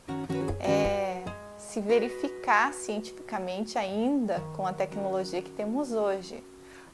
é, 0.60 1.24
se 1.58 1.80
verificar 1.80 2.72
cientificamente 2.72 3.76
ainda 3.76 4.40
com 4.54 4.64
a 4.64 4.72
tecnologia 4.72 5.42
que 5.42 5.50
temos 5.50 5.90
hoje. 5.90 6.40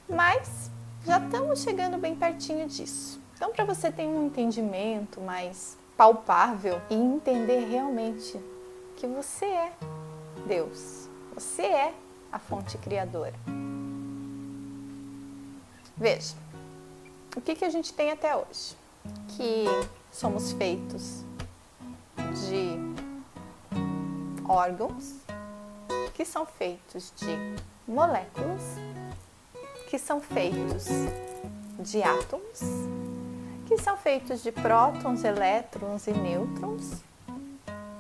Mas 0.09 0.71
já 1.05 1.19
estamos 1.19 1.61
chegando 1.61 1.99
bem 1.99 2.15
pertinho 2.15 2.67
disso. 2.67 3.21
Então, 3.35 3.53
para 3.53 3.65
você 3.65 3.93
ter 3.93 4.07
um 4.07 4.27
entendimento 4.27 5.21
mais 5.21 5.77
palpável 5.97 6.81
e 6.89 6.95
entender 6.95 7.61
realmente 7.69 8.41
que 8.97 9.07
você 9.07 9.45
é 9.45 9.73
Deus, 10.47 11.09
você 11.35 11.63
é 11.63 11.95
a 12.33 12.39
fonte 12.39 12.79
criadora. 12.79 13.35
Veja, 15.97 16.35
o 17.37 17.41
que, 17.41 17.55
que 17.55 17.65
a 17.65 17.71
gente 17.71 17.93
tem 17.93 18.11
até 18.11 18.35
hoje? 18.35 18.77
Que 19.37 19.67
somos 20.11 20.53
feitos 20.53 21.23
de 22.49 22.77
órgãos 24.49 25.17
que 26.15 26.25
são 26.25 26.47
feitos 26.47 27.13
de 27.17 27.37
moléculas 27.87 28.63
que 29.95 29.99
são 30.01 30.21
feitos 30.21 30.87
de 31.79 32.03
átomos, 32.03 32.61
que 33.65 33.79
são 33.79 33.97
feitos 33.97 34.43
de 34.43 34.51
prótons, 34.51 35.23
elétrons 35.23 36.09
e 36.09 36.11
nêutrons, 36.11 36.95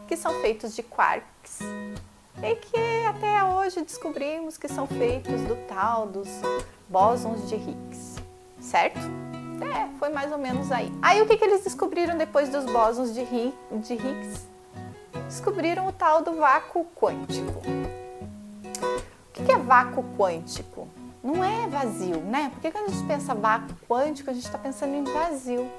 que 0.09 0.16
são 0.16 0.40
feitos 0.40 0.74
de 0.74 0.82
quarks 0.82 1.61
e 2.42 2.57
que 2.57 3.07
até 3.07 3.45
hoje 3.45 3.80
descobrimos 3.82 4.57
que 4.57 4.66
são 4.66 4.88
feitos 4.88 5.40
do 5.42 5.55
tal 5.68 6.09
dos 6.09 6.28
bósons 6.88 7.49
de 7.49 7.55
Higgs, 7.55 8.16
certo? 8.59 8.99
É, 9.62 9.97
foi 9.97 10.09
mais 10.09 10.32
ou 10.32 10.38
menos 10.38 10.72
aí. 10.72 10.92
Aí 11.01 11.22
o 11.22 11.26
que, 11.26 11.36
que 11.36 11.45
eles 11.45 11.62
descobriram 11.62 12.18
depois 12.18 12.49
dos 12.49 12.64
bósons 12.64 13.14
de, 13.14 13.20
Higgs? 13.20 14.49
Descobriram 15.28 15.86
o 15.86 15.92
tal 15.92 16.22
do 16.22 16.32
vácuo 16.32 16.84
quântico. 16.97 17.62
O 19.28 19.32
que, 19.32 19.45
que 19.45 19.53
é 19.53 19.59
vácuo 19.59 20.05
quântico? 20.18 20.88
Não 21.25 21.43
é 21.43 21.66
vazio, 21.66 22.20
né? 22.20 22.51
Porque 22.51 22.70
quando 22.70 22.91
a 22.91 22.93
gente 22.93 23.07
pensa 23.07 23.35
vácuo 23.35 23.75
quântico, 23.89 24.29
a 24.29 24.35
gente 24.35 24.45
está 24.45 24.59
pensando 24.59 24.95
em 24.95 25.05
vazio. 25.05 25.72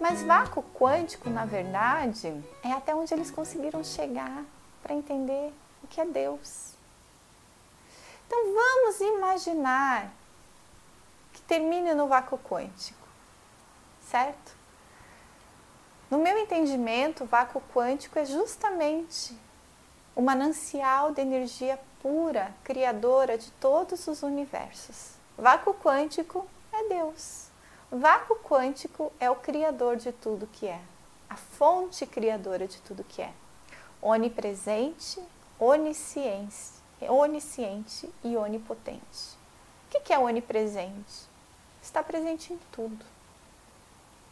Mas 0.00 0.22
vácuo 0.22 0.64
quântico, 0.74 1.28
na 1.28 1.44
verdade, 1.44 2.42
é 2.62 2.72
até 2.72 2.94
onde 2.94 3.12
eles 3.12 3.30
conseguiram 3.30 3.84
chegar 3.84 4.42
para 4.82 4.94
entender 4.94 5.52
o 5.84 5.86
que 5.86 6.00
é 6.00 6.06
Deus. 6.06 6.72
Então 8.26 8.54
vamos 8.54 9.00
imaginar 9.00 10.10
que 11.32 11.42
termine 11.42 11.94
no 11.94 12.08
vácuo 12.08 12.38
quântico, 12.38 13.06
certo? 14.00 14.56
No 16.10 16.18
meu 16.18 16.38
entendimento, 16.38 17.24
o 17.24 17.26
vácuo 17.26 17.62
quântico 17.74 18.18
é 18.18 18.24
justamente 18.24 19.36
o 20.14 20.22
manancial 20.22 21.12
de 21.12 21.20
energia 21.20 21.78
pura, 22.06 22.54
criadora 22.62 23.36
de 23.36 23.50
todos 23.50 24.06
os 24.06 24.22
universos. 24.22 25.14
Vácuo 25.36 25.74
quântico 25.74 26.46
é 26.72 26.88
Deus. 26.88 27.48
Vácuo 27.90 28.36
quântico 28.36 29.12
é 29.18 29.28
o 29.28 29.34
criador 29.34 29.96
de 29.96 30.12
tudo 30.12 30.46
que 30.46 30.68
é, 30.68 30.80
a 31.28 31.34
fonte 31.34 32.06
criadora 32.06 32.68
de 32.68 32.80
tudo 32.82 33.02
que 33.02 33.20
é. 33.20 33.32
Onipresente, 34.00 35.20
onisciente, 35.58 36.74
onisciente 37.08 38.08
e 38.22 38.36
onipotente. 38.36 39.36
O 39.86 40.00
que 40.00 40.12
é 40.12 40.18
onipresente? 40.18 41.26
Está 41.82 42.04
presente 42.04 42.52
em 42.52 42.60
tudo. 42.70 43.04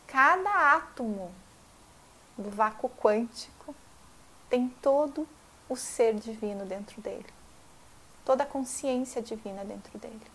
Cada 0.06 0.76
átomo 0.76 1.34
do 2.38 2.50
vácuo 2.50 2.88
quântico 2.88 3.74
tem 4.48 4.68
todo 4.80 5.26
o 5.68 5.74
ser 5.74 6.14
divino 6.14 6.64
dentro 6.64 7.00
dele, 7.00 7.26
toda 8.24 8.44
a 8.44 8.46
consciência 8.46 9.20
divina 9.20 9.64
dentro 9.64 9.98
dele. 9.98 10.34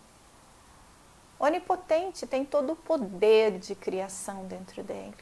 Onipotente 1.38 2.26
tem 2.26 2.44
todo 2.44 2.72
o 2.72 2.76
poder 2.76 3.58
de 3.58 3.74
criação 3.74 4.46
dentro 4.46 4.82
dele. 4.82 5.14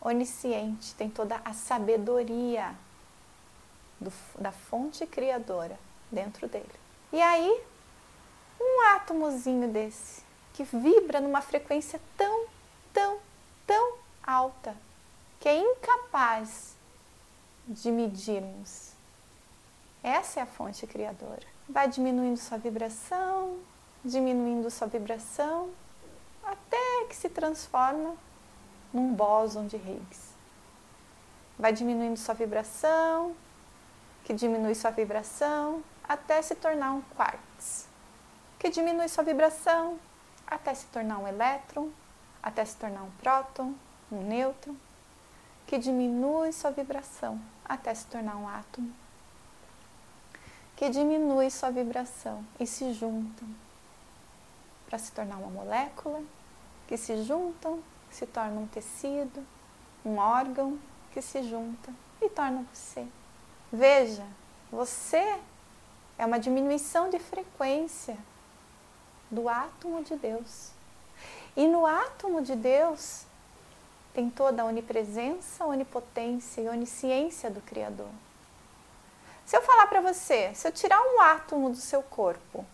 Onisciente 0.00 0.94
tem 0.94 1.10
toda 1.10 1.40
a 1.44 1.52
sabedoria 1.52 2.74
do, 4.00 4.12
da 4.38 4.52
fonte 4.52 5.06
criadora 5.06 5.78
dentro 6.10 6.48
dele. 6.48 6.70
E 7.12 7.20
aí, 7.20 7.62
um 8.60 8.80
átomozinho 8.94 9.68
desse 9.68 10.22
que 10.54 10.64
vibra 10.64 11.20
numa 11.20 11.40
frequência 11.40 12.00
tão, 12.16 12.46
tão, 12.92 13.18
tão 13.66 13.94
alta 14.22 14.74
que 15.38 15.48
é 15.48 15.56
incapaz 15.56 16.76
de 17.66 17.90
medirmos. 17.90 18.92
Essa 20.02 20.40
é 20.40 20.42
a 20.42 20.46
fonte 20.46 20.86
criadora. 20.86 21.57
Vai 21.68 21.86
diminuindo 21.88 22.38
sua 22.38 22.56
vibração, 22.56 23.58
diminuindo 24.02 24.70
sua 24.70 24.86
vibração, 24.86 25.70
até 26.42 27.04
que 27.08 27.14
se 27.14 27.28
transforma 27.28 28.16
num 28.92 29.12
bóson 29.12 29.66
de 29.66 29.76
Higgs. 29.76 30.34
Vai 31.58 31.72
diminuindo 31.72 32.16
sua 32.16 32.34
vibração, 32.34 33.34
que 34.24 34.32
diminui 34.32 34.74
sua 34.74 34.90
vibração, 34.90 35.82
até 36.08 36.40
se 36.40 36.54
tornar 36.54 36.92
um 36.92 37.02
quartz, 37.02 37.86
que 38.58 38.70
diminui 38.70 39.08
sua 39.08 39.24
vibração, 39.24 39.98
até 40.46 40.72
se 40.72 40.86
tornar 40.86 41.18
um 41.18 41.28
elétron, 41.28 41.90
até 42.42 42.64
se 42.64 42.76
tornar 42.76 43.02
um 43.02 43.10
próton, 43.22 43.74
um 44.10 44.22
nêutron, 44.22 44.74
que 45.66 45.76
diminui 45.76 46.52
sua 46.52 46.70
vibração, 46.70 47.38
até 47.62 47.94
se 47.94 48.06
tornar 48.06 48.36
um 48.36 48.48
átomo, 48.48 48.90
que 50.78 50.88
diminui 50.88 51.50
sua 51.50 51.72
vibração 51.72 52.46
e 52.60 52.64
se 52.64 52.92
juntam 52.92 53.48
para 54.86 54.96
se 54.96 55.10
tornar 55.10 55.36
uma 55.36 55.50
molécula, 55.50 56.22
que 56.86 56.96
se 56.96 57.24
juntam, 57.24 57.82
se 58.08 58.24
torna 58.24 58.60
um 58.60 58.66
tecido, 58.68 59.44
um 60.04 60.18
órgão 60.18 60.78
que 61.10 61.20
se 61.20 61.42
junta 61.42 61.92
e 62.22 62.28
torna 62.28 62.64
você. 62.72 63.04
Veja, 63.72 64.24
você 64.70 65.40
é 66.16 66.24
uma 66.24 66.38
diminuição 66.38 67.10
de 67.10 67.18
frequência 67.18 68.16
do 69.28 69.48
átomo 69.48 70.04
de 70.04 70.14
Deus. 70.14 70.70
E 71.56 71.66
no 71.66 71.84
átomo 71.84 72.40
de 72.40 72.54
Deus 72.54 73.26
tem 74.14 74.30
toda 74.30 74.62
a 74.62 74.66
onipresença, 74.66 75.66
onipotência 75.66 76.60
e 76.60 76.68
onisciência 76.68 77.50
do 77.50 77.60
Criador. 77.62 78.08
Se 79.48 79.56
eu 79.56 79.62
falar 79.62 79.86
para 79.86 80.02
você, 80.02 80.54
se 80.54 80.68
eu 80.68 80.72
tirar 80.72 81.00
um 81.00 81.22
átomo 81.22 81.70
do 81.70 81.76
seu 81.78 82.02
corpo 82.02 82.66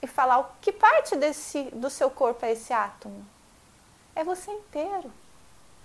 e 0.00 0.06
falar 0.06 0.38
o 0.38 0.46
que 0.60 0.70
parte 0.70 1.16
desse, 1.16 1.64
do 1.72 1.90
seu 1.90 2.08
corpo 2.08 2.46
é 2.46 2.52
esse 2.52 2.72
átomo, 2.72 3.26
é 4.14 4.22
você 4.22 4.52
inteiro. 4.52 5.12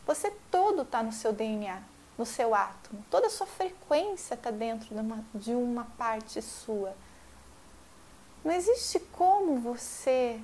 Você 0.06 0.30
todo 0.52 0.84
está 0.84 1.02
no 1.02 1.12
seu 1.12 1.34
DNA, 1.34 1.82
no 2.16 2.24
seu 2.24 2.54
átomo. 2.54 3.04
Toda 3.10 3.26
a 3.26 3.30
sua 3.32 3.48
frequência 3.48 4.36
está 4.36 4.52
dentro 4.52 4.94
de 4.94 5.02
uma, 5.02 5.26
de 5.34 5.54
uma 5.56 5.86
parte 5.98 6.40
sua. 6.40 6.96
Não 8.46 8.52
existe 8.52 9.00
como 9.14 9.60
você 9.60 10.40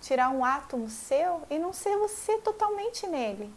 tirar 0.00 0.30
um 0.30 0.46
átomo 0.46 0.88
seu 0.88 1.42
e 1.50 1.58
não 1.58 1.74
ser 1.74 1.94
você 1.98 2.38
totalmente 2.38 3.06
nele. 3.06 3.52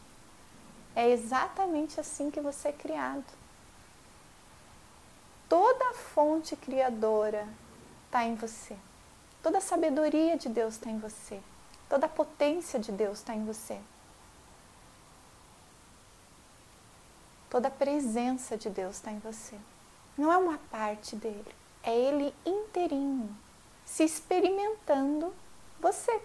É 0.94 1.10
exatamente 1.10 2.02
assim 2.02 2.30
que 2.30 2.42
você 2.42 2.68
é 2.68 2.74
criado. 2.74 3.39
Toda 5.50 5.90
a 5.90 5.94
fonte 5.96 6.56
criadora 6.56 7.48
está 8.06 8.24
em 8.24 8.36
você. 8.36 8.78
Toda 9.42 9.58
a 9.58 9.62
sabedoria 9.62 10.38
de 10.38 10.48
Deus 10.48 10.76
está 10.76 10.92
em 10.92 11.00
você. 11.00 11.40
Toda 11.90 12.06
a 12.06 12.10
potência 12.10 12.80
de 12.80 12.92
Deus 12.92 13.18
está 13.18 13.34
em 13.34 13.44
você. 13.44 13.82
Toda 17.50 17.68
a 17.68 17.72
presença 17.72 18.56
de 18.56 18.70
Deus 18.70 18.98
está 18.98 19.12
em 19.12 19.18
você. 19.18 19.58
Não 20.16 20.32
é 20.32 20.38
uma 20.38 20.60
parte 20.70 21.16
dele, 21.16 21.56
é 21.82 21.96
ele 21.96 22.36
inteirinho, 22.46 23.36
se 23.84 24.04
experimentando 24.04 25.34
você. 25.80 26.22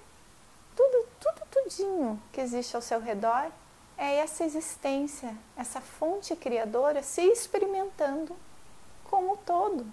Tudo, 0.77 1.07
tudo, 1.18 1.41
tudinho 1.51 2.20
que 2.31 2.41
existe 2.41 2.77
ao 2.77 2.83
seu 2.83 3.01
redor 3.01 3.51
é 3.97 4.16
essa 4.16 4.45
existência, 4.45 5.35
essa 5.57 5.81
fonte 5.81 6.37
criadora 6.37 7.03
se 7.03 7.22
experimentando 7.22 8.37
como 9.05 9.33
um 9.33 9.37
todo. 9.37 9.87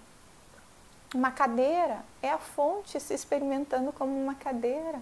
Uma 1.14 1.30
cadeira 1.30 2.04
é 2.22 2.30
a 2.30 2.38
fonte 2.38 2.98
se 2.98 3.12
experimentando 3.12 3.92
como 3.92 4.12
uma 4.16 4.34
cadeira. 4.34 5.00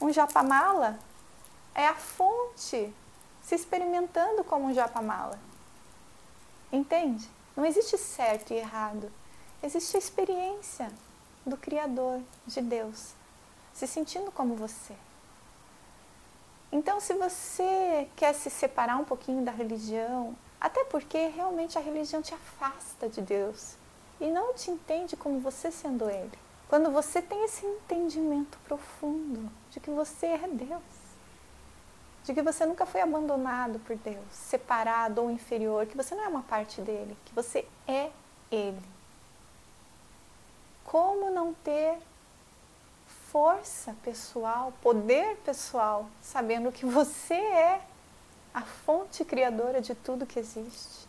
Um 0.00 0.12
japamala 0.12 0.98
é 1.74 1.86
a 1.86 1.94
fonte 1.94 2.92
se 3.40 3.54
experimentando 3.54 4.44
como 4.44 4.66
um 4.66 4.74
japamala. 4.74 5.38
Entende? 6.70 7.28
Não 7.56 7.64
existe 7.64 7.96
certo 7.98 8.52
e 8.52 8.56
errado. 8.56 9.10
Existe 9.62 9.96
a 9.96 9.98
experiência 9.98 10.90
do 11.44 11.56
Criador, 11.56 12.20
de 12.46 12.60
Deus, 12.60 13.14
se 13.72 13.86
sentindo 13.86 14.30
como 14.30 14.56
você. 14.56 14.94
Então, 16.70 17.00
se 17.00 17.14
você 17.14 18.08
quer 18.16 18.34
se 18.34 18.48
separar 18.48 18.96
um 18.96 19.04
pouquinho 19.04 19.44
da 19.44 19.52
religião, 19.52 20.34
até 20.62 20.84
porque 20.84 21.26
realmente 21.26 21.76
a 21.76 21.80
religião 21.80 22.22
te 22.22 22.32
afasta 22.32 23.08
de 23.08 23.20
Deus 23.20 23.74
e 24.20 24.30
não 24.30 24.54
te 24.54 24.70
entende 24.70 25.16
como 25.16 25.40
você 25.40 25.72
sendo 25.72 26.08
Ele. 26.08 26.38
Quando 26.68 26.88
você 26.92 27.20
tem 27.20 27.44
esse 27.44 27.66
entendimento 27.66 28.56
profundo 28.64 29.50
de 29.72 29.80
que 29.80 29.90
você 29.90 30.26
é 30.26 30.46
Deus, 30.46 30.80
de 32.22 32.32
que 32.32 32.40
você 32.40 32.64
nunca 32.64 32.86
foi 32.86 33.00
abandonado 33.00 33.80
por 33.80 33.96
Deus, 33.96 34.24
separado 34.30 35.20
ou 35.20 35.32
inferior, 35.32 35.84
que 35.84 35.96
você 35.96 36.14
não 36.14 36.22
é 36.22 36.28
uma 36.28 36.44
parte 36.44 36.80
dele, 36.80 37.18
que 37.24 37.34
você 37.34 37.66
é 37.88 38.12
Ele. 38.48 38.80
Como 40.84 41.28
não 41.28 41.52
ter 41.54 41.98
força 43.32 43.96
pessoal, 44.04 44.72
poder 44.80 45.38
pessoal, 45.38 46.06
sabendo 46.22 46.70
que 46.70 46.86
você 46.86 47.34
é 47.34 47.80
a 48.54 48.62
fonte 48.62 49.24
criadora 49.24 49.80
de 49.80 49.94
tudo 49.94 50.26
que 50.26 50.38
existe, 50.38 51.08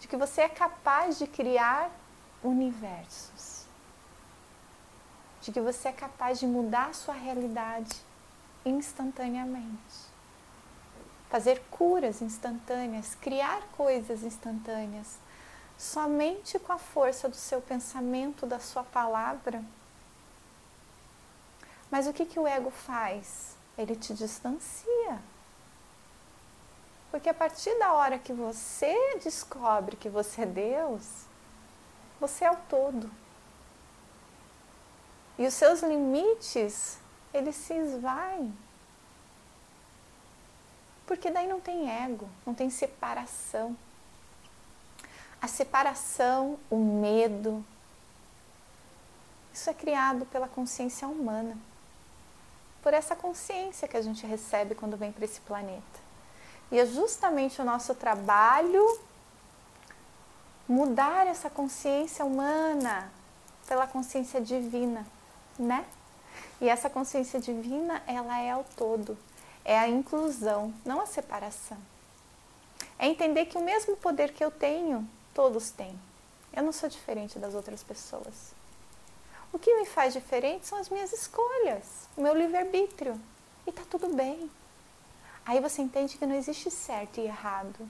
de 0.00 0.08
que 0.08 0.16
você 0.16 0.42
é 0.42 0.48
capaz 0.48 1.18
de 1.18 1.26
criar 1.26 1.90
universos, 2.42 3.64
de 5.40 5.52
que 5.52 5.60
você 5.60 5.88
é 5.88 5.92
capaz 5.92 6.38
de 6.38 6.46
mudar 6.46 6.90
a 6.90 6.92
sua 6.92 7.14
realidade 7.14 7.94
instantaneamente, 8.64 10.12
fazer 11.28 11.62
curas 11.70 12.22
instantâneas, 12.22 13.14
criar 13.14 13.62
coisas 13.76 14.22
instantâneas, 14.22 15.18
somente 15.76 16.58
com 16.58 16.72
a 16.72 16.78
força 16.78 17.28
do 17.28 17.36
seu 17.36 17.60
pensamento, 17.60 18.46
da 18.46 18.60
sua 18.60 18.84
palavra 18.84 19.64
mas 21.94 22.08
o 22.08 22.12
que, 22.12 22.26
que 22.26 22.40
o 22.40 22.44
ego 22.44 22.72
faz? 22.72 23.56
Ele 23.78 23.94
te 23.94 24.12
distancia. 24.14 24.90
Porque 27.14 27.28
a 27.28 27.34
partir 27.34 27.72
da 27.78 27.92
hora 27.92 28.18
que 28.18 28.32
você 28.32 28.92
descobre 29.22 29.94
que 29.94 30.08
você 30.08 30.42
é 30.42 30.46
Deus, 30.46 31.26
você 32.18 32.44
é 32.44 32.50
o 32.50 32.56
todo. 32.68 33.08
E 35.38 35.46
os 35.46 35.54
seus 35.54 35.80
limites, 35.80 36.98
eles 37.32 37.54
se 37.54 37.72
esvaem. 37.72 38.52
Porque 41.06 41.30
daí 41.30 41.46
não 41.46 41.60
tem 41.60 41.88
ego, 41.88 42.28
não 42.44 42.52
tem 42.52 42.68
separação. 42.68 43.76
A 45.40 45.46
separação, 45.46 46.58
o 46.68 46.78
medo, 46.78 47.64
isso 49.52 49.70
é 49.70 49.72
criado 49.72 50.26
pela 50.26 50.48
consciência 50.48 51.06
humana 51.06 51.56
por 52.82 52.92
essa 52.92 53.14
consciência 53.14 53.86
que 53.86 53.96
a 53.96 54.02
gente 54.02 54.26
recebe 54.26 54.74
quando 54.74 54.96
vem 54.96 55.12
para 55.12 55.24
esse 55.24 55.40
planeta. 55.42 56.03
E 56.70 56.78
é 56.78 56.86
justamente 56.86 57.60
o 57.60 57.64
nosso 57.64 57.94
trabalho 57.94 59.00
mudar 60.68 61.26
essa 61.26 61.50
consciência 61.50 62.24
humana 62.24 63.10
pela 63.66 63.86
consciência 63.86 64.40
divina, 64.40 65.06
né? 65.58 65.84
E 66.60 66.68
essa 66.68 66.88
consciência 66.88 67.40
divina, 67.40 68.02
ela 68.06 68.40
é 68.40 68.56
o 68.56 68.64
todo, 68.76 69.16
é 69.64 69.78
a 69.78 69.88
inclusão, 69.88 70.72
não 70.84 71.00
a 71.00 71.06
separação. 71.06 71.78
É 72.98 73.06
entender 73.06 73.46
que 73.46 73.58
o 73.58 73.64
mesmo 73.64 73.96
poder 73.96 74.32
que 74.32 74.44
eu 74.44 74.50
tenho, 74.50 75.08
todos 75.32 75.70
têm. 75.70 75.98
Eu 76.52 76.62
não 76.62 76.72
sou 76.72 76.88
diferente 76.88 77.38
das 77.38 77.54
outras 77.54 77.82
pessoas. 77.82 78.54
O 79.52 79.58
que 79.58 79.74
me 79.74 79.84
faz 79.84 80.12
diferente 80.12 80.66
são 80.66 80.78
as 80.78 80.88
minhas 80.88 81.12
escolhas, 81.12 82.08
o 82.16 82.22
meu 82.22 82.34
livre-arbítrio. 82.34 83.20
E 83.66 83.72
tá 83.72 83.82
tudo 83.88 84.14
bem. 84.14 84.50
Aí 85.46 85.60
você 85.60 85.82
entende 85.82 86.16
que 86.16 86.26
não 86.26 86.34
existe 86.34 86.70
certo 86.70 87.20
e 87.20 87.24
errado. 87.24 87.88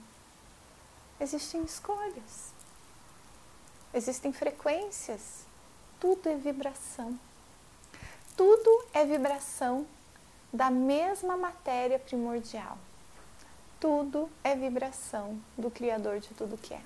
Existem 1.19 1.63
escolhas. 1.63 2.53
Existem 3.93 4.33
frequências. 4.33 5.45
Tudo 5.99 6.27
é 6.27 6.35
vibração. 6.35 7.17
Tudo 8.35 8.85
é 8.93 9.05
vibração 9.05 9.87
da 10.51 10.69
mesma 10.69 11.37
matéria 11.37 11.97
primordial. 11.97 12.77
Tudo 13.79 14.29
é 14.43 14.55
vibração 14.55 15.39
do 15.57 15.71
Criador 15.71 16.19
de 16.19 16.33
tudo 16.33 16.57
que 16.57 16.73
é. 16.73 16.81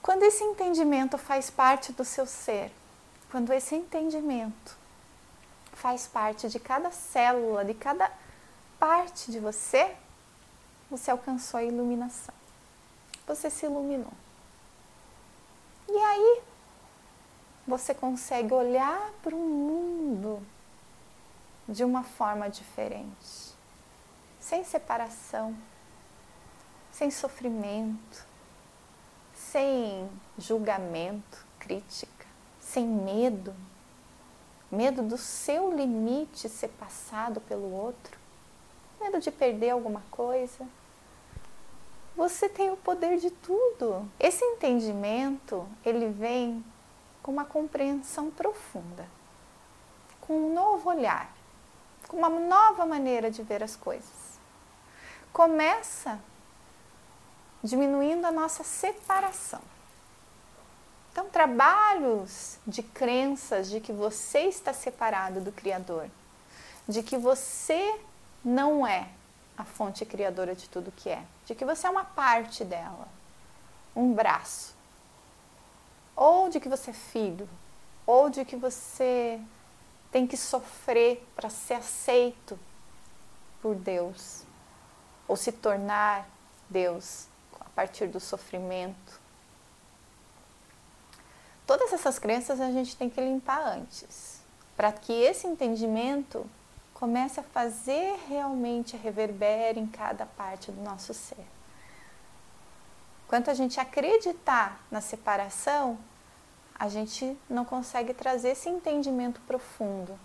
Quando 0.00 0.24
esse 0.24 0.42
entendimento 0.44 1.16
faz 1.16 1.48
parte 1.48 1.92
do 1.92 2.04
seu 2.04 2.26
ser, 2.26 2.72
quando 3.30 3.52
esse 3.52 3.74
entendimento 3.74 4.76
faz 5.82 6.06
parte 6.06 6.48
de 6.48 6.60
cada 6.60 6.92
célula, 6.92 7.64
de 7.64 7.74
cada 7.74 8.08
parte 8.78 9.32
de 9.32 9.40
você, 9.40 9.96
você 10.88 11.10
alcançou 11.10 11.58
a 11.58 11.64
iluminação. 11.64 12.34
Você 13.26 13.50
se 13.50 13.66
iluminou. 13.66 14.12
E 15.88 15.96
aí, 15.98 16.42
você 17.66 17.92
consegue 17.92 18.54
olhar 18.54 19.10
para 19.24 19.34
o 19.34 19.38
mundo 19.38 20.40
de 21.68 21.82
uma 21.82 22.04
forma 22.04 22.48
diferente, 22.48 23.52
sem 24.38 24.62
separação, 24.62 25.56
sem 26.92 27.10
sofrimento, 27.10 28.24
sem 29.34 30.08
julgamento, 30.38 31.44
crítica, 31.58 32.26
sem 32.60 32.86
medo, 32.86 33.52
medo 34.72 35.02
do 35.02 35.18
seu 35.18 35.70
limite 35.70 36.48
ser 36.48 36.68
passado 36.68 37.42
pelo 37.42 37.70
outro, 37.70 38.18
medo 38.98 39.20
de 39.20 39.30
perder 39.30 39.70
alguma 39.70 40.02
coisa. 40.10 40.66
Você 42.16 42.48
tem 42.48 42.70
o 42.70 42.76
poder 42.76 43.18
de 43.18 43.30
tudo. 43.30 44.10
Esse 44.18 44.42
entendimento, 44.42 45.68
ele 45.84 46.08
vem 46.08 46.64
com 47.22 47.30
uma 47.30 47.44
compreensão 47.44 48.30
profunda, 48.30 49.06
com 50.22 50.34
um 50.34 50.54
novo 50.54 50.88
olhar, 50.88 51.30
com 52.08 52.16
uma 52.16 52.30
nova 52.30 52.86
maneira 52.86 53.30
de 53.30 53.42
ver 53.42 53.62
as 53.62 53.76
coisas. 53.76 54.40
Começa 55.32 56.18
diminuindo 57.62 58.26
a 58.26 58.32
nossa 58.32 58.64
separação. 58.64 59.60
Então, 61.12 61.28
trabalhos 61.28 62.58
de 62.66 62.82
crenças 62.82 63.68
de 63.68 63.80
que 63.80 63.92
você 63.92 64.40
está 64.40 64.72
separado 64.72 65.40
do 65.40 65.52
Criador, 65.52 66.08
de 66.88 67.02
que 67.02 67.16
você 67.18 68.00
não 68.42 68.86
é 68.86 69.08
a 69.56 69.64
fonte 69.64 70.04
criadora 70.04 70.54
de 70.54 70.68
tudo 70.68 70.90
que 70.90 71.10
é, 71.10 71.22
de 71.44 71.54
que 71.54 71.64
você 71.64 71.86
é 71.86 71.90
uma 71.90 72.04
parte 72.04 72.64
dela, 72.64 73.06
um 73.94 74.12
braço, 74.14 74.74
ou 76.16 76.48
de 76.48 76.58
que 76.58 76.68
você 76.68 76.90
é 76.90 76.94
filho, 76.94 77.48
ou 78.06 78.30
de 78.30 78.44
que 78.44 78.56
você 78.56 79.40
tem 80.10 80.26
que 80.26 80.36
sofrer 80.36 81.24
para 81.36 81.50
ser 81.50 81.74
aceito 81.74 82.58
por 83.60 83.74
Deus, 83.74 84.44
ou 85.28 85.36
se 85.36 85.52
tornar 85.52 86.26
Deus 86.70 87.28
partir 87.74 88.06
do 88.06 88.20
sofrimento. 88.20 89.11
Todas 91.92 92.06
essas 92.06 92.18
crenças 92.18 92.58
a 92.58 92.70
gente 92.70 92.96
tem 92.96 93.10
que 93.10 93.20
limpar 93.20 93.60
antes, 93.60 94.40
para 94.74 94.90
que 94.90 95.12
esse 95.12 95.46
entendimento 95.46 96.46
comece 96.94 97.38
a 97.38 97.42
fazer 97.42 98.18
realmente 98.30 98.96
reverbere 98.96 99.78
em 99.78 99.86
cada 99.86 100.24
parte 100.24 100.72
do 100.72 100.80
nosso 100.80 101.12
ser. 101.12 101.44
Quanto 103.28 103.50
a 103.50 103.54
gente 103.54 103.78
acreditar 103.78 104.80
na 104.90 105.02
separação, 105.02 105.98
a 106.78 106.88
gente 106.88 107.36
não 107.46 107.62
consegue 107.62 108.14
trazer 108.14 108.52
esse 108.52 108.70
entendimento 108.70 109.42
profundo 109.42 110.18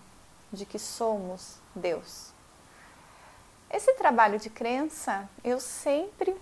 de 0.53 0.65
que 0.65 0.80
somos 0.80 1.57
Deus. 1.76 2.31
Esse 3.69 3.91
trabalho 3.95 4.39
de 4.39 4.49
crença 4.49 5.30
eu 5.44 5.60
sempre 5.60 6.34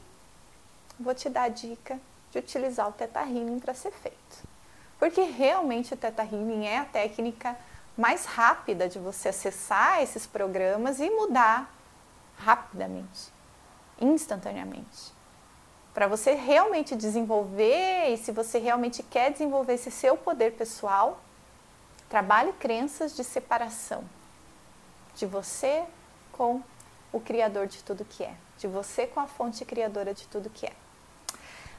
vou 0.99 1.15
te 1.15 1.30
dar 1.30 1.45
a 1.45 1.49
dica 1.49 1.99
de 2.30 2.38
utilizar 2.38 2.88
o 2.88 2.91
Teta 2.91 3.22
para 3.60 3.73
ser 3.73 3.91
feito. 3.91 4.55
Porque 4.97 5.22
realmente 5.22 5.93
o 5.93 5.97
Teta 5.97 6.23
Healing 6.23 6.65
é 6.65 6.80
a 6.80 6.85
técnica 6.85 7.57
mais 7.97 8.26
rápida 8.26 8.88
de 8.89 8.99
você 8.99 9.30
acessar 9.30 10.01
esses 10.01 10.26
programas 10.26 10.99
e 10.99 11.09
mudar 11.09 11.73
rapidamente, 12.38 13.31
instantaneamente. 13.99 15.13
Para 15.93 16.07
você 16.07 16.34
realmente 16.34 16.95
desenvolver 16.95 18.09
e 18.09 18.17
se 18.17 18.31
você 18.31 18.59
realmente 18.59 19.01
quer 19.01 19.31
desenvolver 19.31 19.76
esse 19.76 19.89
seu 19.89 20.17
poder 20.17 20.53
pessoal, 20.53 21.22
trabalhe 22.09 22.51
crenças 22.53 23.15
de 23.15 23.23
separação 23.23 24.03
de 25.15 25.26
você 25.26 25.85
com 26.34 26.61
o 27.13 27.19
criador 27.19 27.67
de 27.67 27.81
tudo 27.81 28.03
que 28.03 28.23
é, 28.23 28.35
de 28.57 28.67
você 28.67 29.07
com 29.07 29.22
a 29.22 29.27
fonte 29.27 29.63
criadora 29.63 30.13
de 30.13 30.27
tudo 30.27 30.49
que 30.49 30.65
é. 30.65 30.73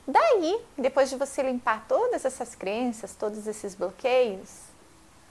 Daí, 0.07 0.65
depois 0.79 1.11
de 1.11 1.17
você 1.17 1.43
limpar 1.43 1.85
todas 1.89 2.25
essas 2.25 2.55
crenças, 2.55 3.15
todos 3.15 3.47
esses 3.47 3.75
bloqueios, 3.75 4.61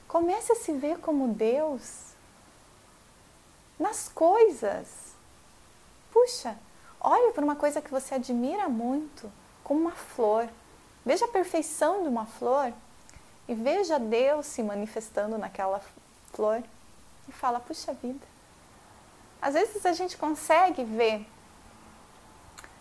comece 0.07 0.51
a 0.51 0.55
se 0.55 0.73
ver 0.73 0.97
como 0.99 1.29
Deus 1.29 2.13
nas 3.79 4.09
coisas. 4.09 5.15
Puxa, 6.11 6.57
olhe 6.99 7.31
para 7.31 7.43
uma 7.43 7.55
coisa 7.55 7.81
que 7.81 7.91
você 7.91 8.15
admira 8.15 8.67
muito, 8.67 9.31
como 9.63 9.79
uma 9.79 9.91
flor. 9.91 10.49
Veja 11.05 11.25
a 11.25 11.29
perfeição 11.29 12.03
de 12.03 12.09
uma 12.09 12.25
flor 12.25 12.73
e 13.47 13.53
veja 13.53 13.97
Deus 13.97 14.45
se 14.45 14.61
manifestando 14.61 15.37
naquela 15.37 15.81
flor 16.33 16.61
e 17.29 17.31
fala: 17.31 17.61
puxa 17.61 17.93
vida. 17.93 18.25
Às 19.41 19.53
vezes 19.53 19.85
a 19.85 19.93
gente 19.93 20.17
consegue 20.17 20.83
ver 20.83 21.25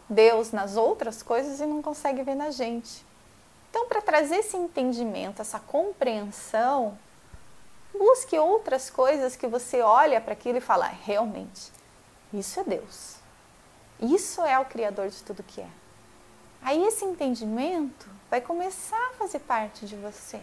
Deus 0.09 0.52
nas 0.52 0.76
outras 0.76 1.22
coisas 1.22 1.60
e 1.60 1.66
não 1.66 1.82
consegue 1.82 2.22
ver 2.22 2.35
na 2.35 2.51
gente. 2.51 3.05
Então, 3.70 3.89
para 3.89 4.01
trazer 4.01 4.36
esse 4.36 4.56
entendimento, 4.56 5.43
essa 5.43 5.59
compreensão, 5.59 6.97
busque 7.93 8.39
outras 8.39 8.90
coisas 8.90 9.35
que 9.35 9.47
você 9.47 9.81
olha 9.81 10.20
para 10.20 10.32
aquilo 10.32 10.59
e 10.59 10.60
fala: 10.60 10.86
realmente, 10.86 11.72
isso 12.32 12.60
é 12.60 12.64
Deus. 12.64 13.16
Isso 14.01 14.43
é 14.43 14.59
o 14.59 14.64
Criador 14.64 15.09
de 15.09 15.22
tudo 15.22 15.43
que 15.43 15.60
é. 15.60 15.68
Aí 16.62 16.85
esse 16.85 17.05
entendimento 17.05 18.09
vai 18.31 18.40
começar 18.40 19.10
a 19.10 19.14
fazer 19.14 19.40
parte 19.40 19.86
de 19.86 19.97
você. 19.97 20.40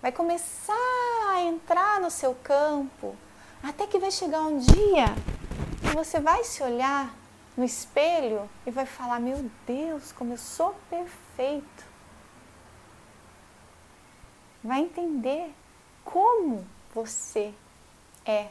Vai 0.00 0.12
começar 0.12 0.74
a 1.32 1.42
entrar 1.42 2.00
no 2.00 2.10
seu 2.10 2.34
campo, 2.42 3.14
até 3.62 3.86
que 3.86 3.98
vai 3.98 4.10
chegar 4.10 4.40
um 4.40 4.58
dia 4.58 5.06
que 5.82 5.94
você 5.94 6.20
vai 6.20 6.44
se 6.44 6.62
olhar 6.62 7.14
no 7.56 7.64
espelho 7.64 8.48
e 8.66 8.70
vai 8.70 8.86
falar: 8.86 9.20
Meu 9.20 9.50
Deus, 9.66 10.12
como 10.12 10.32
eu 10.32 10.38
sou 10.38 10.74
perfeito. 10.88 11.90
Vai 14.62 14.80
entender 14.80 15.54
como 16.04 16.66
você 16.94 17.54
é 18.26 18.48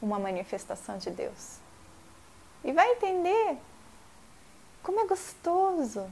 uma 0.00 0.18
manifestação 0.18 0.98
de 0.98 1.10
Deus. 1.10 1.58
E 2.64 2.72
vai 2.72 2.90
entender 2.92 3.58
como 4.82 5.00
é 5.00 5.06
gostoso 5.06 6.10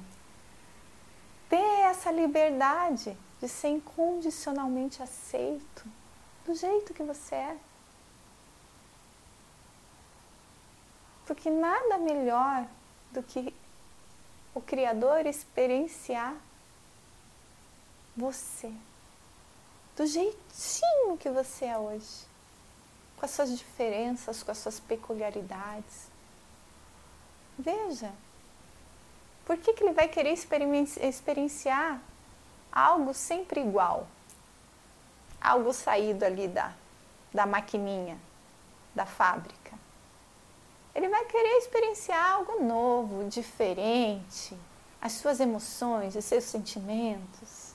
ter 1.49 1.57
essa 1.57 2.11
liberdade 2.11 3.17
de 3.41 3.49
ser 3.49 3.69
incondicionalmente 3.69 5.03
aceito 5.03 5.85
do 6.45 6.55
jeito 6.55 6.95
que 6.95 7.03
você 7.03 7.35
é. 7.35 7.57
Porque 11.27 11.51
nada 11.51 11.99
melhor 11.99 12.67
do 13.11 13.23
que 13.23 13.53
o 14.55 14.61
Criador 14.61 15.27
experienciar 15.27 16.35
você 18.17 18.73
do 19.97 20.07
jeitinho 20.07 21.17
que 21.19 21.29
você 21.29 21.67
é 21.67 21.79
hoje, 21.79 22.27
com 23.17 23.25
as 23.25 23.31
suas 23.31 23.57
diferenças, 23.59 24.43
com 24.43 24.51
as 24.51 24.59
suas 24.59 24.79
peculiaridades. 24.79 26.09
Veja, 27.59 28.13
por 29.45 29.57
que, 29.57 29.73
que 29.73 29.83
ele 29.83 29.95
vai 29.95 30.07
querer 30.07 30.33
experienciar 30.33 32.01
algo 32.71 33.15
sempre 33.15 33.61
igual? 33.61 34.07
Algo 35.41 35.73
saído 35.73 36.25
ali 36.25 36.47
da, 36.47 36.75
da 37.33 37.47
maquininha, 37.47 38.19
da 38.95 39.07
fábrica 39.07 39.66
ele 40.97 41.11
vai 41.11 41.27
querer 41.27 41.59
experienciar 41.59 42.33
algo 42.33 42.65
novo, 42.65 43.29
diferente, 43.29 44.57
as 44.99 45.13
suas 45.13 45.41
emoções, 45.41 46.17
os 46.17 46.25
seus 46.25 46.45
sentimentos. 46.45 47.75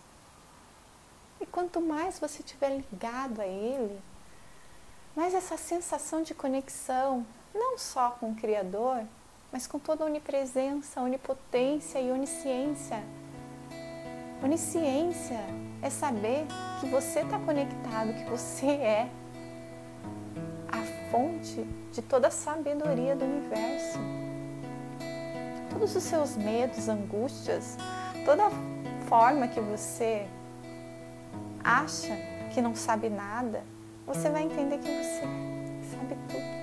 E 1.39 1.45
quanto 1.45 1.79
mais 1.79 2.17
você 2.17 2.39
estiver 2.39 2.69
ligado 2.77 3.39
a 3.39 3.45
Ele, 3.45 4.01
mais 5.15 5.35
essa 5.35 5.55
sensação 5.55 6.23
de 6.23 6.33
conexão, 6.33 7.23
não 7.53 7.77
só 7.77 8.09
com 8.11 8.31
o 8.31 8.35
Criador, 8.35 9.03
mas 9.51 9.67
com 9.67 9.77
toda 9.77 10.03
a 10.03 10.07
onipresença, 10.07 10.99
onipotência 10.99 11.99
e 12.01 12.11
onisciência. 12.11 13.03
Onisciência 14.43 15.39
é 15.79 15.91
saber 15.91 16.47
que 16.79 16.87
você 16.87 17.19
está 17.19 17.37
conectado, 17.37 18.15
que 18.15 18.27
você 18.27 18.65
é 18.65 19.11
fonte 21.11 21.67
de 21.91 22.01
toda 22.01 22.29
a 22.29 22.31
sabedoria 22.31 23.15
do 23.15 23.25
universo. 23.25 23.99
Todos 25.69 25.95
os 25.95 26.03
seus 26.03 26.37
medos, 26.37 26.87
angústias, 26.87 27.77
toda 28.25 28.49
forma 29.07 29.47
que 29.47 29.59
você 29.59 30.25
acha 31.63 32.17
que 32.53 32.61
não 32.61 32.73
sabe 32.73 33.09
nada, 33.09 33.63
você 34.07 34.29
vai 34.29 34.43
entender 34.43 34.77
que 34.79 34.87
você 34.87 35.21
sabe 35.91 36.17
tudo. 36.29 36.61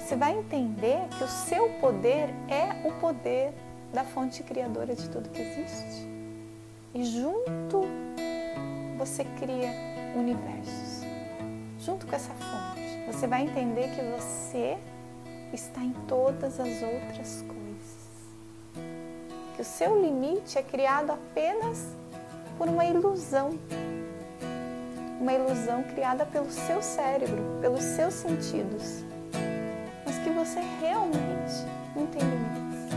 Você 0.00 0.16
vai 0.16 0.36
entender 0.36 1.08
que 1.16 1.24
o 1.24 1.28
seu 1.28 1.68
poder 1.80 2.28
é 2.48 2.86
o 2.86 2.92
poder 3.00 3.54
da 3.92 4.04
fonte 4.04 4.42
criadora 4.42 4.94
de 4.94 5.08
tudo 5.08 5.30
que 5.30 5.40
existe. 5.40 6.06
E 6.92 7.04
junto 7.04 7.86
você 8.98 9.24
cria 9.24 9.70
universos. 10.14 11.04
Junto 11.78 12.06
com 12.06 12.14
essa 12.14 12.32
fonte, 12.32 12.73
você 13.06 13.26
vai 13.26 13.42
entender 13.42 13.90
que 13.90 14.02
você 14.02 14.78
está 15.52 15.80
em 15.82 15.92
todas 16.08 16.58
as 16.58 16.82
outras 16.82 17.42
coisas. 17.42 17.64
Que 19.54 19.62
o 19.62 19.64
seu 19.64 20.00
limite 20.00 20.58
é 20.58 20.62
criado 20.62 21.12
apenas 21.12 21.94
por 22.58 22.68
uma 22.68 22.84
ilusão. 22.84 23.58
Uma 25.20 25.32
ilusão 25.32 25.82
criada 25.82 26.26
pelo 26.26 26.50
seu 26.50 26.82
cérebro, 26.82 27.58
pelos 27.60 27.82
seus 27.82 28.14
sentidos. 28.14 29.04
Mas 30.04 30.18
que 30.18 30.30
você 30.30 30.60
realmente 30.80 31.64
não 31.94 32.06
tem 32.06 32.20
limites. 32.20 32.94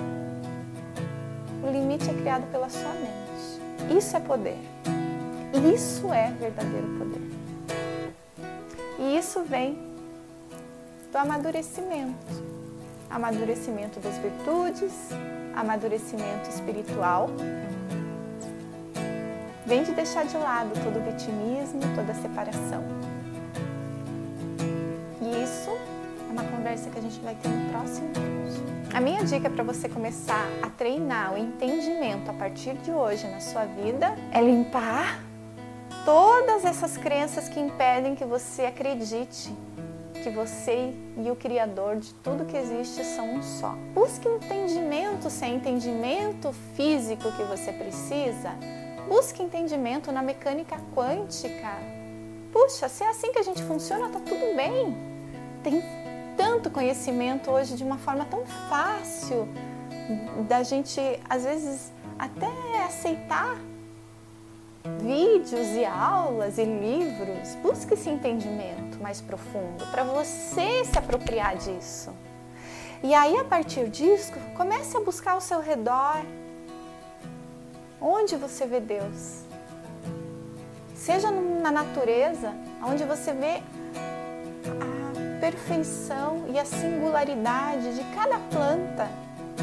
O 1.64 1.72
limite 1.72 2.10
é 2.10 2.14
criado 2.14 2.50
pela 2.52 2.70
sua 2.70 2.94
mente. 2.94 3.98
Isso 3.98 4.18
é 4.18 4.20
poder. 4.20 4.58
Isso 5.74 6.12
é 6.14 6.32
verdadeiro 6.32 6.88
poder. 6.98 7.22
E 9.00 9.18
isso 9.18 9.44
vem 9.44 9.87
do 11.18 11.22
amadurecimento. 11.22 12.46
Amadurecimento 13.10 14.00
das 14.00 14.20
virtudes, 14.20 14.94
amadurecimento 15.56 16.48
espiritual. 16.48 17.28
Vem 19.66 19.82
de 19.82 19.94
deixar 19.94 20.28
de 20.28 20.38
lado 20.38 20.72
todo 20.84 21.00
o 21.00 21.04
vitimismo, 21.04 21.82
toda 21.96 22.12
a 22.12 22.16
separação. 22.16 22.84
E 25.20 25.44
isso 25.44 25.72
é 25.72 26.32
uma 26.32 26.44
conversa 26.44 26.88
que 26.92 27.00
a 27.00 27.02
gente 27.02 27.20
vai 27.22 27.34
ter 27.34 27.50
no 27.50 27.68
próximo 27.72 28.10
vídeo. 28.10 28.64
A 28.94 29.02
minha 29.02 29.24
dica 29.24 29.50
para 29.50 29.64
você 29.64 29.90
começar 29.90 30.46
a 30.62 30.70
treinar 30.70 31.34
o 31.34 31.38
entendimento 31.38 32.30
a 32.30 32.34
partir 32.36 32.76
de 32.76 32.92
hoje 32.92 33.28
na 33.28 33.40
sua 33.40 33.66
vida 33.66 34.16
é 34.32 34.40
limpar 34.40 35.20
todas 36.06 36.64
essas 36.64 36.96
crenças 36.96 37.50
que 37.50 37.60
impedem 37.60 38.14
que 38.14 38.24
você 38.24 38.68
acredite 38.68 39.52
que 40.28 40.30
você 40.30 40.94
e 41.18 41.32
o 41.32 41.36
Criador 41.38 41.96
de 41.96 42.14
tudo 42.16 42.46
que 42.46 42.58
existe 42.58 43.02
são 43.04 43.36
um 43.36 43.42
só. 43.42 43.74
Busque 43.94 44.28
entendimento 44.28 45.30
se 45.30 45.46
é 45.46 45.48
entendimento 45.48 46.52
físico 46.76 47.32
que 47.32 47.44
você 47.44 47.72
precisa. 47.72 48.52
Busque 49.08 49.42
entendimento 49.42 50.12
na 50.12 50.22
mecânica 50.22 50.78
quântica. 50.94 51.72
Puxa, 52.52 52.90
se 52.90 53.06
é 53.06 53.10
assim 53.10 53.32
que 53.32 53.40
a 53.40 53.44
gente 53.44 53.64
funciona, 53.64 54.10
tá 54.10 54.20
tudo 54.20 54.54
bem. 54.54 54.98
Tem 55.64 55.82
tanto 56.36 56.70
conhecimento 56.70 57.50
hoje 57.50 57.76
de 57.76 57.84
uma 57.84 57.98
forma 57.98 58.26
tão 58.26 58.46
fácil 58.70 59.48
da 60.46 60.62
gente, 60.62 61.00
às 61.30 61.46
vezes, 61.46 61.94
até 62.20 62.84
aceitar 62.84 63.58
vídeos 65.00 65.68
e 65.76 65.86
aulas 65.86 66.58
e 66.58 66.64
livros. 66.64 67.56
Busque 67.62 67.94
esse 67.94 68.10
entendimento 68.10 69.00
mais 69.02 69.22
profundo 69.22 69.86
para 69.92 70.04
você 70.04 70.84
se 70.86 70.98
apropriar 70.98 71.56
disso. 71.58 72.12
E 73.04 73.14
aí, 73.14 73.38
a 73.38 73.44
partir 73.44 73.90
disso, 73.90 74.34
comece 74.56 74.98
a 74.98 75.00
buscar 75.00 75.34
ao 75.34 75.42
seu 75.42 75.62
redor. 75.62 76.24
Onde 78.02 78.36
você 78.36 78.66
vê 78.66 78.80
Deus? 78.80 79.44
Seja 80.96 81.30
na 81.32 81.72
natureza, 81.72 82.54
onde 82.84 83.04
você 83.04 83.32
vê 83.34 83.62
a 84.66 85.40
perfeição 85.40 86.46
e 86.50 86.60
a 86.60 86.66
singularidade 86.66 87.96
de 87.96 88.04
cada 88.16 88.40
planta, 88.52 89.08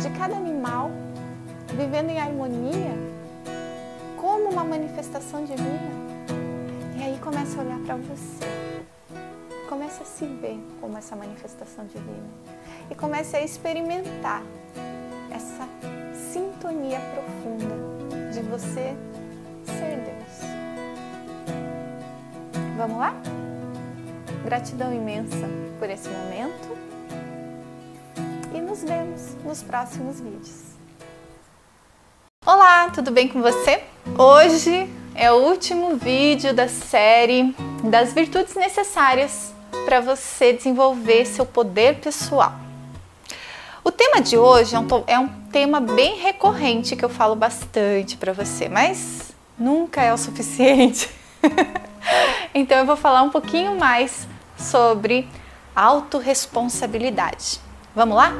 de 0.00 0.10
cada 0.16 0.36
animal, 0.36 0.90
vivendo 1.76 2.10
em 2.10 2.20
harmonia 2.20 3.14
como 4.24 4.48
uma 4.48 4.64
manifestação 4.64 5.44
divina. 5.44 5.92
E 6.98 7.02
aí 7.02 7.18
começa 7.18 7.60
a 7.60 7.62
olhar 7.62 7.78
para 7.80 7.96
você. 7.96 8.46
Comece 9.68 10.02
a 10.02 10.06
se 10.06 10.24
ver 10.24 10.58
como 10.80 10.96
essa 10.96 11.14
manifestação 11.14 11.84
divina. 11.84 12.26
E 12.90 12.94
comece 12.94 13.36
a 13.36 13.42
experimentar 13.42 14.42
essa 15.30 15.68
sintonia 16.32 16.98
profunda 17.12 18.32
de 18.32 18.40
você 18.48 18.96
ser 19.66 20.00
Deus. 20.06 20.40
Vamos 22.78 22.96
lá? 22.96 23.14
Gratidão 24.42 24.90
imensa 24.90 25.46
por 25.78 25.90
esse 25.90 26.08
momento 26.08 26.78
e 28.54 28.60
nos 28.62 28.82
vemos 28.82 29.34
nos 29.44 29.62
próximos 29.62 30.18
vídeos. 30.18 30.72
Olá, 32.46 32.88
tudo 32.88 33.10
bem 33.10 33.28
com 33.28 33.42
você? 33.42 33.93
Hoje 34.12 34.88
é 35.14 35.32
o 35.32 35.36
último 35.36 35.96
vídeo 35.96 36.54
da 36.54 36.68
série 36.68 37.54
das 37.82 38.12
virtudes 38.12 38.54
necessárias 38.54 39.52
para 39.84 40.00
você 40.00 40.52
desenvolver 40.52 41.24
seu 41.24 41.44
poder 41.44 41.96
pessoal. 41.96 42.52
O 43.82 43.90
tema 43.90 44.20
de 44.20 44.36
hoje 44.36 44.76
é 44.76 44.78
um, 44.78 44.86
é 45.08 45.18
um 45.18 45.28
tema 45.50 45.80
bem 45.80 46.16
recorrente 46.18 46.94
que 46.94 47.04
eu 47.04 47.08
falo 47.08 47.34
bastante 47.34 48.16
para 48.16 48.32
você, 48.32 48.68
mas 48.68 49.32
nunca 49.58 50.00
é 50.00 50.12
o 50.12 50.18
suficiente. 50.18 51.10
então 52.54 52.78
eu 52.78 52.86
vou 52.86 52.96
falar 52.96 53.22
um 53.22 53.30
pouquinho 53.30 53.76
mais 53.76 54.28
sobre 54.56 55.26
autorresponsabilidade. 55.74 57.58
Vamos 57.96 58.16
lá? 58.16 58.32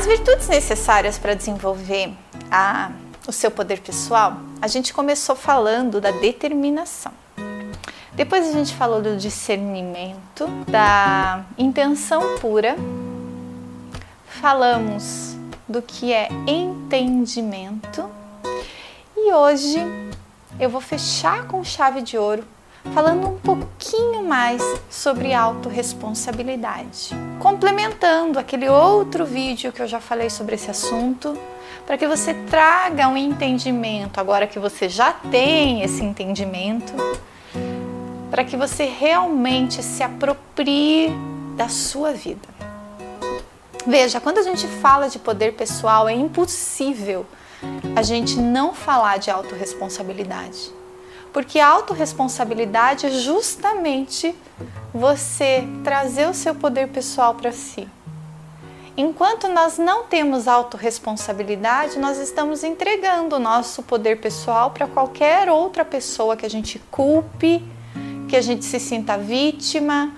As 0.00 0.06
virtudes 0.06 0.48
necessárias 0.48 1.18
para 1.18 1.34
desenvolver 1.34 2.14
a, 2.50 2.90
o 3.28 3.32
seu 3.32 3.50
poder 3.50 3.82
pessoal, 3.82 4.38
a 4.62 4.66
gente 4.66 4.94
começou 4.94 5.36
falando 5.36 6.00
da 6.00 6.10
determinação. 6.10 7.12
Depois 8.14 8.48
a 8.48 8.52
gente 8.52 8.74
falou 8.74 9.02
do 9.02 9.18
discernimento, 9.18 10.46
da 10.66 11.44
intenção 11.58 12.38
pura, 12.38 12.76
falamos 14.24 15.36
do 15.68 15.82
que 15.82 16.14
é 16.14 16.30
entendimento 16.46 18.08
e 19.14 19.34
hoje 19.34 19.80
eu 20.58 20.70
vou 20.70 20.80
fechar 20.80 21.46
com 21.46 21.62
chave 21.62 22.00
de 22.00 22.16
ouro 22.16 22.42
falando 22.94 23.28
um 23.28 23.38
pouquinho 23.38 24.24
mais 24.24 24.62
sobre 24.88 25.34
autorresponsabilidade, 25.34 27.10
complementando 27.38 28.38
aquele 28.38 28.68
outro 28.68 29.24
vídeo 29.24 29.72
que 29.72 29.82
eu 29.82 29.86
já 29.86 30.00
falei 30.00 30.30
sobre 30.30 30.54
esse 30.54 30.70
assunto, 30.70 31.38
para 31.86 31.98
que 31.98 32.06
você 32.06 32.34
traga 32.48 33.08
um 33.08 33.16
entendimento, 33.16 34.20
agora 34.20 34.46
que 34.46 34.58
você 34.58 34.88
já 34.88 35.12
tem 35.12 35.82
esse 35.82 36.02
entendimento, 36.04 36.92
para 38.30 38.44
que 38.44 38.56
você 38.56 38.84
realmente 38.84 39.82
se 39.82 40.02
aproprie 40.02 41.12
da 41.56 41.68
sua 41.68 42.12
vida. 42.12 42.48
Veja, 43.86 44.20
quando 44.20 44.38
a 44.38 44.42
gente 44.42 44.66
fala 44.66 45.08
de 45.08 45.18
poder 45.18 45.54
pessoal, 45.54 46.08
é 46.08 46.12
impossível 46.12 47.26
a 47.96 48.02
gente 48.02 48.38
não 48.38 48.72
falar 48.72 49.18
de 49.18 49.30
autorresponsabilidade. 49.30 50.79
Porque 51.32 51.58
a 51.58 51.68
autorresponsabilidade 51.68 53.06
é 53.06 53.10
justamente 53.10 54.34
você 54.92 55.64
trazer 55.84 56.28
o 56.28 56.34
seu 56.34 56.54
poder 56.54 56.88
pessoal 56.88 57.34
para 57.34 57.52
si. 57.52 57.88
Enquanto 58.96 59.48
nós 59.48 59.78
não 59.78 60.04
temos 60.04 60.48
autorresponsabilidade, 60.48 61.98
nós 61.98 62.18
estamos 62.18 62.64
entregando 62.64 63.36
o 63.36 63.38
nosso 63.38 63.82
poder 63.82 64.20
pessoal 64.20 64.72
para 64.72 64.86
qualquer 64.86 65.48
outra 65.48 65.84
pessoa 65.84 66.36
que 66.36 66.44
a 66.44 66.50
gente 66.50 66.78
culpe, 66.90 67.64
que 68.28 68.36
a 68.36 68.42
gente 68.42 68.64
se 68.64 68.78
sinta 68.78 69.16
vítima 69.16 70.12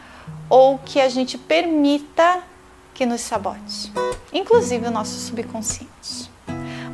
ou 0.49 0.79
que 0.79 1.01
a 1.01 1.09
gente 1.09 1.39
permita 1.39 2.41
que 2.95 3.07
nos 3.07 3.21
sabote, 3.21 3.93
inclusive 4.33 4.87
o 4.87 4.91
nosso 4.91 5.19
subconsciente. 5.19 6.31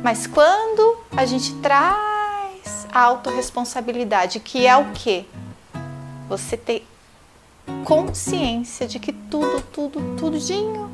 Mas 0.03 0.27
quando 0.27 0.97
a 1.15 1.25
gente 1.25 1.55
traz 1.55 2.18
a 2.91 3.01
autorresponsabilidade, 3.01 4.39
que 4.39 4.65
é 4.65 4.75
o 4.75 4.91
que? 4.91 5.25
Você 6.27 6.57
ter 6.57 6.87
consciência 7.83 8.87
de 8.87 8.99
que 8.99 9.13
tudo, 9.13 9.61
tudo, 9.61 10.15
tudinho 10.17 10.89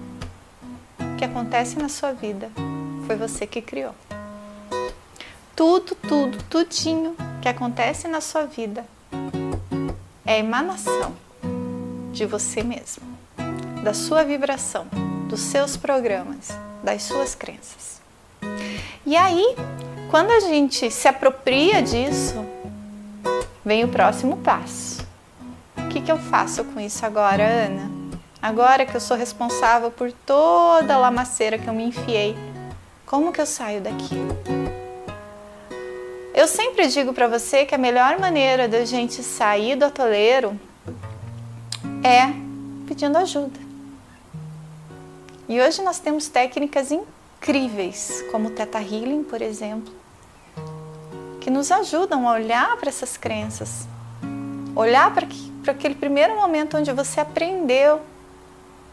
que 1.17 1.25
acontece 1.25 1.77
na 1.77 1.89
sua 1.89 2.11
vida 2.11 2.51
foi 3.05 3.15
você 3.15 3.47
que 3.47 3.61
criou. 3.61 3.93
tudo, 5.55 5.95
tudo, 5.95 6.43
tudinho 6.43 7.15
que 7.41 7.47
acontece 7.47 8.07
na 8.07 8.19
sua 8.19 8.45
vida 8.45 8.85
é 10.25 10.39
emanação 10.39 11.15
de 12.11 12.25
você 12.25 12.63
mesmo, 12.63 13.03
da 13.83 13.93
sua 13.93 14.23
vibração, 14.23 14.87
dos 15.29 15.41
seus 15.41 15.77
programas, 15.77 16.49
das 16.83 17.03
suas 17.03 17.35
crenças. 17.35 17.94
E 19.05 19.15
aí, 19.15 19.55
quando 20.09 20.31
a 20.31 20.39
gente 20.39 20.89
se 20.89 21.07
apropria 21.07 21.81
disso, 21.81 22.45
vem 23.63 23.83
o 23.83 23.87
próximo 23.87 24.37
passo. 24.37 25.05
O 25.77 25.87
que, 25.89 26.01
que 26.01 26.11
eu 26.11 26.17
faço 26.17 26.63
com 26.65 26.79
isso 26.79 27.05
agora, 27.05 27.43
Ana? 27.43 27.89
Agora 28.41 28.85
que 28.85 28.95
eu 28.95 29.01
sou 29.01 29.17
responsável 29.17 29.89
por 29.89 30.11
toda 30.11 30.93
a 30.93 30.97
lamaceira 30.97 31.57
que 31.57 31.67
eu 31.67 31.73
me 31.73 31.83
enfiei, 31.83 32.35
como 33.05 33.31
que 33.31 33.41
eu 33.41 33.45
saio 33.45 33.81
daqui? 33.81 34.15
Eu 36.33 36.47
sempre 36.47 36.87
digo 36.87 37.13
para 37.13 37.27
você 37.27 37.65
que 37.65 37.73
a 37.73 37.77
melhor 37.77 38.19
maneira 38.19 38.67
da 38.67 38.83
gente 38.83 39.23
sair 39.23 39.75
do 39.75 39.85
atoleiro 39.85 40.59
é 42.03 42.33
pedindo 42.85 43.17
ajuda. 43.17 43.59
E 45.47 45.61
hoje 45.61 45.81
nós 45.81 45.99
temos 45.99 46.27
técnicas 46.27 46.91
incríveis, 46.91 47.14
como 48.31 48.49
o 48.49 48.51
Theta 48.51 48.79
Healing, 48.79 49.23
por 49.23 49.41
exemplo, 49.41 49.93
que 51.41 51.49
nos 51.49 51.71
ajudam 51.71 52.27
a 52.27 52.33
olhar 52.33 52.75
para 52.77 52.89
essas 52.89 53.17
crenças, 53.17 53.87
olhar 54.75 55.13
para 55.13 55.71
aquele 55.71 55.95
primeiro 55.95 56.35
momento 56.35 56.77
onde 56.77 56.91
você 56.91 57.19
aprendeu 57.19 58.01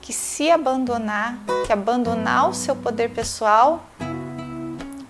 que 0.02 0.12
se 0.12 0.50
abandonar, 0.50 1.38
que 1.66 1.72
abandonar 1.72 2.50
o 2.50 2.54
seu 2.54 2.76
poder 2.76 3.10
pessoal 3.10 3.84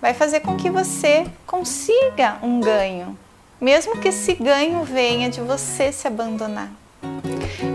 vai 0.01 0.13
fazer 0.15 0.41
com 0.41 0.57
que 0.57 0.69
você 0.71 1.27
consiga 1.47 2.39
um 2.43 2.61
ganho, 2.61 3.17
mesmo 3.61 3.99
que 3.99 4.09
esse 4.09 4.35
ganho 4.35 4.85
venha 4.85 5.31
de 5.31 5.41
você 5.41 5.91
se 5.91 6.07
abandonar. 6.07 6.71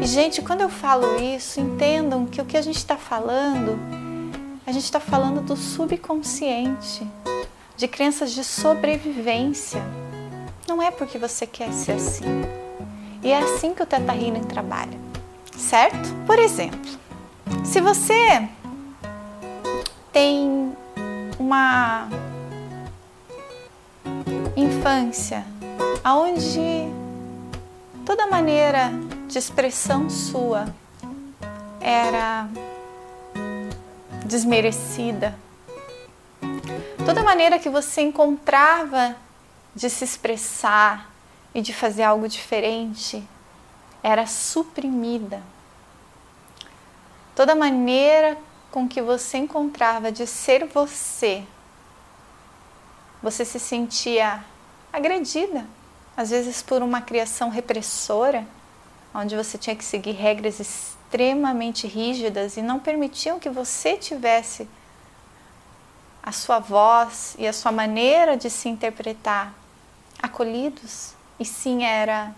E, 0.02 0.06
gente, 0.06 0.42
quando 0.42 0.62
eu 0.62 0.70
falo 0.70 1.22
isso, 1.22 1.60
entendam 1.60 2.26
que 2.26 2.40
o 2.40 2.46
que 2.46 2.58
a 2.58 2.62
gente 2.62 2.78
está 2.78 2.98
falando, 2.98 3.80
a 4.68 4.72
gente 4.74 4.84
está 4.84 5.00
falando 5.00 5.40
do 5.40 5.56
subconsciente, 5.56 7.08
de 7.78 7.88
crenças 7.88 8.34
de 8.34 8.44
sobrevivência. 8.44 9.82
Não 10.68 10.84
é 10.84 10.92
porque 10.92 11.18
você 11.18 11.48
quer 11.48 11.72
ser 11.72 11.94
assim. 11.94 12.26
E 13.24 13.32
é 13.32 13.38
assim 13.38 13.74
que 13.74 13.82
o 13.82 13.86
Teta 13.86 14.14
Healing 14.14 14.44
trabalha, 14.44 15.00
certo? 15.56 16.14
Por 16.26 16.38
exemplo, 16.38 16.92
se 17.64 17.80
você 17.80 18.46
tem 20.12 20.76
uma 21.40 22.10
infância 24.54 25.46
onde 26.04 26.92
toda 28.06 28.28
maneira 28.28 28.92
de 29.30 29.38
expressão 29.38 30.10
sua 30.10 30.66
era 31.80 32.50
desmerecida, 34.28 35.34
toda 37.06 37.24
maneira 37.24 37.58
que 37.58 37.70
você 37.70 38.02
encontrava 38.02 39.16
de 39.74 39.90
se 39.90 40.04
expressar 40.04 41.10
e 41.56 41.62
de 41.62 41.74
fazer 41.74 42.04
algo 42.04 42.28
diferente 42.28 43.24
era 44.04 44.28
suprimida. 44.28 45.42
Toda 47.36 47.56
maneira 47.56 48.38
com 48.70 48.88
que 48.88 49.02
você 49.02 49.38
encontrava 49.38 50.12
de 50.12 50.28
ser 50.28 50.66
você, 50.66 51.44
você 53.24 53.46
se 53.46 53.60
sentia 53.60 54.44
agredida, 54.92 55.66
às 56.16 56.32
vezes 56.32 56.62
por 56.62 56.82
uma 56.82 57.00
criação 57.02 57.50
repressora, 57.50 58.46
onde 59.14 59.36
você 59.36 59.58
tinha 59.58 59.76
que 59.76 59.86
seguir 59.86 60.12
regras 60.12 60.97
extremamente 61.08 61.88
rígidas 61.88 62.58
e 62.58 62.62
não 62.62 62.80
permitiam 62.80 63.40
que 63.40 63.50
você 63.50 63.96
tivesse 63.96 64.68
a 66.22 66.34
sua 66.34 66.60
voz 66.60 67.36
e 67.40 67.48
a 67.48 67.54
sua 67.54 67.72
maneira 67.72 68.36
de 68.36 68.50
se 68.50 68.68
interpretar 68.68 69.54
acolhidos, 70.22 71.14
e 71.40 71.46
sim 71.46 71.86
era 71.86 72.36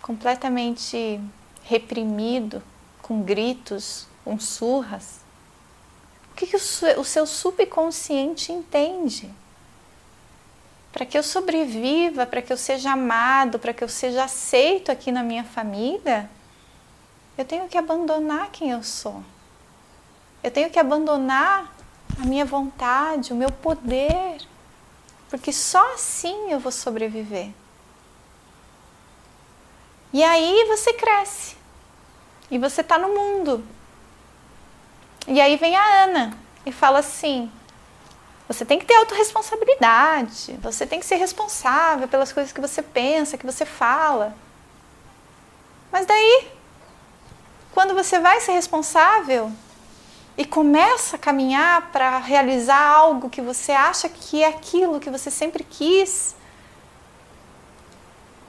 completamente 0.00 1.20
reprimido 1.62 2.62
com 3.02 3.22
gritos, 3.22 4.06
com 4.24 4.40
surras? 4.40 5.20
O 6.30 6.34
que, 6.34 6.46
que 6.46 6.56
o, 6.56 7.00
o 7.00 7.04
seu 7.04 7.26
subconsciente 7.26 8.50
entende? 8.50 9.30
Para 10.92 11.06
que 11.06 11.16
eu 11.16 11.22
sobreviva, 11.22 12.26
para 12.26 12.42
que 12.42 12.52
eu 12.52 12.56
seja 12.56 12.92
amado, 12.92 13.58
para 13.58 13.72
que 13.72 13.82
eu 13.82 13.88
seja 13.88 14.24
aceito 14.24 14.92
aqui 14.92 15.10
na 15.10 15.22
minha 15.22 15.42
família, 15.42 16.28
eu 17.36 17.44
tenho 17.44 17.66
que 17.66 17.78
abandonar 17.78 18.50
quem 18.50 18.70
eu 18.70 18.82
sou. 18.82 19.24
Eu 20.42 20.50
tenho 20.50 20.68
que 20.68 20.78
abandonar 20.78 21.74
a 22.20 22.26
minha 22.26 22.44
vontade, 22.44 23.32
o 23.32 23.36
meu 23.36 23.50
poder, 23.50 24.38
porque 25.30 25.50
só 25.50 25.94
assim 25.94 26.50
eu 26.50 26.60
vou 26.60 26.70
sobreviver. 26.70 27.48
E 30.12 30.22
aí 30.22 30.66
você 30.68 30.92
cresce. 30.92 31.56
E 32.50 32.58
você 32.58 32.82
está 32.82 32.98
no 32.98 33.08
mundo. 33.08 33.64
E 35.26 35.40
aí 35.40 35.56
vem 35.56 35.74
a 35.74 36.04
Ana 36.04 36.36
e 36.66 36.70
fala 36.70 36.98
assim: 36.98 37.50
você 38.52 38.64
tem 38.64 38.78
que 38.78 38.84
ter 38.84 38.94
autorresponsabilidade, 38.94 40.58
você 40.60 40.86
tem 40.86 41.00
que 41.00 41.06
ser 41.06 41.16
responsável 41.16 42.06
pelas 42.06 42.32
coisas 42.32 42.52
que 42.52 42.60
você 42.60 42.82
pensa, 42.82 43.38
que 43.38 43.46
você 43.46 43.64
fala. 43.64 44.36
Mas 45.90 46.04
daí, 46.04 46.48
quando 47.72 47.94
você 47.94 48.20
vai 48.20 48.40
ser 48.40 48.52
responsável 48.52 49.50
e 50.36 50.44
começa 50.44 51.16
a 51.16 51.18
caminhar 51.18 51.90
para 51.92 52.18
realizar 52.18 52.78
algo 52.78 53.30
que 53.30 53.40
você 53.40 53.72
acha 53.72 54.08
que 54.08 54.42
é 54.42 54.48
aquilo 54.48 55.00
que 55.00 55.10
você 55.10 55.30
sempre 55.30 55.64
quis, 55.64 56.34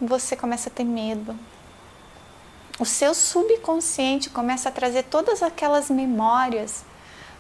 você 0.02 0.36
começa 0.36 0.70
a 0.70 0.74
ter 0.74 0.84
medo, 0.84 1.38
o 2.78 2.86
seu 2.86 3.14
subconsciente 3.14 4.30
começa 4.30 4.68
a 4.68 4.72
trazer 4.72 5.04
todas 5.04 5.42
aquelas 5.42 5.90
memórias 5.90 6.84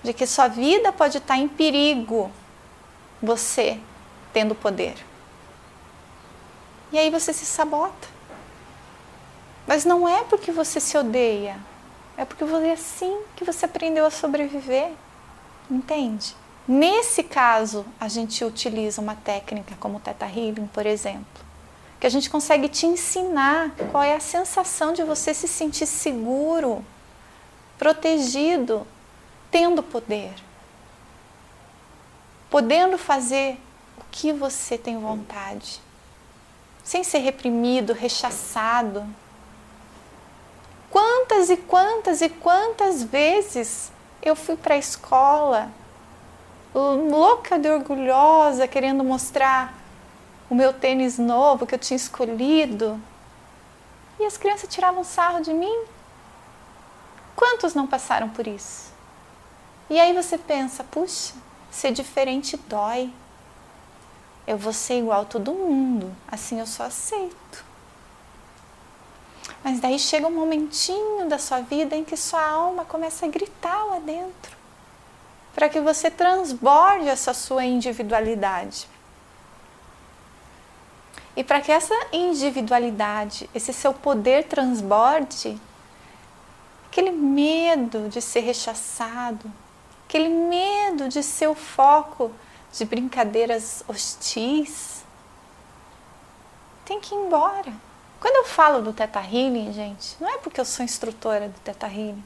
de 0.01 0.13
que 0.13 0.25
sua 0.25 0.47
vida 0.47 0.91
pode 0.91 1.17
estar 1.17 1.37
em 1.37 1.47
perigo, 1.47 2.31
você 3.23 3.79
tendo 4.33 4.53
poder. 4.53 4.95
E 6.91 6.99
aí 6.99 7.09
você 7.09 7.31
se 7.31 7.45
sabota. 7.45 8.09
Mas 9.65 9.85
não 9.85 10.07
é 10.07 10.23
porque 10.25 10.51
você 10.51 10.81
se 10.81 10.97
odeia, 10.97 11.57
é 12.17 12.25
porque 12.25 12.43
é 12.43 12.73
assim 12.73 13.21
que 13.35 13.45
você 13.45 13.65
aprendeu 13.65 14.05
a 14.05 14.11
sobreviver. 14.11 14.91
Entende? 15.71 16.35
Nesse 16.67 17.23
caso, 17.23 17.85
a 17.97 18.09
gente 18.09 18.43
utiliza 18.43 19.01
uma 19.01 19.15
técnica 19.15 19.75
como 19.79 19.97
o 19.97 19.99
Theta 20.01 20.25
Healing, 20.25 20.67
por 20.67 20.85
exemplo, 20.85 21.43
que 21.99 22.05
a 22.05 22.09
gente 22.09 22.29
consegue 22.29 22.67
te 22.67 22.85
ensinar 22.85 23.71
qual 23.91 24.03
é 24.03 24.15
a 24.15 24.19
sensação 24.19 24.91
de 24.91 25.03
você 25.03 25.33
se 25.33 25.47
sentir 25.47 25.85
seguro, 25.85 26.83
protegido, 27.77 28.85
tendo 29.49 29.81
poder, 29.81 30.33
podendo 32.53 32.99
fazer 32.99 33.59
o 33.97 34.03
que 34.11 34.31
você 34.31 34.77
tem 34.77 34.99
vontade, 34.99 35.81
sem 36.83 37.03
ser 37.03 37.17
reprimido, 37.17 37.93
rechaçado. 37.93 39.03
Quantas 40.91 41.49
e 41.49 41.57
quantas 41.57 42.21
e 42.21 42.29
quantas 42.29 43.01
vezes 43.01 43.91
eu 44.21 44.35
fui 44.35 44.55
para 44.55 44.75
a 44.75 44.77
escola 44.77 45.71
louca 46.75 47.57
de 47.57 47.67
orgulhosa, 47.67 48.67
querendo 48.67 49.03
mostrar 49.03 49.73
o 50.47 50.53
meu 50.53 50.71
tênis 50.71 51.17
novo 51.17 51.65
que 51.65 51.73
eu 51.73 51.79
tinha 51.79 51.97
escolhido. 51.97 53.01
E 54.19 54.25
as 54.25 54.37
crianças 54.37 54.69
tiravam 54.69 55.03
sarro 55.03 55.41
de 55.41 55.55
mim. 55.55 55.85
Quantos 57.35 57.73
não 57.73 57.87
passaram 57.87 58.29
por 58.29 58.45
isso? 58.45 58.93
E 59.89 59.99
aí 59.99 60.13
você 60.13 60.37
pensa, 60.37 60.83
puxa, 60.83 61.33
ser 61.73 61.91
diferente 61.91 62.55
dói. 62.55 63.11
Eu 64.45 64.57
vou 64.57 64.71
ser 64.71 64.99
igual 64.99 65.21
a 65.21 65.25
todo 65.25 65.53
mundo, 65.53 66.13
assim 66.27 66.59
eu 66.59 66.67
só 66.67 66.83
aceito. 66.83 67.65
Mas 69.63 69.79
daí 69.79 69.97
chega 69.97 70.27
um 70.27 70.31
momentinho 70.31 71.27
da 71.27 71.39
sua 71.39 71.61
vida 71.61 71.95
em 71.95 72.03
que 72.03 72.15
sua 72.15 72.45
alma 72.45 72.85
começa 72.85 73.25
a 73.25 73.29
gritar 73.29 73.83
lá 73.85 73.99
dentro, 73.99 74.55
para 75.55 75.69
que 75.69 75.79
você 75.79 76.11
transborde 76.11 77.07
essa 77.07 77.33
sua 77.33 77.65
individualidade. 77.65 78.87
E 81.35 81.43
para 81.43 81.61
que 81.61 81.71
essa 81.71 81.95
individualidade, 82.11 83.49
esse 83.55 83.73
seu 83.73 83.93
poder 83.93 84.43
transborde, 84.43 85.59
aquele 86.87 87.11
medo 87.11 88.09
de 88.09 88.21
ser 88.21 88.41
rechaçado, 88.41 89.51
aquele 90.13 90.29
medo 90.29 91.09
de 91.09 91.23
ser 91.23 91.47
o 91.47 91.55
foco 91.55 92.31
de 92.71 92.85
brincadeiras 92.85 93.83
hostis, 93.87 95.03
tem 96.85 96.99
que 96.99 97.15
ir 97.15 97.17
embora. 97.17 97.73
Quando 98.19 98.35
eu 98.35 98.45
falo 98.45 98.83
do 98.83 98.93
Teta 98.93 99.19
Healing, 99.19 99.73
gente, 99.73 100.15
não 100.19 100.29
é 100.29 100.37
porque 100.37 100.61
eu 100.61 100.65
sou 100.65 100.85
instrutora 100.85 101.49
do 101.49 101.59
Teta 101.61 101.87
Healing, 101.87 102.23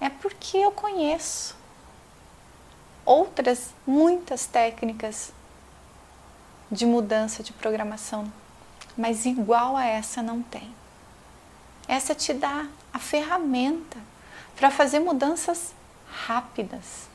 é 0.00 0.08
porque 0.08 0.56
eu 0.56 0.70
conheço 0.70 1.54
outras 3.04 3.74
muitas 3.86 4.46
técnicas 4.46 5.30
de 6.72 6.86
mudança 6.86 7.42
de 7.42 7.52
programação, 7.52 8.32
mas 8.96 9.26
igual 9.26 9.76
a 9.76 9.84
essa 9.84 10.22
não 10.22 10.42
tem. 10.42 10.74
Essa 11.86 12.14
te 12.14 12.32
dá 12.32 12.66
a 12.94 12.98
ferramenta 12.98 13.98
para 14.56 14.70
fazer 14.70 15.00
mudanças 15.00 15.76
rápidas, 16.10 17.08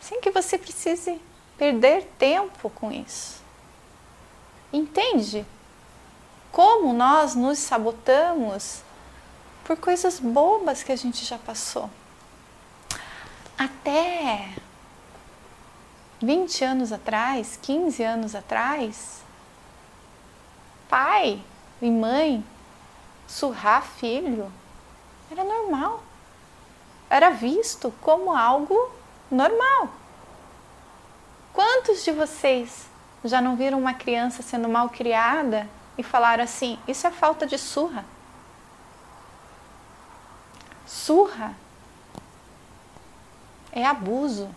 sem 0.00 0.20
que 0.20 0.30
você 0.30 0.58
precise 0.58 1.20
perder 1.56 2.04
tempo 2.18 2.70
com 2.70 2.90
isso. 2.90 3.40
Entende 4.72 5.44
como 6.50 6.92
nós 6.92 7.34
nos 7.34 7.58
sabotamos 7.58 8.82
por 9.64 9.76
coisas 9.76 10.18
bobas 10.18 10.82
que 10.82 10.92
a 10.92 10.96
gente 10.96 11.24
já 11.24 11.38
passou? 11.38 11.88
Até 13.56 14.48
20 16.20 16.64
anos 16.64 16.92
atrás, 16.92 17.58
15 17.62 18.02
anos 18.02 18.34
atrás, 18.34 19.22
pai 20.88 21.42
e 21.80 21.90
mãe 21.90 22.44
surrar 23.26 23.82
filho 23.82 24.52
era 25.30 25.42
normal. 25.42 26.02
Era 27.12 27.28
visto 27.28 27.92
como 28.00 28.34
algo 28.34 28.90
normal. 29.30 29.90
Quantos 31.52 32.02
de 32.02 32.10
vocês 32.10 32.86
já 33.22 33.38
não 33.38 33.54
viram 33.54 33.78
uma 33.78 33.92
criança 33.92 34.42
sendo 34.42 34.66
mal 34.66 34.88
criada 34.88 35.68
e 35.98 36.02
falaram 36.02 36.42
assim: 36.42 36.78
Isso 36.88 37.06
é 37.06 37.10
falta 37.10 37.46
de 37.46 37.58
surra? 37.58 38.02
Surra 40.86 41.54
é 43.70 43.84
abuso. 43.84 44.48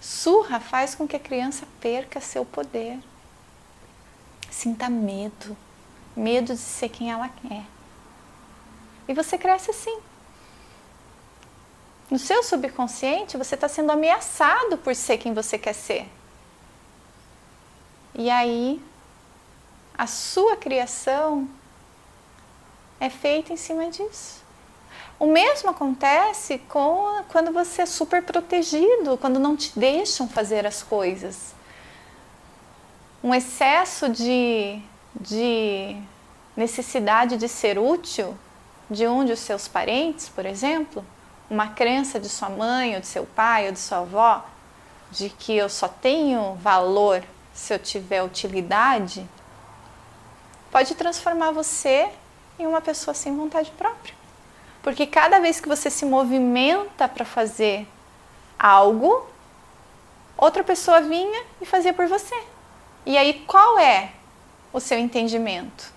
Surra 0.00 0.58
faz 0.58 0.96
com 0.96 1.06
que 1.06 1.14
a 1.14 1.20
criança 1.20 1.64
perca 1.80 2.20
seu 2.20 2.44
poder. 2.44 2.98
Sinta 4.50 4.90
medo, 4.90 5.56
medo 6.16 6.54
de 6.54 6.58
ser 6.58 6.88
quem 6.88 7.12
ela 7.12 7.30
é. 7.48 7.62
E 9.06 9.14
você 9.14 9.38
cresce 9.38 9.70
assim. 9.70 10.07
No 12.10 12.18
seu 12.18 12.42
subconsciente, 12.42 13.36
você 13.36 13.54
está 13.54 13.68
sendo 13.68 13.92
ameaçado 13.92 14.78
por 14.78 14.94
ser 14.94 15.18
quem 15.18 15.34
você 15.34 15.58
quer 15.58 15.74
ser. 15.74 16.08
E 18.14 18.30
aí, 18.30 18.82
a 19.96 20.06
sua 20.06 20.56
criação 20.56 21.48
é 22.98 23.10
feita 23.10 23.52
em 23.52 23.56
cima 23.56 23.90
disso. 23.90 24.42
O 25.20 25.26
mesmo 25.26 25.70
acontece 25.70 26.58
com 26.68 27.22
quando 27.28 27.52
você 27.52 27.82
é 27.82 27.86
super 27.86 28.22
protegido, 28.22 29.18
quando 29.18 29.38
não 29.38 29.56
te 29.56 29.78
deixam 29.78 30.28
fazer 30.28 30.66
as 30.66 30.82
coisas. 30.82 31.52
Um 33.22 33.34
excesso 33.34 34.08
de, 34.08 34.80
de 35.14 35.96
necessidade 36.56 37.36
de 37.36 37.48
ser 37.48 37.78
útil 37.78 38.36
de 38.88 39.06
um 39.06 39.24
de 39.24 39.36
seus 39.36 39.68
parentes, 39.68 40.28
por 40.28 40.46
exemplo, 40.46 41.04
uma 41.50 41.68
crença 41.68 42.20
de 42.20 42.28
sua 42.28 42.48
mãe 42.48 42.94
ou 42.94 43.00
de 43.00 43.06
seu 43.06 43.24
pai 43.24 43.66
ou 43.66 43.72
de 43.72 43.78
sua 43.78 43.98
avó 43.98 44.44
de 45.10 45.30
que 45.30 45.56
eu 45.56 45.68
só 45.68 45.88
tenho 45.88 46.54
valor 46.56 47.22
se 47.54 47.74
eu 47.74 47.78
tiver 47.78 48.22
utilidade, 48.22 49.28
pode 50.70 50.94
transformar 50.94 51.50
você 51.50 52.08
em 52.58 52.66
uma 52.66 52.80
pessoa 52.80 53.14
sem 53.14 53.36
vontade 53.36 53.70
própria. 53.72 54.14
Porque 54.82 55.06
cada 55.06 55.40
vez 55.40 55.60
que 55.60 55.68
você 55.68 55.90
se 55.90 56.04
movimenta 56.04 57.08
para 57.08 57.24
fazer 57.24 57.86
algo, 58.58 59.26
outra 60.36 60.62
pessoa 60.62 61.00
vinha 61.00 61.44
e 61.60 61.66
fazia 61.66 61.92
por 61.92 62.06
você. 62.06 62.40
E 63.04 63.16
aí 63.16 63.44
qual 63.46 63.78
é 63.78 64.12
o 64.72 64.78
seu 64.78 64.98
entendimento? 64.98 65.92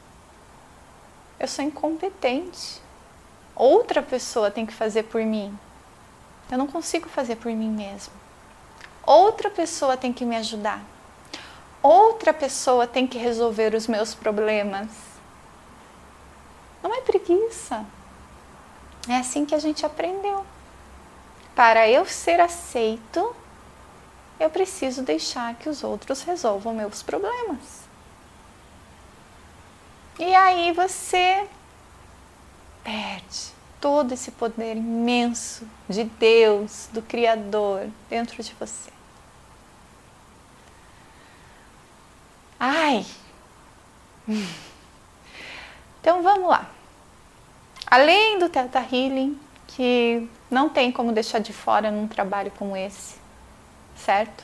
Eu 1.39 1.47
sou 1.47 1.63
incompetente. 1.63 2.80
Outra 3.61 4.01
pessoa 4.01 4.49
tem 4.49 4.65
que 4.65 4.73
fazer 4.73 5.03
por 5.03 5.21
mim. 5.21 5.55
Eu 6.51 6.57
não 6.57 6.65
consigo 6.65 7.07
fazer 7.07 7.35
por 7.35 7.51
mim 7.51 7.69
mesmo. 7.69 8.11
Outra 9.05 9.51
pessoa 9.51 9.95
tem 9.95 10.11
que 10.11 10.25
me 10.25 10.35
ajudar. 10.35 10.81
Outra 11.83 12.33
pessoa 12.33 12.87
tem 12.87 13.05
que 13.05 13.19
resolver 13.19 13.75
os 13.75 13.85
meus 13.85 14.15
problemas. 14.15 14.87
Não 16.81 16.91
é 16.91 17.01
preguiça. 17.01 17.85
É 19.07 19.17
assim 19.17 19.45
que 19.45 19.53
a 19.53 19.59
gente 19.59 19.85
aprendeu. 19.85 20.43
Para 21.53 21.87
eu 21.87 22.03
ser 22.07 22.39
aceito, 22.39 23.35
eu 24.39 24.49
preciso 24.49 25.03
deixar 25.03 25.53
que 25.53 25.69
os 25.69 25.83
outros 25.83 26.23
resolvam 26.23 26.73
meus 26.73 27.03
problemas. 27.03 27.81
E 30.17 30.33
aí 30.33 30.71
você 30.71 31.47
perde 32.83 33.50
todo 33.81 34.13
esse 34.13 34.31
poder 34.31 34.77
imenso 34.77 35.67
de 35.89 36.03
Deus, 36.03 36.87
do 36.93 37.01
Criador, 37.01 37.89
dentro 38.07 38.41
de 38.41 38.55
você. 38.59 38.91
Ai! 42.59 43.03
Então 45.99 46.21
vamos 46.21 46.47
lá. 46.47 46.69
Além 47.87 48.39
do 48.39 48.47
Theta 48.47 48.79
Healing, 48.79 49.37
que 49.67 50.29
não 50.49 50.69
tem 50.69 50.91
como 50.91 51.11
deixar 51.11 51.39
de 51.39 51.51
fora 51.51 51.89
num 51.89 52.07
trabalho 52.07 52.51
como 52.57 52.77
esse, 52.77 53.15
certo? 53.95 54.43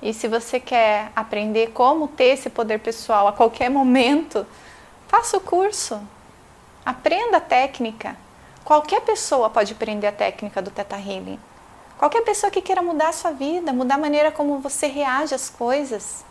E 0.00 0.14
se 0.14 0.28
você 0.28 0.60
quer 0.60 1.10
aprender 1.16 1.72
como 1.72 2.06
ter 2.06 2.34
esse 2.34 2.48
poder 2.48 2.78
pessoal 2.78 3.26
a 3.26 3.32
qualquer 3.32 3.68
momento, 3.68 4.46
faça 5.08 5.36
o 5.36 5.40
curso. 5.40 6.00
Aprenda 6.84 7.38
a 7.38 7.40
técnica. 7.40 8.16
Qualquer 8.68 9.00
pessoa 9.00 9.48
pode 9.48 9.72
aprender 9.72 10.08
a 10.08 10.12
técnica 10.12 10.60
do 10.60 10.70
Theta 10.70 10.98
Healing. 10.98 11.40
Qualquer 11.96 12.20
pessoa 12.20 12.50
que 12.50 12.60
queira 12.60 12.82
mudar 12.82 13.08
a 13.08 13.12
sua 13.14 13.30
vida, 13.30 13.72
mudar 13.72 13.94
a 13.94 13.98
maneira 13.98 14.30
como 14.30 14.58
você 14.58 14.86
reage 14.86 15.34
às 15.34 15.48
coisas, 15.48 16.22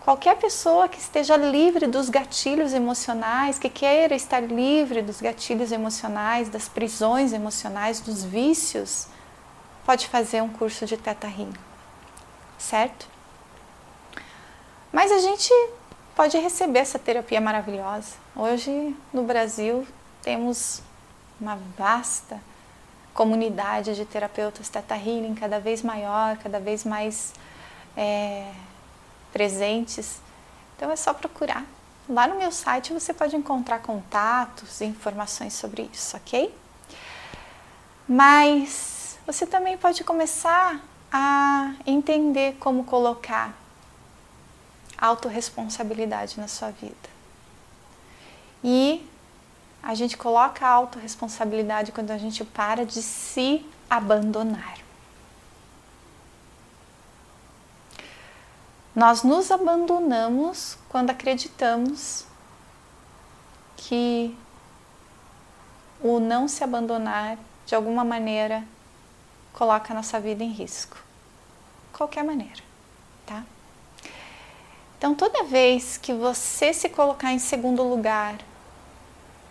Qualquer 0.00 0.36
pessoa 0.36 0.88
que 0.88 0.98
esteja 0.98 1.36
livre 1.36 1.86
dos 1.86 2.08
gatilhos 2.08 2.72
emocionais, 2.72 3.58
que 3.58 3.68
queira 3.70 4.14
estar 4.14 4.40
livre 4.40 5.02
dos 5.02 5.18
gatilhos 5.20 5.70
emocionais, 5.72 6.48
das 6.50 6.68
prisões 6.68 7.32
emocionais, 7.32 8.00
dos 8.00 8.22
vícios, 8.22 9.06
pode 9.84 10.06
fazer 10.08 10.42
um 10.42 10.48
curso 10.48 10.84
de 10.86 10.98
Teta 10.98 11.26
Healing, 11.26 11.54
certo? 12.58 13.06
Mas 14.92 15.10
a 15.10 15.18
gente 15.18 15.50
pode 16.14 16.38
receber 16.38 16.80
essa 16.80 16.98
terapia 16.98 17.40
maravilhosa. 17.40 18.12
Hoje 18.36 18.94
no 19.10 19.24
Brasil 19.24 19.86
temos 20.24 20.82
uma 21.38 21.58
vasta 21.76 22.40
comunidade 23.12 23.94
de 23.94 24.04
terapeutas 24.04 24.68
Teta 24.68 24.96
Healing 24.96 25.34
cada 25.34 25.60
vez 25.60 25.82
maior, 25.82 26.36
cada 26.38 26.58
vez 26.58 26.82
mais 26.84 27.32
é, 27.96 28.50
presentes. 29.32 30.18
Então 30.76 30.90
é 30.90 30.96
só 30.96 31.12
procurar. 31.12 31.64
Lá 32.08 32.26
no 32.26 32.36
meu 32.36 32.50
site 32.50 32.92
você 32.92 33.12
pode 33.14 33.36
encontrar 33.36 33.80
contatos 33.80 34.80
e 34.80 34.86
informações 34.86 35.52
sobre 35.52 35.88
isso, 35.92 36.16
ok? 36.16 36.52
Mas 38.08 39.18
você 39.26 39.46
também 39.46 39.76
pode 39.78 40.02
começar 40.02 40.80
a 41.12 41.74
entender 41.86 42.56
como 42.58 42.84
colocar 42.84 43.54
autorresponsabilidade 44.98 46.40
na 46.40 46.48
sua 46.48 46.70
vida. 46.70 47.14
E 48.62 49.06
a 49.84 49.94
gente 49.94 50.16
coloca 50.16 50.66
a 50.66 50.70
autorresponsabilidade 50.70 51.92
quando 51.92 52.10
a 52.10 52.16
gente 52.16 52.42
para 52.42 52.86
de 52.86 53.02
se 53.02 53.64
abandonar. 53.88 54.78
Nós 58.96 59.22
nos 59.22 59.50
abandonamos 59.50 60.78
quando 60.88 61.10
acreditamos 61.10 62.24
que 63.76 64.34
o 66.00 66.18
não 66.18 66.48
se 66.48 66.64
abandonar 66.64 67.36
de 67.66 67.74
alguma 67.74 68.04
maneira 68.04 68.64
coloca 69.52 69.92
a 69.92 69.96
nossa 69.96 70.18
vida 70.18 70.42
em 70.42 70.50
risco. 70.50 70.96
Qualquer 71.92 72.24
maneira, 72.24 72.62
tá? 73.26 73.44
Então, 74.96 75.14
toda 75.14 75.44
vez 75.44 75.98
que 75.98 76.14
você 76.14 76.72
se 76.72 76.88
colocar 76.88 77.32
em 77.32 77.38
segundo 77.38 77.82
lugar, 77.82 78.38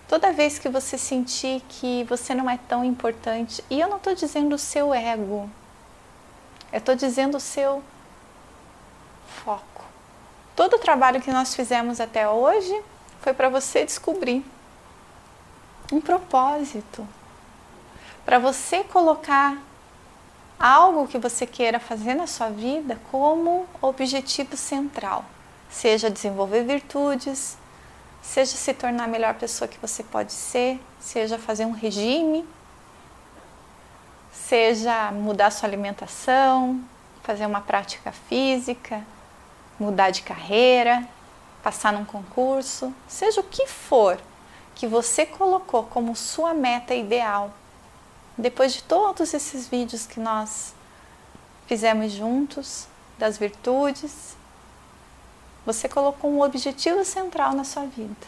toda 0.07 0.31
vez 0.31 0.59
que 0.59 0.69
você 0.69 0.97
sentir 0.97 1.61
que 1.67 2.03
você 2.05 2.33
não 2.35 2.49
é 2.49 2.57
tão 2.57 2.83
importante, 2.83 3.63
e 3.69 3.79
eu 3.79 3.87
não 3.87 3.97
estou 3.97 4.13
dizendo 4.13 4.55
o 4.55 4.59
seu 4.59 4.93
ego, 4.93 5.49
Eu 6.71 6.79
estou 6.79 6.95
dizendo 6.95 7.37
o 7.37 7.39
seu 7.39 7.83
foco. 9.43 9.85
Todo 10.55 10.75
o 10.75 10.79
trabalho 10.79 11.21
que 11.21 11.31
nós 11.31 11.55
fizemos 11.55 11.99
até 11.99 12.27
hoje 12.27 12.81
foi 13.21 13.33
para 13.33 13.49
você 13.49 13.85
descobrir 13.85 14.43
um 15.91 16.01
propósito, 16.01 17.07
para 18.25 18.39
você 18.39 18.83
colocar 18.83 19.57
algo 20.59 21.07
que 21.07 21.17
você 21.17 21.45
queira 21.45 21.79
fazer 21.79 22.13
na 22.13 22.25
sua 22.25 22.49
vida 22.49 22.99
como 23.11 23.67
objetivo 23.81 24.55
central, 24.55 25.25
seja 25.69 26.09
desenvolver 26.09 26.63
virtudes, 26.63 27.57
seja 28.23 28.55
se 28.55 28.73
tornar 28.73 29.03
a 29.03 29.07
melhor 29.07 29.35
pessoa 29.35 29.67
que 29.67 29.77
você 29.77 30.01
pode 30.01 30.31
ser, 30.31 30.81
seja 30.99 31.37
fazer 31.37 31.65
um 31.65 31.71
regime, 31.71 32.47
seja 34.31 35.11
mudar 35.11 35.51
sua 35.51 35.67
alimentação, 35.67 36.81
fazer 37.21 37.45
uma 37.45 37.61
prática 37.61 38.11
física, 38.11 39.03
mudar 39.77 40.09
de 40.09 40.21
carreira, 40.21 41.07
passar 41.61 41.91
num 41.91 42.05
concurso, 42.05 42.93
seja 43.07 43.41
o 43.41 43.43
que 43.43 43.67
for 43.67 44.19
que 44.73 44.87
você 44.87 45.25
colocou 45.25 45.83
como 45.83 46.15
sua 46.15 46.53
meta 46.53 46.95
ideal. 46.95 47.51
Depois 48.37 48.73
de 48.73 48.83
todos 48.83 49.33
esses 49.33 49.67
vídeos 49.67 50.07
que 50.07 50.19
nós 50.19 50.73
fizemos 51.67 52.11
juntos, 52.11 52.87
das 53.17 53.37
virtudes, 53.37 54.35
você 55.65 55.87
colocou 55.87 56.31
um 56.31 56.41
objetivo 56.41 57.03
central 57.05 57.53
na 57.53 57.63
sua 57.63 57.85
vida. 57.85 58.27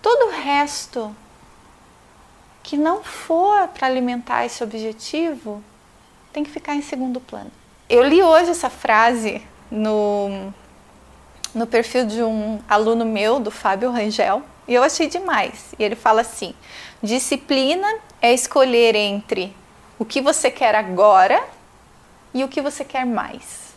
Todo 0.00 0.28
o 0.28 0.30
resto 0.30 1.14
que 2.62 2.76
não 2.76 3.02
for 3.02 3.68
para 3.68 3.86
alimentar 3.86 4.44
esse 4.44 4.62
objetivo 4.62 5.62
tem 6.32 6.44
que 6.44 6.50
ficar 6.50 6.74
em 6.74 6.82
segundo 6.82 7.20
plano. 7.20 7.50
Eu 7.88 8.04
li 8.04 8.22
hoje 8.22 8.50
essa 8.50 8.70
frase 8.70 9.42
no, 9.70 10.52
no 11.54 11.66
perfil 11.66 12.06
de 12.06 12.22
um 12.22 12.60
aluno 12.68 13.04
meu, 13.04 13.40
do 13.40 13.50
Fábio 13.50 13.90
Rangel, 13.90 14.42
e 14.68 14.74
eu 14.74 14.82
achei 14.82 15.08
demais. 15.08 15.74
E 15.78 15.82
ele 15.82 15.96
fala 15.96 16.20
assim: 16.20 16.54
disciplina 17.02 17.88
é 18.22 18.32
escolher 18.32 18.94
entre 18.94 19.54
o 19.98 20.04
que 20.04 20.20
você 20.20 20.50
quer 20.50 20.74
agora 20.74 21.42
e 22.32 22.44
o 22.44 22.48
que 22.48 22.60
você 22.60 22.84
quer 22.84 23.04
mais. 23.04 23.74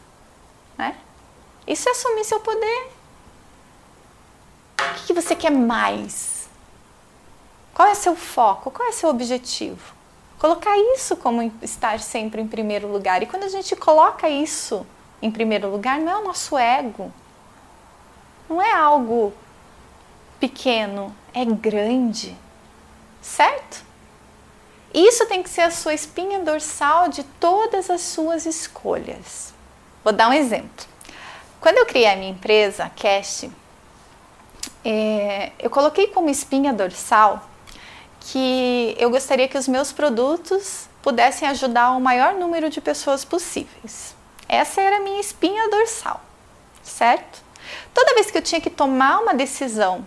Né? 0.78 0.96
Isso 1.68 1.88
é 1.88 1.92
assumir 1.92 2.24
seu 2.26 2.40
poder. 2.40 2.92
O 4.80 5.06
que 5.06 5.14
você 5.14 5.36
quer 5.36 5.52
mais? 5.52 6.48
Qual 7.74 7.88
é 7.88 7.96
seu 7.96 8.16
foco? 8.16 8.70
Qual 8.70 8.88
é 8.88 8.92
seu 8.92 9.10
objetivo? 9.10 9.94
Colocar 10.38 10.78
isso 10.78 11.16
como 11.16 11.42
estar 11.62 12.00
sempre 12.00 12.42
em 12.42 12.48
primeiro 12.48 12.88
lugar. 12.88 13.24
E 13.24 13.26
quando 13.26 13.44
a 13.44 13.50
gente 13.50 13.76
coloca 13.76 14.30
isso 14.30 14.86
em 15.22 15.32
primeiro 15.32 15.70
lugar, 15.70 16.00
não 16.00 16.12
é 16.12 16.18
o 16.18 16.24
nosso 16.24 16.58
ego. 16.58 17.12
Não 18.50 18.62
é 18.62 18.74
algo 18.74 19.34
pequeno, 20.40 21.16
é 21.34 21.46
grande. 21.46 22.38
Certo? 23.22 23.86
Isso 24.94 25.26
tem 25.26 25.42
que 25.42 25.50
ser 25.50 25.62
a 25.62 25.72
sua 25.72 25.94
espinha 25.94 26.40
dorsal 26.40 27.08
de 27.08 27.24
todas 27.24 27.90
as 27.90 28.02
suas 28.02 28.46
escolhas. 28.46 29.54
Vou 30.04 30.14
dar 30.14 30.30
um 30.30 30.34
exemplo. 30.34 30.93
Quando 31.64 31.78
eu 31.78 31.86
criei 31.86 32.08
a 32.08 32.16
minha 32.18 32.32
empresa, 32.32 32.92
a 32.94 33.10
é, 34.84 35.52
eu 35.58 35.70
coloquei 35.70 36.08
como 36.08 36.30
espinha 36.30 36.74
dorsal 36.74 37.42
que 38.20 38.94
eu 39.00 39.10
gostaria 39.10 39.48
que 39.48 39.58
os 39.58 39.66
meus 39.66 39.90
produtos 39.94 40.90
pudessem 41.02 41.48
ajudar 41.48 41.92
o 41.92 42.02
maior 42.02 42.34
número 42.34 42.70
de 42.70 42.82
pessoas 42.82 43.24
possíveis. 43.24 44.14
Essa 44.50 44.82
era 44.82 44.98
a 44.98 45.00
minha 45.00 45.22
espinha 45.22 45.70
dorsal, 45.70 46.20
certo? 46.84 47.42
Toda 47.94 48.14
vez 48.14 48.30
que 48.30 48.38
eu 48.38 48.42
tinha 48.42 48.60
que 48.60 48.70
tomar 48.70 49.20
uma 49.20 49.34
decisão 49.34 50.06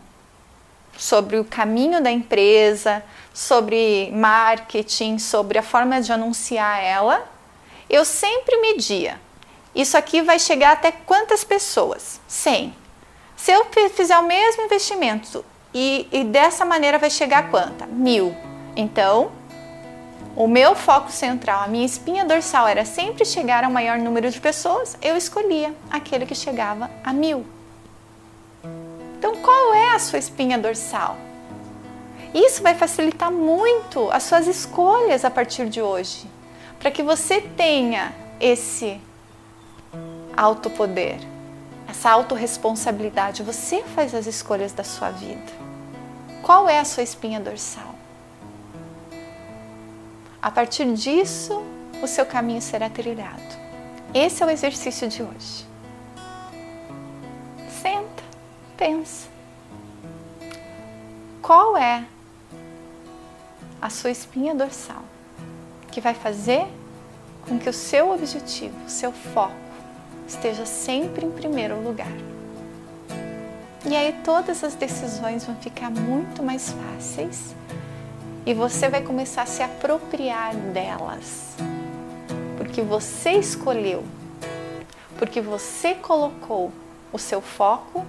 sobre 0.94 1.38
o 1.38 1.44
caminho 1.44 2.02
da 2.02 2.10
empresa, 2.10 3.02
sobre 3.32 4.10
marketing, 4.10 5.18
sobre 5.18 5.56
a 5.56 5.62
forma 5.62 6.02
de 6.02 6.12
anunciar 6.12 6.84
ela, 6.84 7.26
eu 7.88 8.04
sempre 8.04 8.60
media 8.60 9.24
isso 9.76 9.94
aqui 9.94 10.22
vai 10.22 10.38
chegar 10.38 10.72
até 10.72 10.90
quantas 10.90 11.44
pessoas? 11.44 12.18
100. 12.26 12.74
Se 13.36 13.52
eu 13.52 13.66
fizer 13.94 14.16
o 14.16 14.22
mesmo 14.22 14.62
investimento 14.62 15.44
e, 15.74 16.08
e 16.10 16.24
dessa 16.24 16.64
maneira 16.64 16.98
vai 16.98 17.10
chegar 17.10 17.40
a 17.40 17.42
quanta? 17.42 17.84
Mil. 17.84 18.34
Então, 18.74 19.30
o 20.34 20.48
meu 20.48 20.74
foco 20.74 21.12
central, 21.12 21.62
a 21.62 21.68
minha 21.68 21.84
espinha 21.84 22.24
dorsal 22.24 22.66
era 22.66 22.86
sempre 22.86 23.26
chegar 23.26 23.64
ao 23.64 23.70
maior 23.70 23.98
número 23.98 24.30
de 24.30 24.40
pessoas, 24.40 24.96
eu 25.02 25.14
escolhia 25.14 25.74
aquele 25.90 26.24
que 26.24 26.34
chegava 26.34 26.90
a 27.04 27.12
mil. 27.12 27.44
Então, 29.18 29.36
qual 29.36 29.74
é 29.74 29.94
a 29.94 29.98
sua 29.98 30.18
espinha 30.18 30.56
dorsal? 30.56 31.18
Isso 32.32 32.62
vai 32.62 32.74
facilitar 32.74 33.30
muito 33.30 34.10
as 34.10 34.22
suas 34.22 34.46
escolhas 34.46 35.22
a 35.22 35.30
partir 35.30 35.68
de 35.68 35.82
hoje, 35.82 36.26
para 36.78 36.90
que 36.90 37.02
você 37.02 37.42
tenha 37.42 38.14
esse 38.40 39.00
autopoder, 40.36 41.18
essa 41.88 42.10
autorresponsabilidade. 42.10 43.42
Você 43.42 43.82
faz 43.82 44.14
as 44.14 44.26
escolhas 44.26 44.72
da 44.72 44.84
sua 44.84 45.10
vida. 45.10 45.52
Qual 46.42 46.68
é 46.68 46.78
a 46.78 46.84
sua 46.84 47.02
espinha 47.02 47.40
dorsal? 47.40 47.94
A 50.40 50.50
partir 50.50 50.92
disso, 50.92 51.62
o 52.02 52.06
seu 52.06 52.26
caminho 52.26 52.60
será 52.60 52.88
trilhado. 52.88 53.42
Esse 54.14 54.42
é 54.42 54.46
o 54.46 54.50
exercício 54.50 55.08
de 55.08 55.22
hoje. 55.22 55.66
Senta, 57.82 58.22
pensa. 58.76 59.28
Qual 61.42 61.76
é 61.76 62.04
a 63.80 63.90
sua 63.90 64.10
espinha 64.10 64.54
dorsal 64.54 65.02
que 65.90 66.00
vai 66.00 66.14
fazer 66.14 66.66
com 67.48 67.58
que 67.58 67.68
o 67.68 67.72
seu 67.72 68.12
objetivo, 68.12 68.74
o 68.84 68.90
seu 68.90 69.12
foco, 69.12 69.65
esteja 70.26 70.66
sempre 70.66 71.24
em 71.24 71.30
primeiro 71.30 71.80
lugar. 71.80 72.12
E 73.88 73.94
aí 73.94 74.12
todas 74.24 74.64
as 74.64 74.74
decisões 74.74 75.44
vão 75.44 75.54
ficar 75.56 75.90
muito 75.90 76.42
mais 76.42 76.70
fáceis 76.72 77.54
e 78.44 78.52
você 78.52 78.88
vai 78.88 79.02
começar 79.02 79.42
a 79.42 79.46
se 79.46 79.62
apropriar 79.62 80.54
delas. 80.54 81.54
Porque 82.56 82.82
você 82.82 83.32
escolheu, 83.32 84.04
porque 85.18 85.40
você 85.40 85.94
colocou 85.94 86.72
o 87.12 87.18
seu 87.18 87.40
foco, 87.40 88.04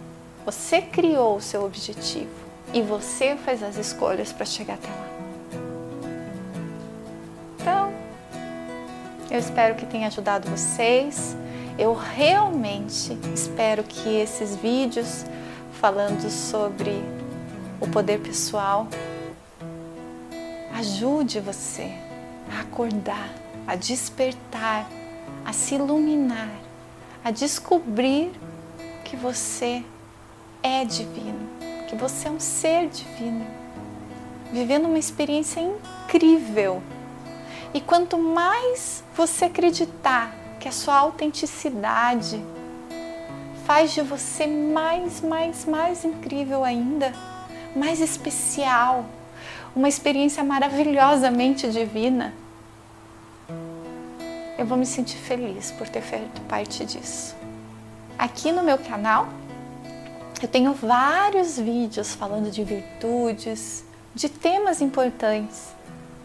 você 0.46 0.82
criou 0.82 1.38
o 1.38 1.42
seu 1.42 1.64
objetivo 1.64 2.30
e 2.74 2.82
você 2.82 3.36
faz 3.36 3.62
as 3.62 3.78
escolhas 3.78 4.32
para 4.32 4.46
chegar 4.46 4.76
até 4.76 4.88
lá. 4.88 5.08
Então, 7.60 7.94
eu 9.30 9.40
espero 9.40 9.76
que 9.76 9.86
tenha 9.86 10.08
ajudado 10.08 10.50
vocês. 10.50 11.36
Eu 11.78 11.94
realmente 11.94 13.16
espero 13.36 13.84
que 13.84 14.10
esses 14.10 14.56
vídeos 14.56 15.26
falando 15.74 16.28
sobre 16.28 17.04
o 17.80 17.88
poder 17.88 18.20
pessoal 18.20 18.88
ajude 20.74 21.40
você 21.40 21.94
a 22.52 22.62
acordar, 22.62 23.30
a 23.68 23.76
despertar, 23.76 24.90
a 25.46 25.54
se 25.54 25.76
iluminar, 25.76 26.50
a 27.24 27.30
descobrir 27.30 28.32
que 29.04 29.16
você 29.16 29.84
é 30.64 30.84
divino, 30.84 31.48
que 31.88 31.96
você 31.96 32.28
é 32.28 32.32
um 32.32 32.40
ser 32.40 32.90
divino, 32.90 33.46
vivendo 34.52 34.86
uma 34.86 34.98
experiência 34.98 35.60
incrível. 35.60 36.82
E 37.72 37.80
quanto 37.82 38.18
mais 38.18 39.04
você 39.16 39.46
acreditar 39.46 40.37
que 40.60 40.68
a 40.68 40.72
sua 40.72 40.96
autenticidade 40.96 42.44
faz 43.66 43.94
de 43.94 44.02
você 44.02 44.48
mais, 44.48 45.22
mais, 45.22 45.66
mais 45.66 46.06
incrível 46.06 46.64
ainda, 46.64 47.14
mais 47.76 48.00
especial, 48.00 49.06
uma 49.76 49.88
experiência 49.90 50.44
maravilhosamente 50.44 51.70
divina. 51.70 52.34
Eu 54.58 54.66
vou 54.66 54.78
me 54.78 54.86
sentir 54.86 55.18
feliz 55.18 55.72
por 55.72 55.88
ter 55.88 56.02
feito 56.02 56.42
parte 56.42 56.84
disso. 56.86 57.36
Aqui 58.18 58.52
no 58.52 58.64
meu 58.64 58.78
canal, 58.78 59.28
eu 60.42 60.48
tenho 60.48 60.74
vários 60.74 61.60
vídeos 61.60 62.16
falando 62.16 62.50
de 62.50 62.64
virtudes, 62.64 63.84
de 64.16 64.30
temas 64.30 64.82
importantes, 64.82 65.76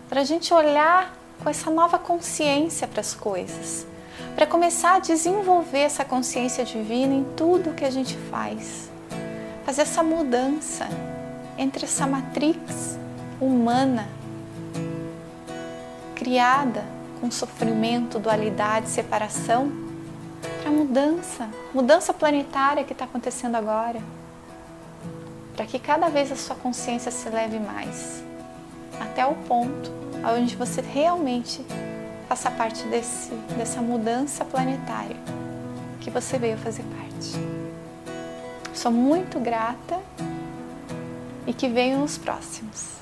para 0.09 0.21
a 0.23 0.25
gente 0.25 0.55
olhar 0.55 1.15
com 1.43 1.51
essa 1.51 1.71
nova 1.71 1.99
consciência 1.99 2.87
para 2.87 3.01
as 3.01 3.13
coisas 3.13 3.87
para 4.35 4.47
começar 4.47 4.97
a 4.97 4.99
desenvolver 4.99 5.81
essa 5.81 6.05
consciência 6.05 6.65
divina 6.65 7.15
em 7.15 7.25
tudo 7.37 7.75
que 7.75 7.85
a 7.85 7.91
gente 7.91 8.17
faz. 8.31 8.91
Fazer 9.65 9.83
essa 9.83 10.03
mudança 10.03 10.89
entre 11.59 11.85
essa 11.85 12.07
matrix 12.07 12.99
humana 13.41 14.09
criada 16.23 16.85
com 17.21 17.31
sofrimento, 17.31 18.19
dualidade, 18.19 18.89
separação, 18.89 19.73
para 20.61 20.71
mudança, 20.71 21.49
mudança 21.75 22.15
planetária 22.15 22.85
que 22.85 22.93
está 22.93 23.05
acontecendo 23.05 23.57
agora, 23.57 24.01
para 25.57 25.67
que 25.67 25.79
cada 25.79 26.09
vez 26.09 26.31
a 26.31 26.37
sua 26.37 26.55
consciência 26.55 27.11
se 27.11 27.29
leve 27.29 27.59
mais, 27.59 28.23
até 29.01 29.27
o 29.27 29.35
ponto 29.35 29.91
onde 30.37 30.55
você 30.55 30.81
realmente 30.81 31.65
faça 32.33 32.51
parte 32.51 32.83
desse, 32.85 33.31
dessa 33.59 33.83
mudança 33.83 34.43
planetária 34.43 35.17
que 36.01 36.09
você 36.09 36.39
veio 36.39 36.57
fazer 36.57 36.83
parte. 36.83 37.35
Sou 38.73 38.91
muito 38.91 39.39
grata 39.39 40.01
e 41.47 41.53
que 41.53 41.69
venham 41.69 42.03
os 42.03 42.17
próximos. 42.17 43.02